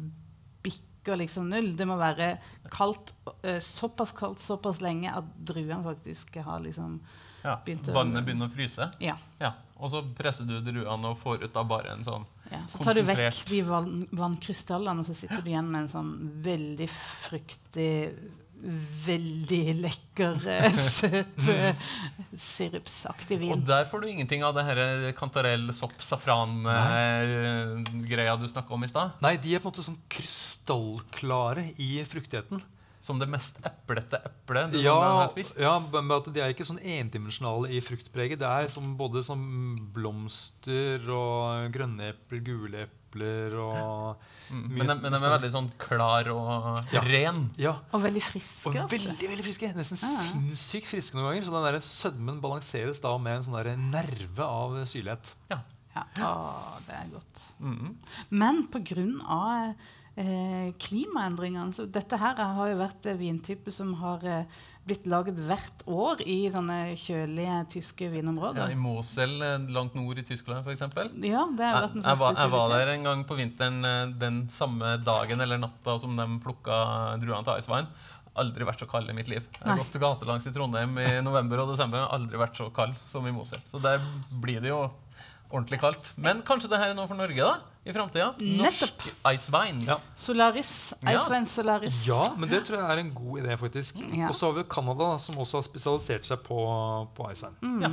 bikker 1.01 1.17
liksom 1.17 1.49
null. 1.49 1.75
Det 1.75 1.85
må 1.87 1.97
være 1.97 2.37
kaldt, 2.71 3.11
eh, 3.43 3.59
såpass 3.59 4.11
kaldt 4.11 4.41
såpass 4.41 4.81
lenge 4.81 5.11
at 5.11 5.23
druene 5.37 5.83
faktisk 5.83 6.41
har 6.43 6.59
liksom 6.59 6.99
Ja. 7.43 7.59
Vannet 7.65 8.23
begynner 8.23 8.47
å 8.47 8.51
fryse. 8.53 8.91
Ja. 8.99 9.17
Ja. 9.39 9.53
Og 9.77 9.89
så 9.89 10.03
presser 10.13 10.45
du 10.45 10.61
druene 10.61 11.05
og 11.07 11.17
får 11.17 11.43
ut 11.43 11.53
da 11.53 11.63
bare 11.63 11.89
en 11.93 12.03
sånn 12.03 12.25
ja. 12.51 12.59
Så 12.67 12.83
tar 12.83 12.93
du 12.93 13.01
vekk 13.01 13.45
de 13.47 13.61
vann, 13.61 14.07
vannkrystallene, 14.11 14.99
og 14.99 15.05
så 15.05 15.15
sitter 15.15 15.41
du 15.41 15.49
igjen 15.49 15.71
med 15.71 15.81
en 15.81 15.87
sånn 15.87 16.41
veldig 16.43 16.87
fruktig 16.89 18.13
Veldig 18.61 19.73
lekker, 19.81 20.35
eh, 20.45 20.69
søt, 20.99 21.33
sirupsaktig 22.37 23.39
vin. 23.41 23.55
Og 23.55 23.63
der 23.65 23.87
får 23.89 24.01
du 24.03 24.07
ingenting 24.11 24.43
av 24.45 24.53
det 24.57 24.63
her 24.67 24.77
kantarell, 25.17 25.65
sopp, 25.73 25.97
safran-greia 26.05 28.35
du 28.37 28.45
snakka 28.51 28.73
om 28.77 28.83
i 28.85 28.91
stad. 28.91 29.07
Nei, 29.25 29.33
de 29.41 29.49
er 29.55 29.59
på 29.63 29.67
en 29.67 29.71
måte 29.73 29.87
sånn 29.87 30.03
krystallklare 30.13 31.63
i 31.81 32.05
fruktigheten. 32.05 32.61
Som 33.01 33.17
det 33.17 33.27
mest 33.33 33.55
eplete 33.65 34.19
eplet 34.21 34.71
du 34.71 34.77
Ja, 34.83 34.93
har 35.01 35.27
spist. 35.31 35.57
ja, 35.57 35.79
men 35.79 36.11
at 36.11 36.27
de 36.31 36.39
er 36.39 36.53
ikke 36.53 36.67
sånn 36.67 36.77
endimensjonale 36.85 37.71
i 37.73 37.79
fruktpreget. 37.81 38.37
Det 38.37 38.45
er 38.47 38.67
som 38.69 38.95
både 38.95 39.23
som 39.25 39.41
blomster 39.93 41.01
og 41.09 41.71
grønne 41.73 42.11
epler, 42.13 42.43
gule 42.45 42.83
epler 42.87 43.55
og 43.59 44.17
Mm. 44.51 44.67
mye 44.67 44.77
Men, 44.83 44.87
de, 44.87 44.95
men 45.09 45.11
de 45.13 45.17
er 45.25 45.39
veldig 45.39 45.51
sånn 45.51 45.71
klar 45.79 46.27
og 46.27 46.91
Ja. 46.93 47.01
ren. 47.01 47.49
Ja, 47.57 47.77
Og 47.93 48.01
veldig 48.03 48.21
friske. 48.21 48.67
og 48.67 48.75
altså. 48.75 48.89
veldig 48.97 49.29
veldig 49.29 49.43
friske. 49.45 49.73
Nesten 49.75 49.97
Ja. 49.97 50.07
sinnssykt 50.21 50.87
friske 50.87 51.15
noen 51.15 51.31
ganger. 51.31 51.43
Så 51.45 51.51
den 51.51 51.73
der 51.73 51.79
sødmen 51.79 52.41
balanseres 52.41 52.99
da 53.01 53.17
med 53.17 53.37
en 53.37 53.43
sånn 53.43 53.63
der 53.63 53.75
nerve 53.77 54.39
av 54.39 54.71
syrlighet. 54.85 55.33
Ja. 55.49 55.59
Ja. 55.95 56.03
Å, 56.17 56.85
det 56.85 56.95
er 56.95 57.09
godt. 57.13 57.41
Mm. 57.61 57.95
Men 58.29 58.67
pga. 58.67 59.75
Eh, 60.19 60.73
klimaendringene 60.75 61.71
så 61.71 61.85
Dette 61.87 62.17
her 62.19 62.35
har 62.35 62.67
jo 62.67 62.79
vært 62.81 63.05
eh, 63.07 63.15
vintyper 63.15 63.71
som 63.71 63.93
har 64.01 64.25
eh, 64.27 64.57
blitt 64.83 65.05
laget 65.07 65.37
hvert 65.47 65.83
år 65.87 66.19
i 66.27 66.49
sånne 66.51 66.97
kjølige 66.99 67.59
tyske 67.71 68.09
Ja, 68.11 68.65
I. 68.67 68.75
Mosel, 68.75 69.37
eh, 69.41 69.69
langt 69.71 69.95
nord 69.95 70.19
i 70.19 70.25
Tyskland 70.27 70.67
f.eks. 70.67 70.81
Ja, 70.83 70.89
det 71.15 71.31
har 71.31 71.47
Jeg, 71.47 71.55
vært 71.55 71.95
en 71.95 72.03
jeg, 72.03 72.03
sånn 72.03 72.19
var, 72.19 72.35
jeg 72.41 72.51
var 72.51 72.73
der 72.75 72.91
en 72.97 73.07
gang 73.07 73.23
på 73.29 73.37
vinteren 73.39 73.79
eh, 73.87 74.01
den 74.19 74.41
samme 74.51 74.97
dagen 75.05 75.39
eller 75.45 75.61
natta 75.63 75.95
som 76.03 76.19
de 76.19 76.27
plukka 76.43 76.81
druene 77.21 77.45
til 77.47 77.55
Eiswein. 77.55 77.87
Aldri 78.41 78.67
vært 78.67 78.83
så 78.83 78.87
kald 78.91 79.09
i 79.11 79.15
mitt 79.15 79.27
liv. 79.31 79.47
Jeg 79.59 79.63
har 79.63 79.75
Nei. 79.77 79.83
gått 79.85 79.95
gatelangs 79.99 80.45
i 80.47 80.53
Trondheim 80.55 80.99
i 81.03 81.07
november 81.23 81.63
og 81.63 81.71
desember. 81.71 82.03
Aldri 82.15 82.39
vært 82.39 82.59
så 82.59 82.67
kald 82.75 82.99
som 83.11 83.23
i 83.27 83.33
Mosel. 83.35 83.63
Så 83.71 83.79
der 83.83 84.03
blir 84.43 84.59
det 84.63 84.71
jo 84.71 84.85
ordentlig 85.51 85.79
kaldt. 85.81 86.13
Men 86.17 86.41
kanskje 86.47 86.69
det 86.71 86.79
her 86.81 86.91
er 86.91 86.97
noe 86.97 87.07
for 87.09 87.19
Norge 87.19 87.37
da, 87.43 87.59
i 87.85 87.93
framtida? 87.95 88.27
Norsk. 88.39 89.05
Icewine. 89.25 89.83
Ja. 89.87 89.97
Solaris. 90.15 90.71
Ja. 91.01 91.23
Solaris. 91.49 92.01
Ja, 92.07 92.21
men 92.37 92.49
det 92.51 92.63
tror 92.67 92.77
jeg 92.79 92.93
er 92.93 93.01
en 93.01 93.11
god 93.15 93.41
idé, 93.41 93.55
faktisk. 93.59 93.97
Ja. 94.13 94.29
Og 94.29 94.37
så 94.37 94.47
har 94.47 94.57
vi 94.57 94.63
jo 94.63 94.67
Canada, 94.69 95.07
som 95.23 95.39
også 95.41 95.59
har 95.59 95.65
spesialisert 95.65 96.27
seg 96.29 96.43
på, 96.45 96.57
på 97.17 97.29
icewein. 97.33 97.55
Mm. 97.61 97.81
Ja. 97.81 97.91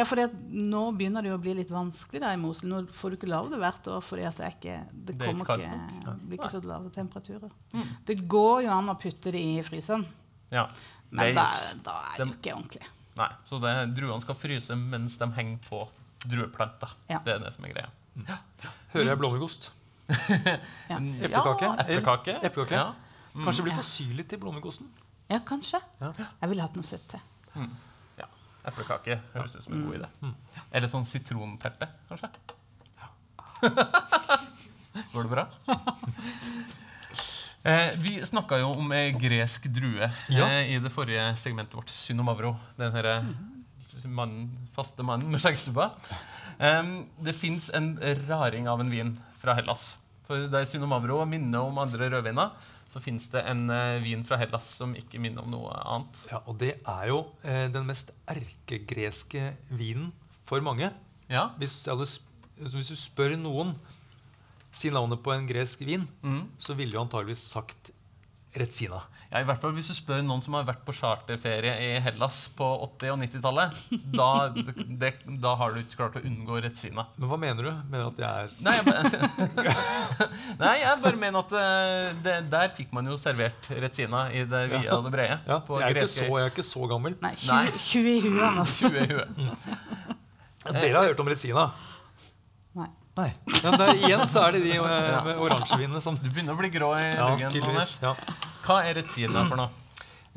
Ja, 0.00 0.06
for 0.08 0.22
nå 0.48 0.84
begynner 0.98 1.26
det 1.26 1.32
jo 1.32 1.38
å 1.38 1.42
bli 1.42 1.56
litt 1.58 1.72
vanskelig 1.74 2.22
der 2.22 2.36
i 2.36 2.40
Mosul. 2.40 2.70
Nå 2.70 2.84
får 2.94 3.14
du 3.14 3.18
ikke 3.18 3.32
lave 3.32 3.50
det 3.54 3.62
hvert 3.62 3.90
år, 3.94 4.04
fordi 4.06 4.28
det, 4.38 4.52
ikke, 4.58 4.76
det, 4.92 5.16
Det 5.16 5.32
kommer 5.32 5.56
ikke 5.58 5.72
ikke, 5.98 6.18
blir 6.28 6.38
ikke 6.40 6.52
så 6.54 6.62
lave 6.68 6.94
temperaturer. 6.94 7.56
Mm. 7.74 7.88
Det 8.06 8.20
går 8.36 8.62
jo 8.68 8.76
an 8.76 8.94
å 8.94 8.98
putte 9.02 9.34
det 9.34 9.42
i 9.42 9.58
fryseren, 9.66 10.06
Ja. 10.54 10.68
men 11.10 11.34
da, 11.36 11.50
da 11.84 11.98
er 12.12 12.22
det 12.22 12.28
jo 12.28 12.36
ikke 12.38 12.54
ordentlig. 12.54 12.86
Nei, 13.18 13.32
så 13.50 13.58
det, 13.58 13.72
druene 13.96 14.22
skal 14.22 14.36
fryse 14.38 14.76
mens 14.78 15.16
de 15.18 15.26
henger 15.34 15.58
på 15.66 15.80
drueplanter. 16.26 16.88
Ja. 17.08 17.18
Det 17.24 17.34
er 17.34 17.38
det 17.44 17.54
som 17.54 17.64
er 17.64 17.72
greia. 17.74 17.88
Hører 18.94 19.04
jeg 19.12 19.18
blåmuggost? 19.20 19.70
Ja. 20.08 20.96
Eplekake? 20.98 21.64
Ja, 21.68 21.84
Eplekake? 21.84 22.38
Eplekake? 22.48 22.74
Ja. 22.74 22.92
Kanskje 23.34 23.56
det 23.60 23.64
blir 23.68 23.72
Ja. 23.72 23.76
for 23.76 23.86
syrlig 23.86 24.28
til 24.28 24.38
blåmuggosten? 24.42 24.88
ja, 25.30 25.38
kanskje. 25.46 25.80
Ja. 26.00 26.12
Jeg 26.40 26.48
ville 26.50 26.62
hatt 26.62 26.74
noe 26.76 26.82
søtt 26.84 27.04
til. 27.12 27.20
ja. 28.18 28.24
Eplekake 28.66 29.20
høres 29.34 29.54
ut 29.56 29.62
som 29.64 29.72
en 29.76 29.84
god 29.86 29.94
idé. 30.00 30.32
Eller 30.72 30.88
sånn 30.88 31.04
sitronterte, 31.06 31.88
kanskje. 32.08 32.28
Går 35.12 35.22
det 35.22 35.30
bra? 35.30 35.46
Eh, 37.66 37.90
vi 37.98 38.12
snakka 38.24 38.56
jo 38.62 38.68
om 38.78 38.92
ei 38.94 39.10
gresk 39.18 39.64
drue 39.74 40.06
Ja. 40.30 40.46
eh, 40.46 40.70
i 40.72 40.78
det 40.78 40.92
forrige 40.94 41.24
segmentet 41.36 41.74
vårt, 41.74 41.90
Synomavro. 41.90 42.52
Den 42.78 42.92
herre 42.94 43.16
mannen, 44.06 44.50
faste 44.76 45.02
mannen 45.06 45.30
med 45.32 45.42
skjeggstubba. 45.42 45.90
Um, 46.58 47.08
det 47.22 47.34
fins 47.38 47.68
en 47.74 47.96
raring 48.28 48.68
av 48.70 48.80
en 48.82 48.90
vin 48.92 49.14
fra 49.42 49.54
Hellas. 49.58 49.96
For 50.28 50.46
der 50.52 50.66
Synomavro 50.68 51.22
minner 51.26 51.66
om 51.66 51.78
andre 51.82 52.10
rødviner, 52.12 52.54
så 52.92 53.02
fins 53.04 53.26
det 53.32 53.42
en 53.50 53.66
uh, 53.70 53.98
vin 54.04 54.22
fra 54.28 54.38
Hellas 54.40 54.70
som 54.78 54.94
ikke 54.96 55.20
minner 55.22 55.44
om 55.44 55.52
noe 55.52 55.74
annet. 55.82 56.22
Ja, 56.30 56.40
og 56.46 56.58
det 56.62 56.74
er 56.80 57.10
jo 57.10 57.20
uh, 57.44 57.66
den 57.74 57.86
mest 57.88 58.12
erkegreske 58.30 59.52
vinen 59.70 60.12
for 60.48 60.62
mange. 60.64 60.90
Ja. 61.28 61.50
Hvis, 61.60 61.82
jeg 61.86 61.96
hvis 61.98 62.88
du 62.92 62.96
spør 62.96 63.34
noen 63.36 63.74
si 64.74 64.90
navnet 64.92 65.20
på 65.24 65.32
en 65.34 65.46
gresk 65.48 65.80
vin, 65.84 66.06
Mm. 66.22 66.46
så 66.60 66.74
ville 66.76 66.94
jo 66.94 67.02
antageligvis 67.02 67.44
sagt 67.50 67.90
Retsina. 68.56 69.02
ja, 69.30 69.40
I 69.42 69.44
hvert 69.44 69.60
fall 69.60 69.74
hvis 69.76 69.90
du 69.90 69.94
spør 69.94 70.22
noen 70.24 70.40
som 70.42 70.54
har 70.56 70.64
vært 70.64 70.80
på 70.86 70.94
charterferie 70.96 71.74
i 71.84 71.88
Hellas 72.00 72.46
på 72.56 72.64
80- 72.98 73.12
og 73.12 73.18
90-tallet. 73.20 73.74
Da, 74.16 74.28
det, 75.02 75.10
da 75.42 75.52
har 75.60 75.74
du 75.74 75.82
ikke 75.82 75.98
klart 76.00 76.16
å 76.16 76.22
unngå 76.24 76.62
Retsina. 76.64 77.04
Men 77.18 77.28
hva 77.28 77.38
mener 77.42 77.68
du? 77.68 77.70
Mener 77.92 78.06
du 78.06 78.08
at 78.08 78.18
det 78.18 78.28
er 78.28 78.54
Nei, 78.64 78.74
jeg 78.78 78.86
bare, 78.88 79.72
Nei, 80.64 80.72
jeg 80.80 81.02
bare 81.04 81.20
mener 81.20 81.44
at 81.44 81.52
eh, 81.60 82.16
det, 82.24 82.36
der 82.54 82.72
fikk 82.78 82.94
man 82.96 83.10
jo 83.12 83.18
servert 83.20 83.68
Retsina 83.84 84.24
i 84.32 84.46
det 84.48 84.64
vide 84.72 84.96
og 84.96 85.04
det 85.06 85.12
brede. 85.18 85.38
Ja, 85.46 85.60
på 85.60 85.76
for 85.76 85.84
jeg 85.84 85.92
er, 85.92 86.00
ikke 86.02 86.14
så, 86.14 86.24
jeg 86.30 86.46
er 86.48 86.54
ikke 86.54 86.66
så 86.70 86.88
gammel. 86.94 87.18
Nei, 87.22 87.34
Nei. 87.50 87.62
20, 87.76 87.84
20 87.92 88.16
i 88.16 88.24
huet. 88.24 88.48
Altså. 88.64 88.88
20 88.88 89.04
i 89.04 89.12
huet. 89.12 89.28
Dere 90.78 90.96
har 90.98 91.06
hørt 91.12 91.20
om 91.22 91.28
Retsina? 91.30 91.68
Nei. 92.80 92.88
Nei. 93.18 93.32
Men 93.64 93.76
det, 93.80 93.88
igjen 93.98 94.22
så 94.30 94.44
er 94.46 94.56
det 94.56 94.62
de 94.66 94.76
eh, 94.78 95.18
med 95.26 95.42
oransjevinene 95.42 96.02
som 96.04 96.16
Du 96.20 96.28
begynner 96.28 96.54
å 96.54 96.60
bli 96.60 96.70
grå 96.74 96.92
i 96.98 97.04
Ja, 97.10 97.32
ryggen. 97.34 97.82
Ja. 98.04 98.14
Hva 98.66 98.80
er 98.86 98.98
retina 99.00 99.44
for 99.48 99.58
noe? 99.58 99.84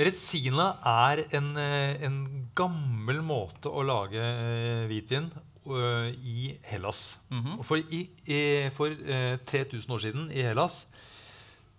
Retsina 0.02 0.68
er 0.88 1.26
en, 1.38 1.52
eh, 1.62 2.02
en 2.08 2.18
gammel 2.58 3.22
måte 3.22 3.70
å 3.70 3.84
lage 3.86 4.18
eh, 4.18 4.86
hvitvin 4.90 5.30
uh, 5.68 6.10
i 6.10 6.58
Hellas. 6.66 7.20
Mm 7.30 7.44
-hmm. 7.44 7.64
For, 7.64 7.78
i, 7.78 8.10
i, 8.26 8.70
for 8.74 8.90
uh, 8.90 9.38
3000 9.46 9.94
år 9.94 10.00
siden 10.00 10.32
i 10.32 10.42
Hellas, 10.42 10.88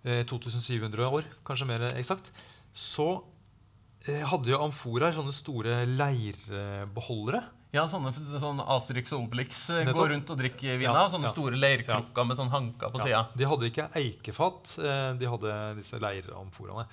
uh, 0.05 0.23
2700 0.23 1.07
år 1.07 1.23
kanskje 1.45 1.65
mer 1.67 1.81
eksakt, 1.97 2.31
så 2.73 3.23
eh, 4.07 4.23
hadde 4.25 4.51
jo 4.51 4.61
amforaer 4.63 5.13
sånne 5.13 5.33
store 5.33 5.85
leirbeholdere. 5.85 7.43
Ja, 7.73 7.87
sånne, 7.89 8.11
sånn 8.39 8.59
Asterix 8.61 9.11
og 9.15 9.23
Obelix 9.25 9.63
eh, 9.73 9.79
Nettopp. 9.81 9.97
går 9.97 10.11
rundt 10.13 10.29
og 10.29 10.37
drikker 10.37 10.77
vin 10.77 10.85
Ja. 10.85 11.07
Sånne 11.09 11.25
ja. 11.25 11.31
store 11.33 11.57
leirkrukker 11.57 12.27
med 12.29 12.37
sånn 12.37 12.51
hanker 12.53 12.91
på 12.93 13.01
sida. 13.01 13.23
De 13.35 13.47
hadde 13.49 13.69
ikke 13.71 13.87
eikefat, 13.97 14.75
eh, 14.77 15.13
de 15.17 15.25
hadde 15.31 15.55
disse 15.79 15.97
leiramforaene. 15.97 16.85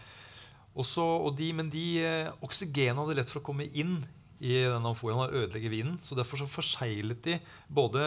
Og 0.80 1.36
de, 1.36 1.52
men 1.52 1.68
de 1.68 1.84
eh, 2.00 2.30
oksygenet 2.40 2.96
hadde 2.96 3.16
lett 3.18 3.28
for 3.28 3.42
å 3.42 3.44
komme 3.50 3.66
inn 3.76 3.98
i 4.40 4.54
den 4.64 4.86
amforaen 4.88 5.26
og 5.26 5.34
ødelegge 5.36 5.68
vinen. 5.68 5.98
Så 6.06 6.16
derfor 6.16 6.40
så 6.40 6.46
forseglet 6.48 7.20
de 7.26 7.34
både 7.68 8.00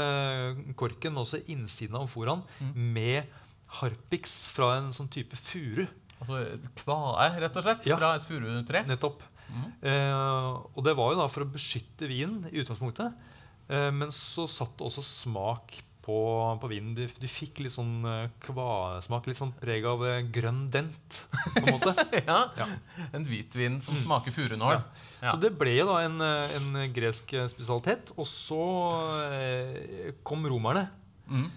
korken, 0.79 1.13
og 1.13 1.27
også 1.27 1.43
innsiden 1.53 1.93
av 1.95 2.07
amforaen 2.07 2.41
Mm. 2.59 2.93
med 2.93 3.27
harpiks 3.81 4.47
fra 4.49 4.77
en 4.79 4.89
sånn 4.93 5.09
type 5.13 5.35
furu. 5.37 5.85
Altså 6.23 6.57
kvae, 6.79 7.39
rett 7.41 7.57
og 7.57 7.63
slett, 7.63 7.85
Ja. 7.85 7.97
fra 7.97 8.15
et 8.15 8.23
furutre. 8.25 8.85
Nettopp. 8.87 9.21
Mhm. 9.49 9.71
Eh, 9.81 10.49
og 10.73 10.83
det 10.85 10.95
var 10.97 11.13
jo 11.13 11.21
da 11.21 11.29
for 11.31 11.45
å 11.45 11.51
beskytte 11.53 12.09
vinen 12.09 12.45
i 12.51 12.61
utgangspunktet. 12.63 13.13
Eh, 13.69 13.89
men 13.91 14.11
så 14.13 14.47
satt 14.49 14.77
det 14.79 14.87
også 14.87 15.03
smak 15.05 15.75
på, 16.03 16.15
på 16.59 16.69
vinen. 16.71 16.91
Du, 16.97 17.05
du 17.07 17.27
fikk 17.31 17.61
litt 17.63 17.75
sånn 17.75 18.03
eh, 18.09 18.25
kvasmak, 18.43 19.27
litt 19.29 19.39
sånn 19.39 19.53
preg 19.59 19.85
av 19.87 20.03
eh, 20.07 20.21
grønn 20.35 20.65
dent. 20.73 21.21
på 21.53 21.63
en 21.63 21.69
måte. 21.77 21.93
ja. 22.29 22.39
Ja. 22.59 22.67
En 23.15 23.27
hvitvin 23.27 23.79
som 23.85 23.99
smaker 24.03 24.35
furunål. 24.35 24.81
Ja. 25.23 25.31
Så 25.31 25.37
det 25.39 25.53
ble 25.55 25.77
jo 25.77 25.87
da 25.93 26.01
en, 26.03 26.19
eh, 26.23 26.55
en 26.59 26.79
gresk 26.95 27.31
spesialitet. 27.53 28.11
Og 28.17 28.27
så 28.27 28.63
eh, 29.29 30.11
kom 30.27 30.43
romerne. 30.49 30.89
Mm. 31.31 31.47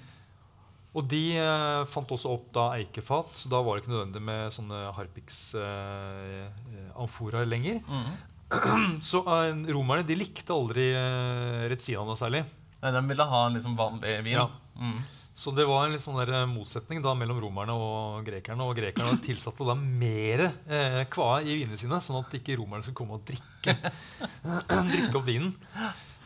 Og 0.96 1.04
de 1.10 1.18
eh, 1.36 1.82
fant 1.92 2.08
også 2.16 2.30
opp 2.32 2.46
da 2.56 2.70
eikefat, 2.78 3.28
så 3.42 3.50
da 3.52 3.58
var 3.60 3.76
det 3.76 3.82
ikke 3.84 3.92
nødvendig 3.92 4.22
med 4.24 4.48
sånne 4.54 4.78
harpiks-amforaer 4.96 7.44
lenger. 7.48 7.80
Mm. 7.84 8.16
Så 9.04 9.18
eh, 9.26 9.54
romerne 9.74 10.06
de 10.06 10.14
likte 10.16 10.52
aldri 10.54 10.84
eh, 10.94 11.66
Retzina 11.72 12.04
noe 12.06 12.16
særlig. 12.18 12.44
Nei, 12.82 12.90
de 12.94 13.00
ville 13.10 13.24
ha 13.32 13.40
en 13.48 13.54
liksom 13.58 13.74
vanlig 13.78 14.12
vin. 14.24 14.36
Ja. 14.38 14.46
Mm. 14.78 15.00
Så 15.36 15.50
det 15.52 15.66
var 15.68 15.84
en 15.84 15.92
litt 15.92 16.00
sånn 16.04 16.16
der 16.16 16.30
eh, 16.32 16.46
motsetning 16.48 17.02
da 17.04 17.12
mellom 17.18 17.40
romerne 17.42 17.74
og 17.76 18.24
grekerne. 18.24 18.62
Og 18.64 18.76
grekerne 18.78 19.18
tilsatte 19.26 19.64
da 19.68 19.74
mer 19.76 20.40
eh, 20.48 21.02
kvae 21.12 21.42
i 21.44 21.56
vinene 21.60 21.76
sine, 21.80 22.00
sånn 22.00 22.22
at 22.22 22.32
ikke 22.38 22.56
romerne 22.62 22.82
skulle 22.86 23.00
komme 23.02 23.14
og 23.18 23.24
drikke, 23.28 23.72
drikke 24.94 25.16
opp 25.20 25.26
vinen. 25.28 25.52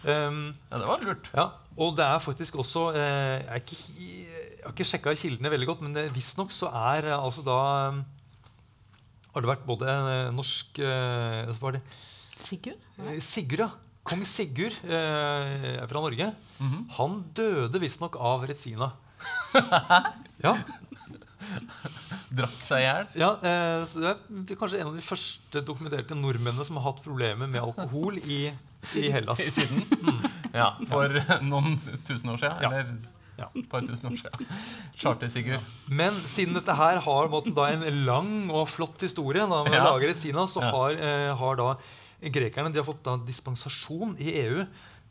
Um, 0.01 0.55
Ja, 0.71 0.79
det 0.81 0.87
var 0.89 1.03
lurt. 1.05 1.27
ja, 1.37 1.45
og 1.77 1.93
det 1.99 2.05
er 2.07 2.21
faktisk 2.25 2.55
også 2.63 2.87
eh, 2.97 3.37
Jeg, 3.37 3.53
er 3.53 3.61
ikke, 3.61 3.77
jeg 4.61 4.67
har 4.69 4.75
ikke 4.77 4.87
sjekka 4.91 5.15
kildene 5.17 5.51
veldig 5.53 5.69
godt, 5.71 5.81
men 5.87 5.95
det- 5.97 6.11
visstnok 6.15 6.53
så 6.53 6.69
er 6.69 7.09
eh, 7.11 7.17
altså 7.17 7.43
da 7.47 7.59
um, 7.91 8.03
Har 9.35 9.41
det 9.45 9.51
vært 9.51 9.67
både 9.69 9.87
eh, 9.89 10.31
norsk 10.37 10.81
eh, 10.85 11.53
var 11.63 11.77
det 11.79 11.83
Sigurd? 12.45 12.77
Eh, 13.07 13.21
Sigurd, 13.25 13.65
ja. 13.67 13.71
Kong 14.11 14.23
Sigurd 14.27 14.77
eh, 14.89 15.81
fra 15.87 16.01
Norge. 16.03 16.31
Mhm. 16.59 16.87
Han 16.97 17.19
døde 17.37 17.81
visstnok 17.83 18.17
av 18.17 18.47
Retsina. 18.49 18.93
ja, 20.47 20.55
Drakk 22.31 22.59
seg 22.65 22.81
i 22.83 22.85
hjel. 22.87 23.07
ja 23.21 23.29
eh, 23.43 23.85
så 23.91 24.01
det 24.03 24.11
er 24.55 24.59
kanskje 24.61 24.81
en 24.81 24.91
av 24.93 24.97
de 24.99 25.03
første 25.05 25.63
dokumenterte 25.67 26.17
nordmennene 26.17 26.65
som 26.67 26.79
har 26.79 26.87
hatt 26.91 27.01
problemer 27.05 27.49
med 27.51 27.61
alkohol 27.63 28.19
i, 28.23 28.43
i 29.03 29.11
Hellas. 29.13 29.43
I 29.43 29.51
Syden. 29.55 29.83
Ja, 30.55 30.73
for 30.91 31.17
noen 31.47 31.77
tusen 32.09 32.31
år 32.33 32.41
siden. 32.43 32.63
Ja. 32.65 32.71
Eller 32.71 32.95
Ja. 33.41 33.49
et 33.57 33.69
par 33.73 33.81
tusen 33.87 34.11
år 34.11 34.19
siden. 34.21 34.47
Charter-Sigurd. 35.01 35.65
Men 35.89 36.13
siden 36.29 36.55
dette 36.59 36.75
her 36.77 37.01
har 37.07 37.29
måten, 37.33 37.55
da, 37.57 37.71
en 37.73 38.05
lang 38.07 38.33
og 38.53 38.69
flott 38.69 39.01
historie 39.01 39.47
da, 39.49 39.63
med 39.65 39.79
Ja. 39.79 39.91
å 39.93 40.15
Sina, 40.17 40.47
så 40.47 40.61
Ja. 40.63 40.71
har, 40.71 40.91
eh, 40.93 41.35
har 41.37 41.57
da 41.57 41.77
grekerne 42.23 42.73
de 42.73 42.79
har 42.83 42.85
fått 42.85 43.03
da 43.03 43.17
dispensasjon 43.17 44.17
i 44.21 44.31
EU 44.45 44.67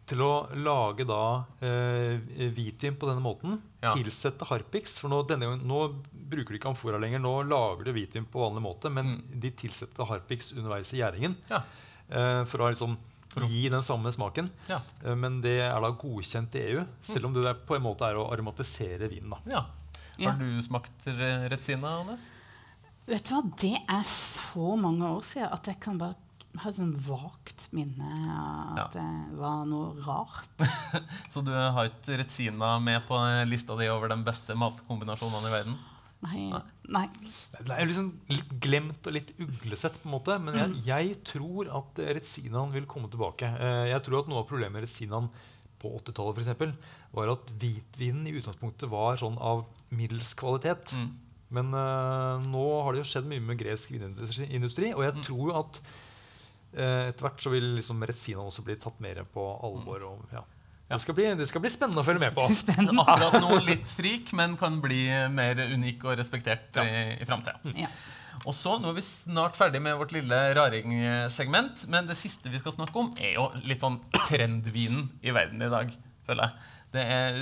til 0.10 0.18
å 0.26 0.50
lage 0.58 1.06
da 1.06 1.46
eh, 1.62 2.18
hvitvin 2.54 2.96
på 2.98 3.08
denne 3.10 3.22
måten. 3.22 3.60
Ja. 3.82 3.94
Tilsette 3.96 4.46
harpiks. 4.50 5.00
For 5.00 5.10
nå, 5.10 5.22
denne 5.28 5.46
gangen, 5.46 5.68
nå 5.68 6.04
bruker 6.30 6.50
de 6.50 6.60
ikke 6.60 6.72
amfora 6.74 7.00
lenger. 7.02 7.20
Nå 7.22 7.48
lager 7.48 7.86
du 7.86 7.94
hvitvin 7.94 8.26
på 8.26 8.42
vanlig 8.42 8.62
måte, 8.66 8.92
men 8.92 9.22
de 9.40 9.52
tilsetter 9.52 10.06
harpiks 10.10 10.52
underveis 10.54 10.92
i 10.94 10.98
gjæringen. 11.02 11.36
Mm. 11.36 11.50
Ja. 11.50 11.62
eh, 12.12 12.44
for 12.46 12.58
å 12.66 12.72
liksom 12.74 12.98
gi 13.50 13.68
den 13.70 13.84
samme 13.86 14.12
smaken. 14.12 14.50
Ja. 14.70 14.80
Eh, 15.04 15.16
men 15.16 15.42
det 15.44 15.60
er 15.66 15.78
da 15.84 15.92
godkjent 15.92 16.56
i 16.58 16.64
EU, 16.72 16.86
selv 17.02 17.30
om 17.30 17.36
det 17.36 17.46
der 17.46 17.60
på 17.68 17.78
en 17.78 17.86
måte 17.86 18.08
er 18.08 18.18
å 18.20 18.30
aromatisere 18.34 19.12
vinen. 19.12 19.36
da. 19.36 19.44
ja. 19.58 19.66
Ja. 20.20 20.34
Har 20.34 20.40
du 20.42 20.60
smakt 20.60 21.06
Retzina, 21.08 21.94
Anne? 22.02 22.18
Vet 23.08 23.30
du 23.30 23.38
hva, 23.38 23.44
det 23.62 23.78
er 23.80 24.10
så 24.10 24.74
mange 24.76 25.08
år 25.08 25.24
siden 25.24 25.48
at 25.56 25.70
jeg 25.72 25.80
kan 25.80 25.96
bare 26.02 26.18
ha 26.60 26.72
et 26.74 26.80
vagt 27.06 27.68
minne 27.76 28.10
av 28.34 28.82
at 28.84 28.98
det 28.98 29.38
var 29.40 29.64
noe 29.70 29.94
rart. 30.04 30.50
Så 31.34 31.44
du 31.46 31.54
har 31.54 31.88
ikke 31.88 32.18
Retzina 32.20 32.74
med 32.84 33.06
på 33.08 33.18
lista 33.48 33.78
di 33.80 33.88
over 33.90 34.12
de 34.12 34.20
beste 34.26 34.58
matkombinasjonene 34.60 35.48
i 35.48 35.56
verden? 35.56 35.80
Nei. 36.20 36.50
nei. 36.92 37.06
Det 37.56 37.72
er 37.72 37.88
liksom 37.88 38.10
litt 38.28 38.50
glemt 38.60 39.08
og 39.08 39.16
litt 39.16 39.30
uglesett, 39.40 40.02
på 40.02 40.10
en 40.10 40.16
måte, 40.18 40.36
men 40.44 40.58
jeg, 40.58 40.82
jeg 40.90 41.14
tror 41.30 41.70
at 41.80 42.02
Retzinaen 42.18 42.74
vil 42.76 42.90
komme 42.92 43.08
tilbake. 43.12 43.48
Eh, 43.56 43.86
Jeg 43.94 44.04
tror 44.04 44.20
at 44.20 44.28
Noe 44.32 44.44
av 44.44 44.50
problemet 44.50 44.76
med 44.76 44.84
Retzinaen 44.84 45.30
på 45.80 45.94
80-tallet 46.02 46.52
for 46.60 46.76
var 47.16 47.32
at 47.32 47.52
hvitvinen 47.62 48.28
i 48.28 48.36
utgangspunktet 48.36 48.92
var 48.92 49.16
sånn 49.22 49.40
av 49.40 49.64
middels 49.96 50.36
kvalitet. 50.38 50.92
Mm. 50.92 51.10
Men 51.56 51.72
uh, 51.74 52.44
nå 52.46 52.66
har 52.84 52.94
det 52.94 53.02
jo 53.02 53.10
skjedd 53.10 53.30
mye 53.30 53.42
med 53.42 53.58
gresk 53.58 53.96
vinindustri, 53.96 54.92
og 54.94 55.06
jeg 55.08 55.24
tror 55.26 55.46
jo 55.48 55.56
at 55.58 55.80
uh, 56.76 57.08
etter 57.08 57.26
hvert 57.26 57.42
så 57.42 57.54
vil 57.56 57.72
liksom 57.80 58.04
Retzinaen 58.06 58.52
også 58.52 58.66
bli 58.68 58.76
tatt 58.82 59.00
mer 59.02 59.24
på 59.34 59.48
alvor. 59.66 60.06
Og, 60.12 60.36
ja. 60.36 60.44
Det, 60.90 60.98
skal 61.04 61.16
bli, 61.18 61.26
det 61.38 61.46
skal 61.50 61.62
bli 61.62 61.70
spennende 61.72 62.02
å 62.02 62.06
følge 62.08 62.24
med 62.24 62.34
på. 62.38 62.48
Spennende. 62.64 63.04
Akkurat 63.06 63.38
nå 63.44 63.60
litt 63.66 63.92
frik, 63.94 64.32
men 64.38 64.56
kan 64.58 64.80
bli 64.82 65.04
mer 65.34 65.60
unik 65.76 66.08
og 66.08 66.18
respektert 66.20 66.80
i, 66.82 66.90
i 67.22 67.28
framtida. 67.30 67.60
Ja. 67.78 67.92
Og 68.48 68.56
så, 68.56 68.78
Nå 68.80 68.94
er 68.94 68.96
vi 68.96 69.04
snart 69.04 69.58
ferdig 69.60 69.82
med 69.84 69.98
vårt 70.00 70.14
lille 70.16 70.38
raring-segment, 70.56 71.84
men 71.92 72.08
det 72.08 72.16
siste 72.18 72.50
vi 72.52 72.62
skal 72.62 72.72
snakke 72.78 73.02
om, 73.02 73.10
er 73.20 73.34
jo 73.36 73.50
litt 73.68 73.84
sånn 73.84 73.98
trendvinen 74.16 75.10
i 75.28 75.34
verden 75.36 75.62
i 75.66 75.72
dag, 75.72 75.92
føler 76.28 76.48
jeg. 76.48 76.76
Det 76.96 77.04
er, 77.06 77.36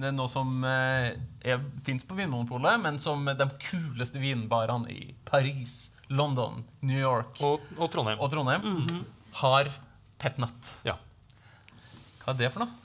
det 0.00 0.06
er 0.08 0.14
noe 0.16 0.30
som 0.32 0.62
eh, 0.64 1.10
er, 1.44 1.64
fins 1.84 2.06
på 2.08 2.16
Vinmonopolet, 2.16 2.78
men 2.80 3.00
som 3.02 3.26
de 3.26 3.48
kuleste 3.66 4.22
vinbarene 4.22 4.88
i 4.94 5.10
Paris, 5.28 5.74
London, 6.08 6.62
New 6.84 7.00
York 7.00 7.40
Og, 7.44 7.66
og 7.76 7.90
Trondheim. 7.92 8.20
og 8.22 8.30
Trondheim 8.32 8.86
har 9.42 9.68
petnat. 10.22 10.70
Ja. 10.86 10.96
Hva 12.22 12.32
er 12.32 12.40
det 12.40 12.50
for 12.54 12.64
noe? 12.64 12.83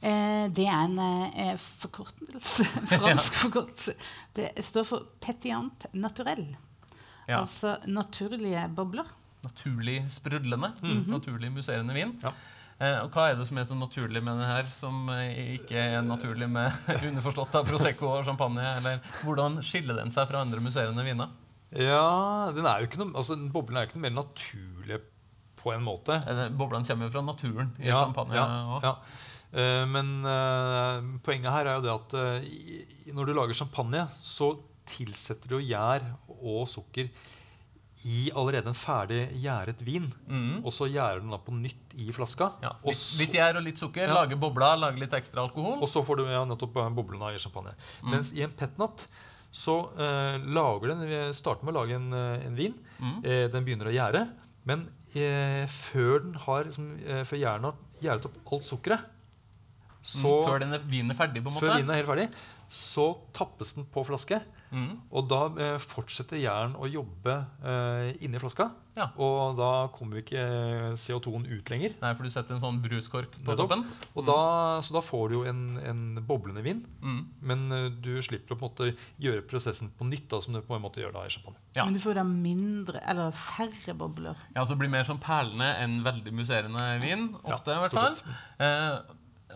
Eh, 0.00 0.44
det 0.54 0.66
er 0.70 0.84
en 0.84 0.98
eh, 1.02 1.56
forkortelse. 1.80 2.66
Fransk 2.98 3.38
forkortelse. 3.42 3.94
Det 4.38 4.52
står 4.64 4.86
for 4.86 5.08
petiant 5.24 5.88
naturel. 5.98 6.44
Ja. 7.28 7.40
Altså 7.42 7.76
naturlige 7.90 8.62
bobler. 8.76 9.08
Naturlig 9.44 10.00
sprudlende. 10.14 10.70
Naturlig 11.10 11.50
musserende 11.54 11.94
vin. 11.96 12.14
Ja. 12.22 12.30
Eh, 12.78 12.94
og 13.02 13.10
hva 13.10 13.24
er 13.32 13.36
det 13.40 13.48
som 13.48 13.58
er 13.58 13.66
så 13.66 13.74
naturlig 13.74 14.22
med 14.22 14.38
det 14.38 14.46
her, 14.46 14.66
som 14.78 15.08
eh, 15.10 15.56
ikke 15.58 15.82
er 15.96 16.02
naturlig 16.06 16.46
med 16.50 16.72
underforstått 17.10 17.58
av 17.58 17.66
Prosecco 17.66 18.06
og 18.14 18.24
champagne? 18.28 18.62
Eller 18.78 19.00
hvordan 19.24 19.58
skiller 19.66 19.98
den 19.98 20.14
seg 20.14 20.30
fra 20.30 20.44
andre 20.46 20.62
musserende 20.62 21.02
viner? 21.06 21.34
Ja, 21.74 22.48
den 22.54 22.64
er 22.70 22.80
jo 22.80 22.86
ikke 22.88 23.02
noe, 23.02 23.10
altså, 23.18 23.34
Boblen 23.52 23.76
er 23.76 23.84
jo 23.84 23.90
ikke 23.90 23.98
noe 23.98 24.06
mer 24.06 24.14
naturlig 24.22 25.00
på 25.58 25.74
en 25.74 25.82
måte. 25.84 26.16
Eh, 26.22 26.44
Boblene 26.54 26.86
kommer 26.86 27.10
jo 27.10 27.16
fra 27.18 27.24
naturen 27.26 27.74
i 27.82 27.90
Ja, 27.90 28.04
champagne. 28.06 28.38
ja, 28.38 28.46
også. 28.78 28.92
ja. 28.94 29.26
Eh, 29.52 29.84
men 29.88 30.10
eh, 30.28 31.08
poenget 31.24 31.54
her 31.54 31.70
er 31.70 31.78
jo 31.78 31.84
det 31.86 31.94
at 31.94 32.16
eh, 32.20 33.12
når 33.16 33.30
du 33.30 33.36
lager 33.36 33.56
champagne, 33.56 34.04
så 34.22 34.52
tilsetter 34.88 35.52
du 35.52 35.58
gjær 35.60 36.04
og 36.38 36.66
sukker 36.68 37.08
i 38.06 38.28
allerede 38.30 38.70
en 38.70 38.78
ferdig 38.78 39.24
gjæret 39.42 39.80
vin. 39.82 40.06
Mm. 40.30 40.60
Og 40.62 40.70
så 40.74 40.86
gjærer 40.86 41.22
den 41.22 41.32
da 41.34 41.38
på 41.42 41.54
nytt 41.56 41.96
i 41.98 42.06
flaska. 42.14 42.52
Ja, 42.62 42.76
litt, 42.86 43.00
litt 43.18 43.34
gjær 43.34 43.58
og 43.58 43.64
litt 43.66 43.80
sukker, 43.82 44.06
Ja. 44.06 44.20
lage 44.20 44.38
bobler, 44.38 44.78
lage 44.78 45.00
litt 45.02 45.16
ekstra 45.18 45.42
alkohol. 45.42 45.80
og 45.82 45.88
så 45.90 46.04
får 46.06 46.20
du 46.20 46.24
ja, 46.30 46.44
nettopp 46.46 46.78
boblene 46.94 47.32
i 47.34 47.40
champagne. 47.42 47.74
Mm. 48.04 48.12
Mens 48.14 48.30
i 48.32 48.44
en 48.46 48.54
petnat 48.54 49.06
så 49.50 49.90
eh, 49.98 50.38
lager 50.44 50.92
den 50.92 51.02
vi 51.08 51.20
starter 51.34 51.64
med 51.66 51.74
å 51.74 51.80
lage 51.80 51.96
en, 51.98 52.12
en 52.14 52.54
vin. 52.54 52.74
Mm. 53.00 53.18
Eh, 53.24 53.44
den 53.50 53.64
begynner 53.66 53.90
å 53.90 53.96
gjære. 53.96 54.26
Men 54.68 54.86
eh, 55.16 55.64
før 55.66 56.22
den 56.22 56.34
har 56.44 56.68
liksom, 56.68 56.90
før 57.26 57.40
gjæren 57.42 57.66
har 57.70 57.78
gjæret 58.04 58.28
opp 58.28 58.52
alt 58.54 58.68
sukkeret, 58.68 59.14
så 60.02 60.28
Mm, 60.38 60.44
før 60.46 60.58
denne 60.62 60.78
vinen 60.88 61.10
er 61.10 61.18
ferdig, 61.18 61.42
på 61.42 61.50
en 61.50 61.54
måte. 61.58 61.66
Før 61.66 61.76
vinen 61.80 61.90
er 61.90 62.00
helt 62.02 62.08
ferdig, 62.08 62.28
så 62.68 63.10
tappes 63.32 63.74
den 63.74 63.84
på 63.88 64.04
flaske. 64.04 64.42
Mm. 64.70 64.98
Og 65.16 65.24
da 65.30 65.38
eh, 65.64 65.78
fortsetter 65.80 66.36
jern 66.36 66.74
å 66.76 66.84
jobbe 66.84 67.32
eh, 67.64 68.10
inni 68.20 68.36
flaska. 68.38 68.66
Ja. 68.98 69.06
Og 69.16 69.56
da 69.56 69.88
kommer 69.94 70.20
ikke 70.20 70.36
eh, 70.36 70.92
CO2-en 70.98 71.46
ut 71.48 71.70
lenger. 71.72 71.94
Nei, 72.02 72.10
for 72.18 72.28
du 72.28 72.30
setter 72.34 72.52
en 72.52 72.60
sånn 72.60 72.80
bruskork 72.84 73.30
på 73.38 73.46
Nettopp. 73.46 73.70
toppen. 73.70 73.84
Og 74.12 74.26
da, 74.28 74.36
så 74.84 74.98
da 74.98 75.00
får 75.00 75.24
du 75.30 75.36
jo 75.38 75.42
en, 75.48 75.62
en 75.80 76.02
boblende 76.28 76.60
vin. 76.66 76.82
Mhm. 77.00 77.22
Men 77.48 77.64
eh, 77.72 77.86
du 78.04 78.10
slipper 78.20 78.52
å 78.52 78.60
på 78.60 78.68
en 78.68 78.74
måte 78.74 78.90
gjøre 79.24 79.46
prosessen 79.48 79.88
på 79.96 80.04
nytt, 80.10 80.28
da, 80.28 80.42
som 80.44 80.52
du 80.52 80.60
på 80.60 80.76
en 80.76 80.84
måte 80.84 81.00
gjør 81.00 81.16
da 81.16 81.24
i 81.24 81.32
champagne. 81.32 81.56
Ja. 81.78 81.86
Men 81.88 81.96
du 81.96 82.02
får 82.04 82.20
da 82.20 82.26
mindre, 82.28 83.00
eller 83.08 83.32
færre 83.32 83.96
bobler. 83.96 84.36
Ja, 84.52 84.66
så 84.66 84.74
det 84.76 84.82
blir 84.84 84.92
mer 84.92 85.08
sånn 85.08 85.22
perlende 85.24 85.70
enn 85.80 86.02
veldig 86.04 86.34
musserende 86.42 86.84
vin. 87.00 87.30
Ofte, 87.48 87.72
i 87.72 87.86
hvert 87.86 87.96
fall. 87.96 88.20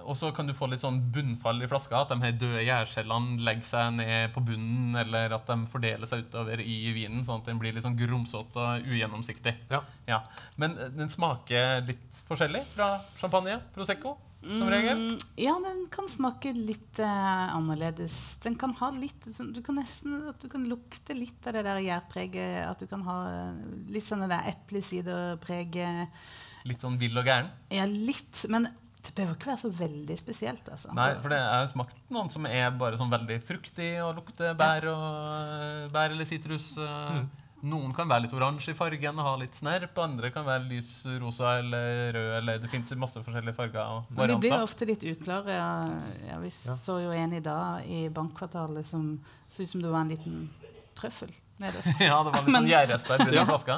Og 0.00 0.16
så 0.16 0.30
kan 0.32 0.48
du 0.48 0.54
få 0.56 0.66
litt 0.72 0.82
sånn 0.82 0.98
bunnfall 1.12 1.62
i 1.62 1.68
flaska. 1.68 2.00
At 2.00 2.12
de 2.12 2.22
her 2.22 2.34
døde 2.40 2.64
gjærcellene 2.64 3.42
legger 3.44 3.68
seg 3.68 3.94
ned 3.98 4.32
på 4.34 4.42
bunnen, 4.46 4.96
eller 5.02 5.34
at 5.36 5.48
de 5.48 5.58
fordeler 5.70 6.08
seg 6.08 6.24
utover 6.26 6.62
i 6.64 6.76
vinen, 6.96 7.22
sånn 7.26 7.42
at 7.42 7.50
den 7.50 7.60
blir 7.60 7.76
litt 7.76 7.84
sånn 7.86 7.98
grumsete 7.98 8.58
og 8.58 8.88
ugjennomsiktig. 8.88 9.54
Ja. 9.72 9.82
Ja. 10.08 10.22
Men 10.60 10.78
eh, 10.78 10.92
den 10.96 11.12
smaker 11.12 11.84
litt 11.88 12.22
forskjellig 12.28 12.64
fra 12.72 12.94
champagne, 13.20 13.58
prosecco, 13.76 14.16
som 14.42 14.70
regel. 14.72 14.98
Mm, 14.98 15.18
ja, 15.38 15.52
den 15.62 15.84
kan 15.92 16.08
smake 16.10 16.50
litt 16.56 16.98
uh, 16.98 17.52
annerledes. 17.54 18.16
Den 18.42 18.56
kan 18.58 18.72
ha 18.80 18.88
litt 18.96 19.28
sånn, 19.36 19.52
Du 19.54 19.60
kan 19.62 19.78
nesten 19.78 20.16
at 20.32 20.42
du 20.42 20.48
kan 20.50 20.64
lukte 20.66 21.14
litt 21.14 21.46
av 21.46 21.54
det 21.54 21.62
der 21.68 21.82
gjærpreget. 21.84 22.64
At 22.66 22.82
du 22.82 22.88
kan 22.90 23.04
ha 23.06 23.18
eh, 23.30 23.60
litt 23.94 24.08
sånn 24.08 24.24
det 24.24 24.32
der 24.32 24.50
eplesiderpreget. 24.50 26.24
Litt 26.66 26.82
sånn 26.82 26.98
vill 26.98 27.18
og 27.18 27.26
gæren. 27.26 27.52
Ja, 27.74 27.86
litt. 27.86 28.42
Men 28.50 28.66
det 29.02 29.12
behøver 29.16 29.34
ikke 29.34 29.50
være 29.50 29.60
så 29.64 29.70
veldig 29.78 30.16
spesielt, 30.18 30.68
altså. 30.70 30.92
Nei, 30.94 31.08
for 31.20 31.32
det 31.34 31.38
er 31.42 31.70
smakt 31.72 31.96
noen 32.14 32.30
som 32.30 32.46
er 32.46 32.70
bare 32.78 32.98
sånn 33.00 33.10
veldig 33.12 33.38
fruktig 33.42 33.92
og 34.04 34.20
lukter 34.20 34.54
bær, 34.58 34.86
og, 34.92 35.88
bær 35.94 36.14
eller 36.14 36.28
sitrus. 36.28 36.72
Mm. 36.78 37.26
Noen 37.62 37.92
kan 37.94 38.08
være 38.10 38.24
litt 38.24 38.32
oransje 38.34 38.72
i 38.72 38.74
fargen 38.74 39.18
og 39.22 39.26
ha 39.26 39.32
litt 39.38 39.54
snerp. 39.54 39.98
Andre 40.02 40.32
kan 40.34 40.42
være 40.46 40.64
lys 40.66 40.88
rosa 41.22 41.52
eller 41.60 42.10
rød. 42.16 42.30
eller 42.40 42.58
Det 42.58 42.70
fins 42.72 42.90
masse 42.98 43.22
forskjellige 43.22 43.54
farger 43.54 43.82
og 43.82 44.08
Men 44.10 44.32
de 44.32 44.38
blir 44.42 44.50
varianter. 44.50 44.64
ofte 44.66 44.88
litt 44.88 45.04
uklare. 45.06 45.58
Ja, 46.26 46.40
vi 46.42 46.50
så 46.50 46.96
jo 47.04 47.12
en 47.14 47.32
i 47.38 47.40
dag 47.40 47.86
i 47.86 48.08
bankkvartalet 48.08 48.86
som 48.86 49.20
så 49.48 49.62
ut 49.62 49.70
som 49.70 49.82
det 49.82 49.92
var 49.94 50.00
en 50.00 50.10
liten 50.10 50.50
trøffel 50.98 51.30
nederst. 51.62 51.92
Ja, 52.02 52.22
det 52.26 52.32
var 52.34 52.42
litt 52.46 52.56
sånn 52.56 52.68
gjærrester 52.70 53.22
i 53.22 53.28
Ja. 53.34 53.44
den 53.44 53.50
flaska. 53.52 53.76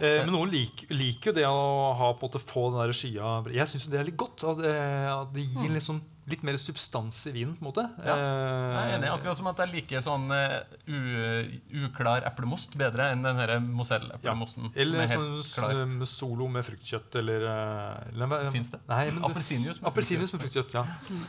Eh, 0.00 0.20
men 0.24 0.30
noen 0.32 0.50
lik, 0.52 0.84
liker 0.90 1.30
jo 1.32 1.36
det 1.40 1.46
å 1.48 1.92
ha 1.98 2.12
på 2.14 2.24
en 2.26 2.30
måte 2.30 2.40
få 2.42 2.68
den 2.72 2.80
der 2.86 2.92
skia 2.96 3.32
Jeg 3.52 3.68
syns 3.68 3.88
det 3.92 4.00
er 4.00 4.06
litt 4.08 4.16
godt. 4.20 4.44
At, 4.48 4.62
eh, 4.64 5.08
at 5.12 5.32
det 5.34 5.44
gir 5.50 5.70
liksom 5.74 6.00
litt 6.30 6.42
mer 6.46 6.56
substans 6.60 7.18
i 7.28 7.32
vinen. 7.34 7.56
på 7.58 7.64
en 7.64 7.68
måte. 7.70 7.84
Ja, 8.06 8.14
Eh, 8.14 8.76
Jeg 8.80 8.92
er 8.92 8.96
enig. 8.98 9.10
Akkurat 9.12 9.36
som 9.38 9.46
at 9.50 9.58
jeg 9.62 9.72
liker 9.74 10.02
sånn 10.04 10.26
uh, 10.30 11.84
uklar 11.86 12.24
eplemost 12.28 12.74
bedre 12.78 13.10
enn 13.12 13.22
den 13.24 13.36
her 13.40 13.52
Mozell-eplemosten. 13.64 14.70
Eller 14.74 15.04
som 15.04 15.04
er 15.04 15.20
sånn 15.20 15.34
helt 15.36 15.52
klar. 15.54 15.74
sånn 15.80 16.06
solo 16.10 16.48
med 16.48 16.64
fruktkjøtt 16.66 17.18
eller, 17.20 17.46
eh, 17.50 18.12
eller 18.14 18.50
Fins 18.54 18.70
det? 18.72 18.80
Nei, 18.88 19.04
men 19.10 19.24
Appelsinius 19.28 19.80
med 19.82 19.90
Appelsinius 19.92 20.32
med 20.34 20.42
fruktkjøtt, 20.44 20.74
ja. 20.78 20.84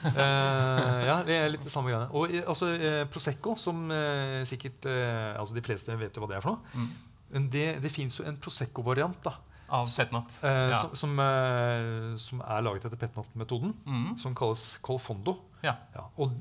uh, 0.05 1.05
ja, 1.05 1.17
det 1.27 1.37
er 1.37 1.49
litt 1.53 1.63
det 1.65 1.73
samme 1.73 1.91
greiene. 1.91 2.09
Og 2.15 2.31
eh, 2.33 2.43
altså, 2.47 2.71
uh, 2.73 3.03
Prosecco, 3.11 3.55
som 3.59 3.83
eh, 3.91 4.41
sikkert 4.47 4.85
eh, 4.89 5.39
altså 5.39 5.55
De 5.57 5.63
fleste 5.65 5.95
vet 5.99 6.15
jo 6.17 6.23
hva 6.23 6.31
det 6.31 6.37
er 6.39 6.45
for 6.45 6.57
noe. 6.57 6.75
Mm. 6.75 6.91
Men 7.31 7.47
det, 7.53 7.67
det 7.83 7.91
fins 7.93 8.17
jo 8.19 8.25
en 8.27 8.37
Prosecco-variant 8.41 9.17
da, 9.23 9.37
Av 9.71 9.87
petnat. 9.87 10.27
eh, 10.43 10.69
Ja. 10.71 10.75
som, 10.81 10.95
som, 10.95 11.19
eh, 11.19 12.15
som 12.19 12.41
er 12.41 12.61
laget 12.61 12.85
etter 12.85 12.97
petnat-metoden, 12.99 13.73
Mm. 13.87 14.17
som 14.19 14.35
kalles 14.35 14.77
colfondo. 14.83 15.37
Ja. 15.63 15.75
Ja, 15.95 16.05
og, 16.17 16.31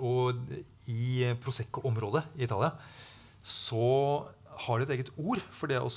og 0.00 0.38
i 0.88 1.34
Prosecco-området 1.42 2.24
i 2.38 2.44
Italia 2.44 2.72
så 3.44 4.24
har 4.66 4.78
de 4.78 4.84
et 4.84 4.92
eget 4.98 5.10
ord 5.18 5.40
for 5.50 5.66
det 5.66 5.78
å 5.80 5.88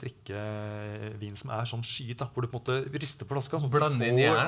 drikke 0.00 1.18
vin 1.20 1.36
som 1.36 1.50
er 1.50 1.64
sånn 1.68 1.82
skyet. 1.84 2.18
da, 2.18 2.26
Hvor 2.32 2.42
du 2.42 2.48
på 2.48 2.56
en 2.56 2.62
måte 2.62 2.92
rister 3.00 3.26
på 3.26 3.34
flaska. 3.36 3.58
sånn 3.60 3.70
Blande 3.70 4.06
inn 4.08 4.18
ja. 4.18 4.34
ja, 4.34 4.46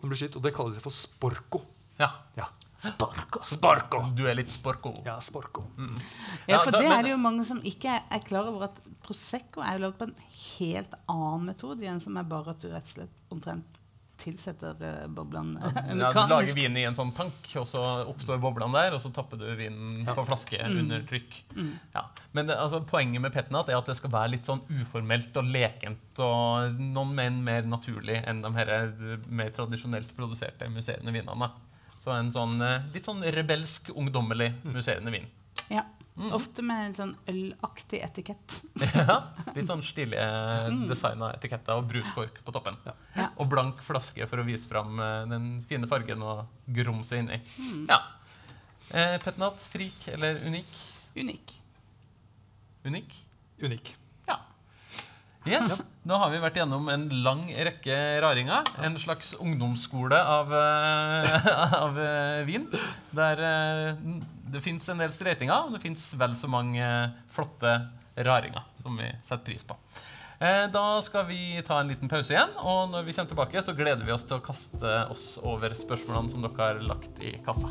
sånn 0.00 0.08
Og 0.36 0.42
det 0.42 0.54
kalles 0.54 0.78
for 0.80 0.90
sporco. 0.90 1.62
ja. 1.98 2.48
Sparko. 2.82 3.42
Sparco! 3.46 4.00
Du 4.16 4.24
er 4.26 4.34
litt 4.38 4.50
sporco. 4.50 4.96
Ja, 5.06 5.20
sporco. 5.22 5.64
Ja, 5.78 6.56
Ja, 6.56 6.62
for 6.64 6.74
det 6.74 6.88
er 6.88 7.04
det 7.06 7.12
jo 7.12 7.20
mange 7.22 7.44
som 7.46 7.60
ikke 7.62 8.00
er, 8.02 8.24
klar 8.26 8.48
over 8.50 8.66
at 8.70 8.80
Prosecco 9.04 9.62
er 9.62 9.78
jo 9.78 9.84
laget 9.86 10.00
på 10.00 10.08
en 10.08 10.16
helt 10.58 10.96
annen 11.10 11.46
metode 11.52 11.84
igjen, 11.84 12.02
som 12.02 12.18
er 12.18 12.26
bare 12.26 12.56
at 12.56 12.64
du 12.64 12.72
rett 12.72 12.90
og 12.90 12.96
slett 12.96 13.32
omtrent 13.34 13.78
tilsetter 14.22 14.82
eh, 14.86 15.06
boblene 15.10 15.58
mekanisk. 15.58 16.02
Ja, 16.02 16.10
du 16.14 16.30
lager 16.30 16.54
vin 16.56 16.76
i 16.78 16.84
en 16.86 16.96
sånn 16.98 17.12
tank, 17.16 17.48
og 17.58 17.66
så 17.68 17.82
oppstår 18.10 18.38
boblene 18.42 18.78
der, 18.78 18.96
og 18.96 19.02
så 19.02 19.10
tapper 19.14 19.40
du 19.40 19.48
vinen 19.58 20.06
på 20.06 20.26
flaske 20.28 20.60
under 20.68 21.02
trykk. 21.08 21.34
Mm. 21.56 21.72
Ja. 21.96 22.04
Men 22.36 22.50
det, 22.50 22.58
altså, 22.62 22.82
poenget 22.86 23.24
med 23.24 23.34
petnat 23.34 23.70
er 23.72 23.80
at 23.80 23.90
det 23.90 23.98
skal 23.98 24.14
være 24.14 24.34
litt 24.36 24.48
sånn 24.48 24.62
uformelt 24.70 25.36
og 25.40 25.50
lekent, 25.54 26.22
og 26.22 26.78
noen 26.78 27.14
menn 27.18 27.42
mer 27.46 27.66
naturlig 27.66 28.20
enn 28.22 28.44
de 28.44 28.54
her 28.58 28.72
eh, 28.78 29.18
mer 29.26 29.52
tradisjonelt 29.56 30.14
produserte 30.18 30.70
musserende 30.72 31.14
vinene. 31.14 31.50
Så 32.02 32.12
en 32.14 32.32
sånn 32.34 32.58
eh, 32.62 32.88
litt 32.94 33.06
sånn 33.06 33.22
rebelsk, 33.22 33.92
ungdommelig 33.94 34.50
musserende 34.66 35.12
vin. 35.14 35.28
Ja. 35.70 35.84
Ofte 36.36 36.60
med 36.66 36.90
en 36.90 36.94
sånn 36.96 37.12
ølaktig 37.30 38.02
etikett. 38.04 38.56
ja, 38.98 39.16
litt 39.56 39.70
sånn 39.70 39.80
stilige 39.86 40.26
designa 40.90 41.30
etiketter 41.38 41.80
og 41.80 41.86
bruskork 41.88 42.42
på 42.44 42.52
toppen. 42.52 42.76
Ja. 43.16 43.30
Og 43.40 43.48
blank 43.52 43.80
flaske 43.86 44.26
for 44.28 44.42
å 44.42 44.46
vise 44.46 44.68
fram 44.68 45.00
eh, 45.00 45.22
den 45.30 45.46
fine 45.70 45.88
fargen 45.88 46.24
og 46.26 46.44
grumset 46.66 47.22
inni. 47.22 47.40
Ja. 47.88 48.02
Eh, 48.90 49.16
petnat, 49.24 49.62
frik 49.72 50.04
eller 50.12 50.42
unik? 50.44 50.78
Unik. 51.16 51.56
Unik? 52.84 53.18
Unik. 53.62 53.94
Ja. 55.44 55.58
Yes, 55.58 55.80
Da 56.06 56.18
har 56.18 56.30
vi 56.30 56.38
vært 56.42 56.58
gjennom 56.58 56.86
en 56.90 57.08
lang 57.24 57.44
rekke 57.50 57.96
raringer. 58.22 58.66
En 58.82 58.94
slags 58.98 59.32
ungdomsskole 59.42 60.18
av, 60.18 60.52
eh, 60.54 61.48
av 61.84 61.98
eh, 61.98 62.44
vin. 62.46 62.68
Der 63.14 63.42
eh, 63.46 64.02
det 64.52 64.62
fins 64.62 64.86
en 64.92 65.02
del 65.02 65.14
streitinger, 65.14 65.66
og 65.66 65.74
det 65.74 65.82
fins 65.82 66.10
vel 66.18 66.36
så 66.38 66.50
mange 66.50 66.86
flotte 67.34 67.74
raringer 68.18 68.66
som 68.82 68.98
vi 68.98 69.08
setter 69.24 69.46
pris 69.46 69.66
på. 69.66 69.78
Da 70.42 70.86
skal 71.06 71.28
vi 71.28 71.60
ta 71.62 71.76
en 71.78 71.92
liten 71.92 72.10
pause 72.10 72.34
igjen, 72.34 72.50
og 72.58 72.90
når 72.90 73.06
vi 73.06 73.14
kommer 73.14 73.30
tilbake, 73.30 73.62
så 73.62 73.76
gleder 73.78 74.02
vi 74.02 74.10
oss 74.10 74.26
til 74.26 74.40
å 74.40 74.42
kaste 74.42 74.96
oss 75.14 75.36
over 75.38 75.70
spørsmålene 75.78 76.34
som 76.34 76.42
dere 76.42 76.66
har 76.66 76.82
lagt 76.82 77.22
i 77.22 77.36
kassa. 77.46 77.70